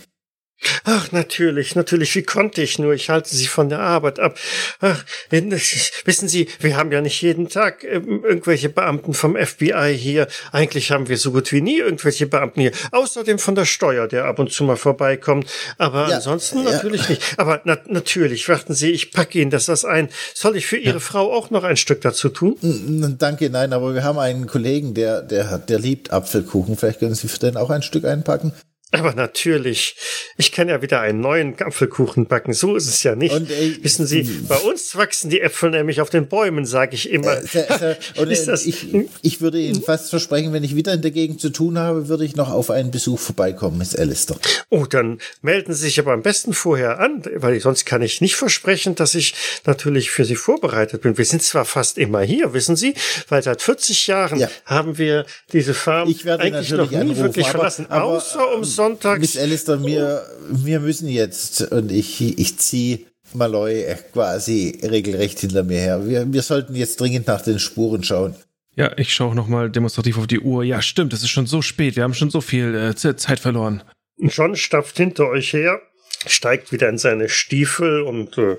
[0.84, 2.14] Ach, natürlich, natürlich.
[2.14, 2.93] Wie konnte ich nur?
[2.94, 4.39] Ich halte Sie von der Arbeit ab.
[4.80, 10.26] Ach, wissen Sie, wir haben ja nicht jeden Tag äh, irgendwelche Beamten vom FBI hier.
[10.52, 12.72] Eigentlich haben wir so gut wie nie irgendwelche Beamten hier.
[12.90, 15.48] Außerdem von der Steuer, der ab und zu mal vorbeikommt.
[15.78, 16.72] Aber ja, ansonsten ja.
[16.72, 17.22] natürlich nicht.
[17.39, 20.09] Aber na natürlich, warten Sie, ich packe Ihnen das was ein.
[20.34, 21.01] Soll ich für Ihre ja.
[21.01, 22.56] Frau auch noch ein Stück dazu tun?
[23.18, 26.76] Danke, nein, aber wir haben einen Kollegen, der, der, der liebt Apfelkuchen.
[26.76, 28.52] Vielleicht können Sie für den auch ein Stück einpacken.
[28.93, 29.97] Aber natürlich,
[30.36, 32.52] ich kann ja wieder einen neuen Apfelkuchen backen.
[32.52, 33.35] So ist es ja nicht.
[33.35, 37.10] Und, äh, Wissen Sie, bei uns wachsen die Äpfel nämlich auf den Bäumen, sage ich
[37.10, 37.39] immer.
[37.55, 38.86] Äh, und, ist das ich,
[39.23, 42.27] ich würde Ihnen fast versprechen, wenn ich wieder in der Gegend zu tun habe, würde
[42.27, 44.36] ich noch auf einen Besuch vorbeikommen, Miss Alistair.
[44.69, 48.36] Oh, dann melden Sie sich aber am besten vorher an, weil sonst kann ich nicht
[48.36, 51.16] versprechen, dass ich natürlich für Sie vorbereitet bin.
[51.16, 52.94] Wir sind zwar fast immer hier, wissen Sie,
[53.28, 54.51] weil seit 40 Jahren ja.
[54.66, 59.20] haben wir diese Farm eigentlich noch nie anrufen, wirklich verlassen, aber, außer um sonntags.
[59.20, 65.78] Miss Alistair, wir, wir müssen jetzt und ich, ich ziehe Malloy quasi regelrecht hinter mir
[65.78, 66.09] her.
[66.09, 68.34] Wir, wir sollten jetzt dringend nach den Spuren schauen.
[68.74, 70.64] Ja, ich schaue nochmal demonstrativ auf die Uhr.
[70.64, 71.96] Ja, stimmt, es ist schon so spät.
[71.96, 73.82] Wir haben schon so viel äh, Zeit verloren.
[74.18, 75.80] John stapft hinter euch her,
[76.26, 78.56] steigt wieder in seine Stiefel und äh,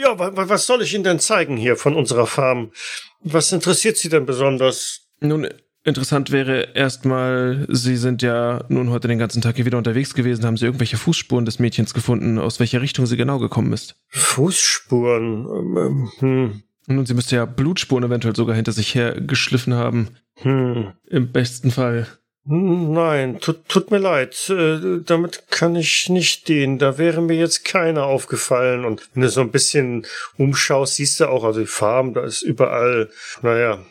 [0.00, 2.72] ja, was soll ich Ihnen denn zeigen hier von unserer Farm?
[3.20, 5.08] Was interessiert Sie denn besonders?
[5.20, 5.48] Nun,
[5.88, 10.44] Interessant wäre erstmal, Sie sind ja nun heute den ganzen Tag hier wieder unterwegs gewesen.
[10.44, 13.96] Haben Sie irgendwelche Fußspuren des Mädchens gefunden, aus welcher Richtung sie genau gekommen ist?
[14.08, 15.46] Fußspuren?
[15.76, 16.62] Ähm, hm.
[16.88, 20.08] Nun, sie müsste ja Blutspuren eventuell sogar hinter sich hergeschliffen haben.
[20.36, 20.92] Hm.
[21.06, 22.06] Im besten Fall.
[22.50, 24.48] Nein, tut, tut mir leid.
[24.48, 26.78] Äh, damit kann ich nicht dienen.
[26.78, 28.86] Da wäre mir jetzt keiner aufgefallen.
[28.86, 30.06] Und wenn du so ein bisschen
[30.38, 33.10] umschaust, siehst du auch, also die Farm, da ist überall,
[33.42, 33.84] naja,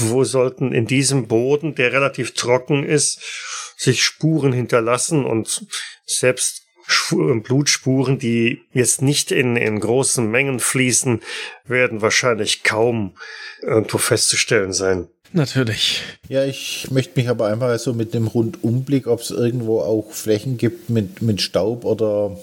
[0.00, 3.22] wo sollten in diesem Boden, der relativ trocken ist,
[3.78, 5.64] sich Spuren hinterlassen und
[6.04, 6.66] selbst
[7.10, 11.22] Blutspuren, die jetzt nicht in, in großen Mengen fließen,
[11.64, 13.16] werden wahrscheinlich kaum
[13.62, 15.08] irgendwo festzustellen sein.
[15.32, 16.02] Natürlich.
[16.28, 20.56] Ja, ich möchte mich aber einfach so mit dem Rundumblick, ob es irgendwo auch Flächen
[20.56, 22.36] gibt mit, mit Staub oder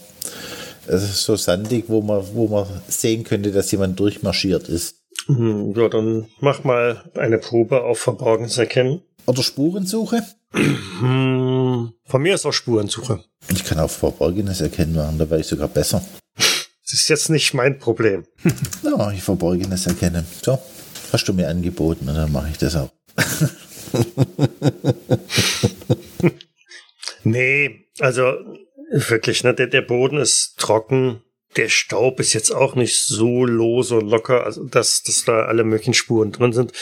[0.87, 4.97] also so sandig, wo man, wo man sehen könnte, dass jemand durchmarschiert ist.
[5.27, 9.01] Mhm, ja, dann mach mal eine Probe auf Verborgenes erkennen.
[9.25, 10.21] Oder Spurensuche?
[10.51, 13.23] Hm, von mir ist auch Spurensuche.
[13.51, 16.03] Ich kann auch Verborgenes erkennen machen, da wäre ich sogar besser.
[16.35, 18.25] Das ist jetzt nicht mein Problem.
[18.83, 20.23] ja, ich Verborgenes erkenne.
[20.43, 20.59] So,
[21.11, 22.91] hast du mir angeboten und dann mache ich das auch.
[27.23, 28.33] nee, also
[28.91, 31.21] wirklich, ne, der, der Boden ist trocken.
[31.55, 35.63] Der Staub ist jetzt auch nicht so lose und locker, also dass, dass da alle
[35.63, 36.73] möglichen Spuren drin sind.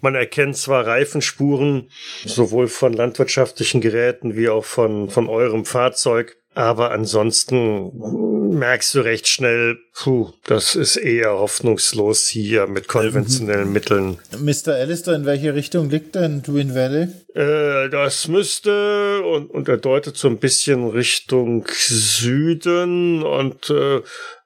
[0.00, 1.90] Man erkennt zwar Reifenspuren,
[2.24, 7.92] sowohl von landwirtschaftlichen Geräten wie auch von, von eurem Fahrzeug, aber ansonsten
[8.58, 13.72] merkst du recht schnell, puh, das ist eher hoffnungslos hier mit konventionellen mhm.
[13.72, 14.18] Mitteln.
[14.38, 14.74] Mr.
[14.74, 17.08] Alistair, in welche Richtung liegt denn Twin Valley?
[17.34, 24.00] Äh, das müsste, und, und er deutet so ein bisschen Richtung Süden und äh,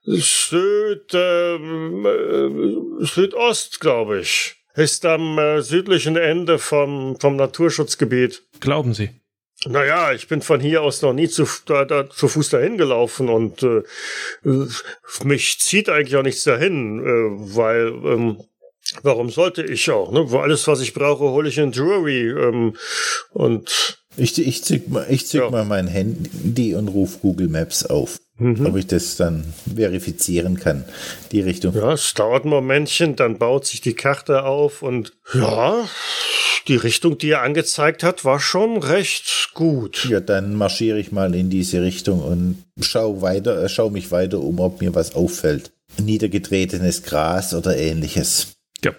[0.07, 4.57] Süd, ähm, äh, Südost, glaube ich.
[4.75, 8.43] Ist am äh, südlichen Ende vom, vom Naturschutzgebiet.
[8.61, 9.11] Glauben Sie?
[9.67, 13.29] Naja, ich bin von hier aus noch nie zu, da, da, zu Fuß dahin gelaufen
[13.29, 13.83] und äh,
[15.25, 18.45] mich zieht eigentlich auch nichts dahin, äh, weil ähm,
[19.03, 20.13] warum sollte ich auch?
[20.13, 20.27] Ne?
[20.39, 22.77] Alles, was ich brauche, hole ich in Drury ähm,
[23.33, 25.51] und ich, ich zück mal, ich zück ja.
[25.51, 28.21] mal mein Handy und ruf Google Maps auf.
[28.37, 28.67] Mhm.
[28.67, 29.45] Ob ich das dann
[29.75, 30.85] verifizieren kann,
[31.31, 31.75] die Richtung.
[31.75, 35.89] Ja, es dauert ein Momentchen, dann baut sich die Karte auf und ja,
[36.67, 40.07] die Richtung, die er angezeigt hat, war schon recht gut.
[40.11, 44.41] Ja, dann marschiere ich mal in diese Richtung und schau weiter, äh, schau mich weiter
[44.41, 45.71] um, ob mir was auffällt.
[46.03, 48.57] Niedergetretenes Gras oder ähnliches.
[48.83, 48.93] Ja,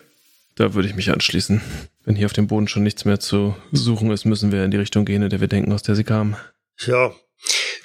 [0.55, 1.61] da würde ich mich anschließen.
[2.05, 4.77] Wenn hier auf dem Boden schon nichts mehr zu suchen ist, müssen wir in die
[4.77, 6.37] Richtung gehen, in der wir denken, aus der sie kamen.
[6.85, 7.11] Ja,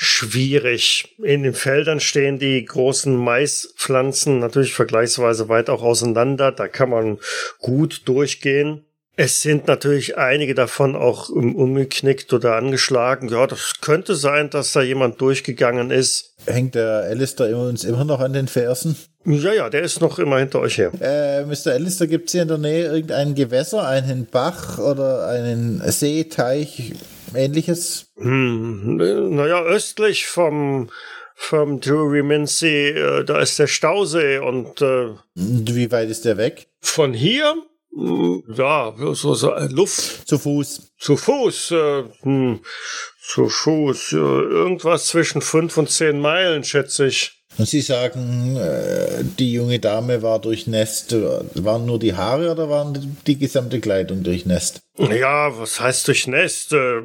[0.02, 1.14] schwierig.
[1.22, 6.52] In den Feldern stehen die großen Maispflanzen natürlich vergleichsweise weit auch auseinander.
[6.52, 7.18] Da kann man
[7.58, 8.86] gut durchgehen.
[9.16, 13.28] Es sind natürlich einige davon auch umgeknickt oder angeschlagen.
[13.28, 16.34] Ja, das könnte sein, dass da jemand durchgegangen ist.
[16.46, 18.96] Hängt der Alistair uns immer noch an den Fersen?
[19.26, 20.92] Ja, ja, der ist noch immer hinter euch her.
[20.98, 21.72] Äh, Mr.
[21.72, 26.94] Alistair, gibt es hier in der Nähe irgendein Gewässer, einen Bach oder einen See, Teich,
[27.34, 28.10] ähnliches?
[28.16, 28.96] Hm,
[29.34, 30.90] naja, östlich vom,
[31.34, 34.80] vom Drury Mincy, äh, da ist der Stausee und.
[34.82, 36.68] Äh, Wie weit ist der weg?
[36.80, 37.54] Von hier
[37.92, 40.92] Hm, Ja, so, so äh, Luft Zu Fuß.
[40.98, 41.70] zu Fuß.
[41.72, 42.60] Äh, hm,
[43.20, 44.12] zu Fuß.
[44.12, 47.39] Äh, irgendwas zwischen fünf und zehn Meilen, schätze ich.
[47.60, 51.14] Und Sie sagen, äh, die junge Dame war durchnässt.
[51.14, 54.80] Waren nur die Haare oder waren die gesamte Kleidung durchnässt?
[54.96, 56.72] Ja, was heißt durchnässt?
[56.72, 57.02] Äh,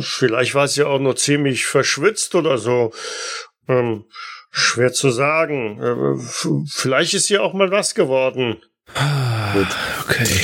[0.00, 2.92] vielleicht war sie auch nur ziemlich verschwitzt oder so.
[3.68, 4.04] Ähm,
[4.50, 5.78] schwer zu sagen.
[5.82, 8.56] Äh, vielleicht ist ihr auch mal was geworden.
[9.52, 9.66] Gut,
[10.08, 10.40] Okay.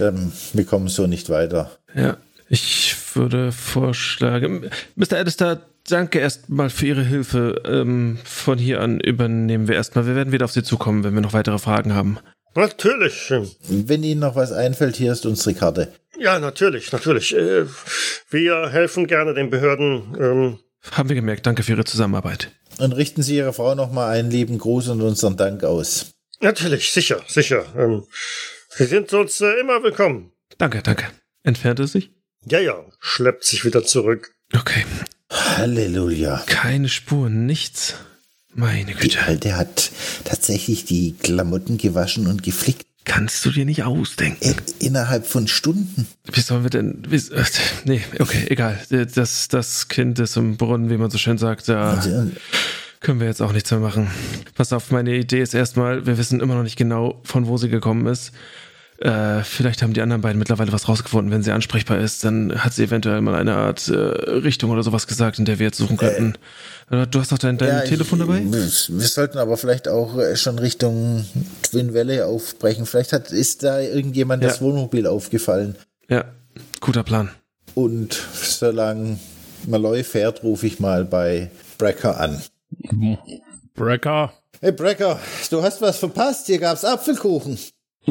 [0.00, 1.70] ähm, wir kommen so nicht weiter.
[1.94, 2.18] Ja,
[2.48, 5.14] ich würde vorschlagen, Mr.
[5.18, 7.62] Alistair, danke erstmal für Ihre Hilfe.
[7.64, 10.06] Ähm, von hier an übernehmen wir erstmal.
[10.06, 12.18] Wir werden wieder auf Sie zukommen, wenn wir noch weitere Fragen haben.
[12.54, 13.32] Natürlich.
[13.68, 15.92] Wenn Ihnen noch was einfällt, hier ist unsere Karte.
[16.18, 17.34] Ja, natürlich, natürlich.
[17.36, 17.66] Äh,
[18.30, 20.16] wir helfen gerne den Behörden.
[20.18, 20.58] Ähm,
[20.92, 21.46] Haben wir gemerkt.
[21.46, 22.50] Danke für Ihre Zusammenarbeit.
[22.78, 26.10] Und richten Sie Ihrer Frau noch mal einen lieben Gruß und unseren Dank aus.
[26.40, 27.64] natürlich, sicher, sicher.
[27.76, 28.04] Ähm,
[28.70, 30.32] Sie sind uns äh, immer willkommen.
[30.56, 31.06] Danke, danke.
[31.42, 32.10] Entfernt er sich?
[32.46, 34.32] Ja, ja, schleppt sich wieder zurück.
[34.54, 34.84] Okay.
[35.30, 36.42] Halleluja.
[36.46, 37.94] Keine Spuren, nichts.
[38.54, 39.22] Meine Die Güte.
[39.22, 39.90] Alte hat
[40.24, 42.86] tatsächlich die Klamotten gewaschen und geflickt.
[43.04, 44.44] Kannst du dir nicht ausdenken.
[44.44, 44.54] Äh,
[44.84, 46.06] innerhalb von Stunden.
[46.30, 47.02] Wie sollen wir denn.
[47.08, 47.44] Wie, äh,
[47.84, 48.78] nee, okay, egal.
[48.90, 51.68] Das, das Kind ist im Brunnen, wie man so schön sagt.
[51.68, 52.30] Da Also,
[53.00, 54.10] können wir jetzt auch nichts mehr machen.
[54.54, 57.68] Pass auf, meine Idee ist erstmal, wir wissen immer noch nicht genau, von wo sie
[57.70, 58.32] gekommen ist.
[59.00, 61.30] Äh, vielleicht haben die anderen beiden mittlerweile was rausgefunden.
[61.32, 65.06] Wenn sie ansprechbar ist, dann hat sie eventuell mal eine Art äh, Richtung oder sowas
[65.06, 66.34] gesagt, in der wir jetzt suchen könnten.
[66.90, 68.40] Äh, du hast doch dein, dein ja, Telefon ich- dabei?
[68.44, 68.60] Wir,
[68.98, 71.24] wir sollten aber vielleicht auch äh, schon Richtung
[71.62, 72.86] Twin Valley aufbrechen.
[72.86, 74.48] Vielleicht hat, ist da irgendjemand Ja.
[74.48, 75.76] das Wohnmobil aufgefallen.
[76.08, 76.24] Ja,
[76.80, 77.30] guter Plan.
[77.74, 79.20] Und solange
[79.68, 82.42] Malloy fährt, rufe ich mal bei Brecker an.
[83.74, 85.20] Brecker, Hey Brecker,
[85.50, 86.46] du hast was verpasst.
[86.46, 87.56] Hier gab's Apfelkuchen.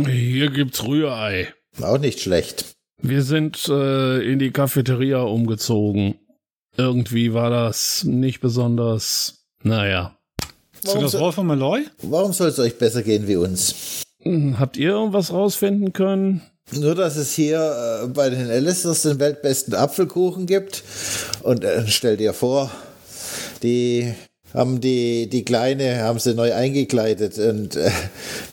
[0.06, 1.54] Hier gibt's Rührei.
[1.82, 2.76] Auch nicht schlecht.
[3.02, 6.16] Wir sind äh, in die Cafeteria umgezogen.
[6.76, 10.18] Irgendwie war das nicht besonders, naja.
[10.84, 11.86] Warum, das so, Roll von Malloy?
[12.04, 14.04] warum soll es euch besser gehen wie uns?
[14.22, 16.42] Hm, Habt ihr irgendwas rausfinden können?
[16.72, 20.84] Nur, dass es hier äh, bei den Alisters den weltbesten Apfelkuchen gibt.
[21.42, 22.70] Und äh, stell dir vor,
[23.64, 24.14] die
[24.54, 27.92] haben die, die Kleine, haben sie neu eingekleidet und äh,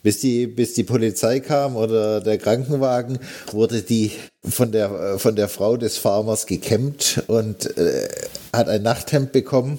[0.02, 3.18] bis die, bis die Polizei kam oder der Krankenwagen,
[3.52, 4.12] wurde die
[4.48, 8.08] von der, von der Frau des Farmers gekämmt und äh,
[8.52, 9.78] hat ein Nachthemd bekommen.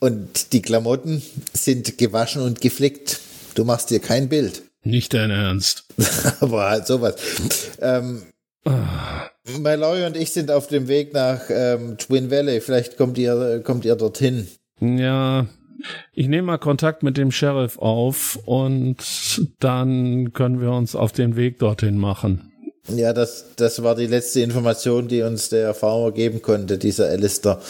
[0.00, 1.22] Und die Klamotten
[1.52, 3.20] sind gewaschen und geflickt.
[3.54, 4.62] Du machst dir kein Bild.
[4.82, 5.84] Nicht dein Ernst.
[6.40, 7.14] Aber halt sowas.
[7.80, 8.24] Ähm,
[8.66, 9.30] Ah,
[9.60, 12.60] Malloy und ich sind auf dem Weg nach ähm, Twin Valley.
[12.60, 14.48] Vielleicht kommt ihr, kommt ihr dorthin.
[14.80, 15.46] Ja,
[16.12, 18.96] ich nehme mal Kontakt mit dem Sheriff auf und
[19.60, 22.50] dann können wir uns auf den Weg dorthin machen.
[22.88, 27.60] Ja, das, das war die letzte Information, die uns der Farmer geben konnte, dieser Alistair,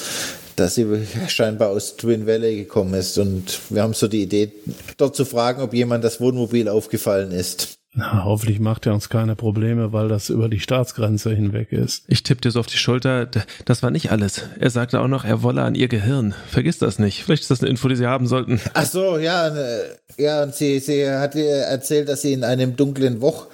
[0.57, 0.87] dass sie
[1.29, 3.17] scheinbar aus Twin Valley gekommen ist.
[3.19, 4.53] Und wir haben so die Idee,
[4.97, 7.79] dort zu fragen, ob jemand das Wohnmobil aufgefallen ist.
[7.97, 12.03] Na, hoffentlich macht er uns keine Probleme, weil das über die Staatsgrenze hinweg ist.
[12.09, 13.29] Ich tippe dir so auf die Schulter.
[13.65, 14.43] Das war nicht alles.
[14.59, 16.35] Er sagte auch noch, er wolle an ihr Gehirn.
[16.49, 17.23] Vergiss das nicht.
[17.23, 18.61] Vielleicht ist das eine Info, die sie haben sollten.
[18.75, 19.83] Ach so, ja, äh,
[20.19, 23.47] ja, und sie, sie hat ihr erzählt, dass sie in einem dunklen Loch,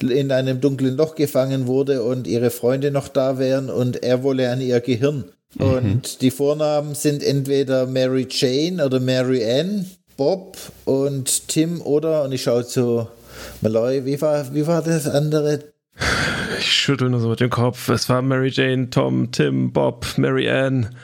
[0.00, 4.50] in einem dunklen Loch gefangen wurde und ihre Freunde noch da wären und er wolle
[4.52, 5.24] an ihr Gehirn.
[5.58, 12.32] Und die Vornamen sind entweder Mary Jane oder Mary Ann, Bob und Tim oder, und
[12.32, 13.08] ich schaue zu
[13.60, 15.72] Malloy, wie war, wie war das andere?
[16.58, 17.88] Ich schüttel nur so mit dem Kopf.
[17.88, 20.94] Es war Mary Jane, Tom, Tim, Bob, Mary Ann.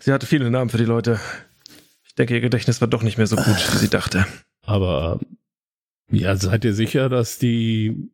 [0.00, 1.20] Sie hatte viele Namen für die Leute.
[2.06, 4.26] Ich denke, ihr Gedächtnis war doch nicht mehr so gut, wie sie dachte.
[4.64, 5.20] Aber
[6.10, 8.10] ja, seid ihr sicher, dass die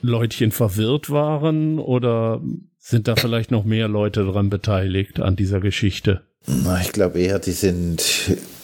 [0.00, 2.40] Leutchen verwirrt waren oder
[2.78, 6.26] sind da vielleicht noch mehr Leute dran beteiligt an dieser Geschichte?
[6.46, 8.04] Na, ich glaube eher, die sind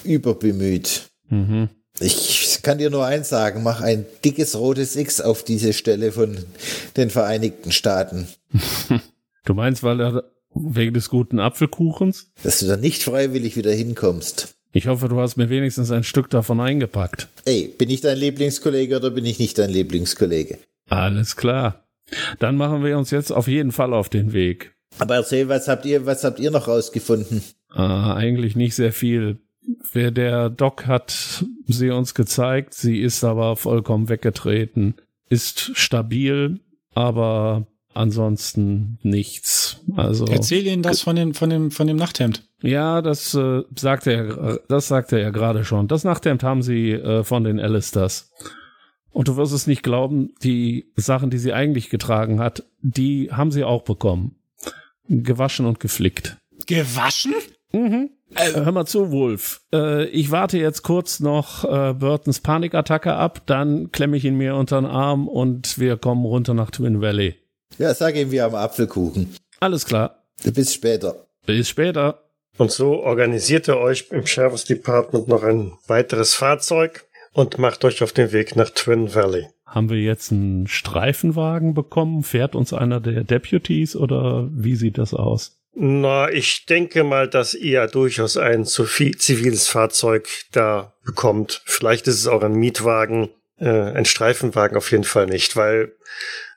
[0.05, 1.11] überbemüht.
[1.29, 1.69] Mhm.
[2.01, 6.39] Ich kann dir nur eins sagen, mach ein dickes rotes X auf diese Stelle von
[6.97, 8.29] den Vereinigten Staaten.
[9.45, 10.23] Du meinst, weil er
[10.55, 12.31] wegen des guten Apfelkuchens?
[12.45, 14.55] Dass du da nicht freiwillig wieder hinkommst.
[14.73, 17.29] Ich hoffe, du hast mir wenigstens ein Stück davon eingepackt.
[17.45, 20.59] Ey, bin ich dein Lieblingskollege oder bin ich nicht dein Lieblingskollege?
[20.89, 21.85] Alles klar.
[22.39, 24.75] Dann machen wir uns jetzt auf jeden Fall auf den Weg.
[24.99, 27.43] Aber erzähl, was habt ihr, was habt ihr noch rausgefunden?
[27.75, 29.39] Äh, eigentlich nicht sehr viel.
[29.93, 34.95] Wer der Doc hat sie uns gezeigt, sie ist aber vollkommen weggetreten.
[35.29, 36.61] Ist stabil,
[36.95, 39.81] aber ansonsten nichts.
[39.97, 42.43] Also Erzähl ihnen das von, den, von, dem, von dem Nachthemd.
[42.63, 45.89] ja, das äh, sagte er, das sagte er gerade schon.
[45.89, 48.31] Das Nachthemd haben sie äh, von den Alisters.
[49.11, 53.51] Und du wirst es nicht glauben, die Sachen, die sie eigentlich getragen hat, die haben
[53.51, 54.37] sie auch bekommen.
[55.09, 56.39] Gewaschen und geflickt.
[56.67, 57.35] Gewaschen?
[57.73, 58.11] Mhm.
[58.35, 59.61] Äh, hör mal zu, Wolf.
[59.73, 64.57] Äh, ich warte jetzt kurz noch äh, Burtons Panikattacke ab, dann klemme ich ihn mir
[64.57, 67.35] unter den Arm und wir kommen runter nach Twin Valley.
[67.79, 69.35] Ja, sag ihm wir am Apfelkuchen.
[69.61, 70.23] Alles klar.
[70.45, 71.27] Bis später.
[71.47, 72.23] Bis später.
[72.59, 78.03] Und so organisiert ihr euch im Sheriff's Department noch ein weiteres Fahrzeug und macht euch
[78.03, 79.47] auf den Weg nach Twin Valley.
[79.67, 82.23] Haben wir jetzt einen Streifenwagen bekommen?
[82.23, 85.62] Fährt uns einer der Deputies oder wie sieht das aus?
[85.75, 91.63] Na, ich denke mal, dass ihr durchaus ein ziviles Fahrzeug da bekommt.
[91.65, 95.93] Vielleicht ist es auch ein Mietwagen, äh, ein Streifenwagen auf jeden Fall nicht, weil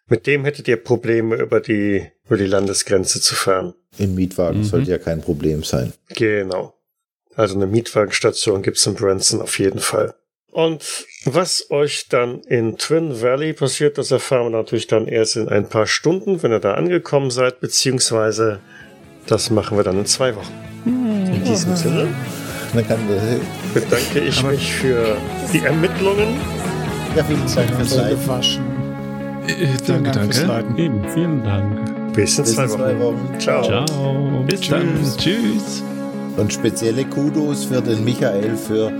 [0.07, 3.73] mit dem hättet ihr Probleme über die, über die Landesgrenze zu fahren.
[3.97, 4.65] Im Mietwagen mhm.
[4.65, 5.93] sollte ja kein Problem sein.
[6.09, 6.75] Genau.
[7.35, 10.13] Also eine Mietwagenstation gibt's in Branson auf jeden Fall.
[10.51, 15.49] Und was euch dann in Twin Valley passiert, das erfahren wir natürlich dann erst in
[15.49, 18.61] ein paar Stunden, wenn ihr da angekommen seid, beziehungsweise
[19.27, 20.53] das machen wir dann in zwei Wochen.
[20.85, 22.07] In diesem Sinne
[23.73, 25.17] bedanke ich mich für
[25.53, 26.39] die Ermittlungen.
[27.15, 28.19] Ja, vielen Dank fürs Leiten.
[29.47, 30.81] Äh, danke, danke.
[30.81, 32.13] Eben, vielen Dank.
[32.13, 32.79] Bis in Bis zwei in Wochen.
[32.79, 33.39] zwei Wochen.
[33.39, 33.63] Ciao.
[33.63, 34.43] Ciao.
[34.47, 34.87] Bis dann.
[35.17, 35.83] Tschüss.
[36.37, 38.91] Und spezielle Kudos für den Michael für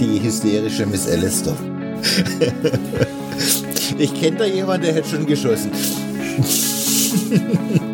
[0.00, 1.54] die hysterische Miss Alistair.
[3.98, 5.70] ich kenne da jemanden, der hätte schon geschossen.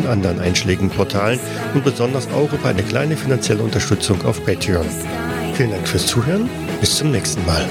[0.01, 1.39] und anderen einschlägigen Portalen
[1.73, 4.85] und besonders auch über eine kleine finanzielle Unterstützung auf Patreon.
[5.53, 6.49] Vielen Dank fürs Zuhören,
[6.79, 7.65] bis zum nächsten Mal.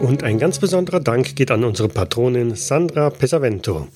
[0.00, 3.86] Und ein ganz besonderer Dank geht an unsere Patronin Sandra Pesavento.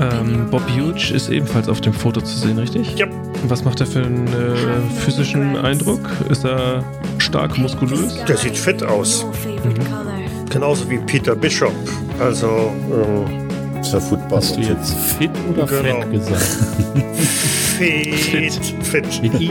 [0.00, 2.96] Ähm, Bob Huge ist ebenfalls auf dem Foto zu sehen, richtig?
[2.96, 3.06] Ja.
[3.46, 4.56] Was macht er für einen äh,
[5.04, 6.00] physischen Eindruck?
[6.30, 6.82] Ist er
[7.18, 8.24] stark muskulös?
[8.24, 9.26] Der sieht fit aus.
[10.48, 11.74] Genauso wie Peter Bishop.
[12.18, 13.39] Also, ähm,
[13.92, 14.38] War Football.
[14.38, 16.00] Hast du jetzt fit oder Genau.
[16.02, 16.42] fett gesagt?
[17.78, 18.54] fit.
[18.84, 19.22] Fit.
[19.22, 19.48] Mit I.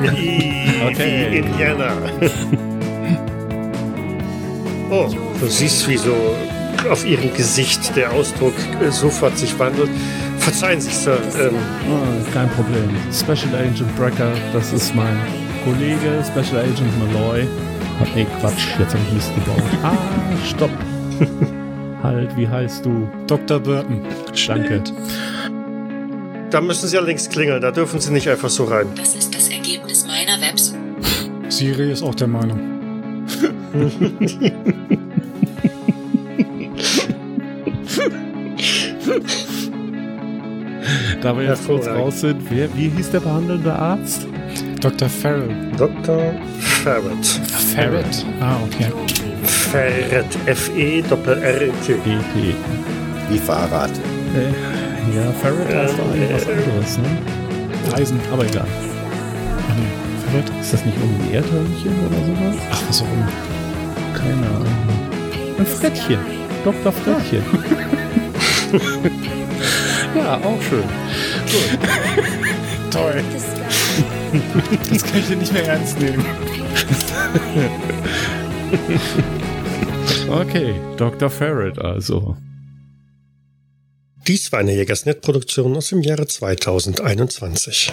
[0.00, 1.26] Mit I Okay.
[1.30, 1.92] wie Indiana.
[4.90, 5.08] Oh,
[5.40, 6.14] du siehst, wie so
[6.90, 8.54] auf ihrem Gesicht der Ausdruck
[8.90, 9.90] sofort sich wandelt.
[10.38, 11.18] Verzeihen Sie, Sir.
[11.40, 11.50] Ähm,
[11.90, 12.88] Ah, kein Problem.
[13.12, 15.16] Special Agent Brecker, das ist mein
[15.64, 17.46] Kollege, Special Agent Malloy.
[18.00, 19.62] Ah, nee, Quatsch, jetzt habe ich Mist gebaut.
[19.82, 19.96] Ah,
[20.48, 20.70] stopp.
[22.06, 23.08] Halt, wie heißt du?
[23.26, 23.60] Dr.
[23.60, 24.00] Burton.
[24.46, 24.82] Danke.
[26.50, 27.60] da müssen Sie allerdings klingeln.
[27.60, 28.86] Da dürfen Sie nicht einfach so rein.
[28.96, 30.78] Das ist das Ergebnis meiner Website.
[31.48, 32.60] Siri ist auch der Meinung.
[41.22, 44.28] Da wir jetzt kurz raus sind, wer, wie hieß der behandelnde Arzt?
[44.80, 45.08] Dr.
[45.08, 45.48] Farrell.
[45.76, 46.32] Dr.
[46.60, 47.26] Ferret.
[47.74, 48.24] Ferret.
[48.40, 48.92] Ah, okay.
[51.88, 52.54] EP.
[53.28, 53.90] Wie Fahrrad.
[53.90, 57.18] Äh, ja, Ferret heißt doch eigentlich was anderes, ne?
[57.94, 58.20] Eisen.
[58.32, 58.66] Aber egal.
[59.76, 60.30] Nee.
[60.30, 60.50] Ferret.
[60.60, 62.56] Ist das nicht irgendwie ein Erdhörnchen oder sowas?
[62.70, 63.28] Ach, was auch immer.
[64.14, 64.76] Keine Ahnung.
[65.58, 66.18] Ein Frettchen.
[66.64, 66.92] Dr.
[66.92, 67.42] Frettchen.
[70.16, 70.84] ja, auch schön.
[72.90, 73.22] Toll.
[74.90, 76.24] Das kann ich dir nicht mehr ernst nehmen.
[80.28, 81.30] Okay, Dr.
[81.30, 82.36] Ferret also.
[84.26, 87.92] Dies war eine Jägersnet-Produktion aus dem Jahre 2021.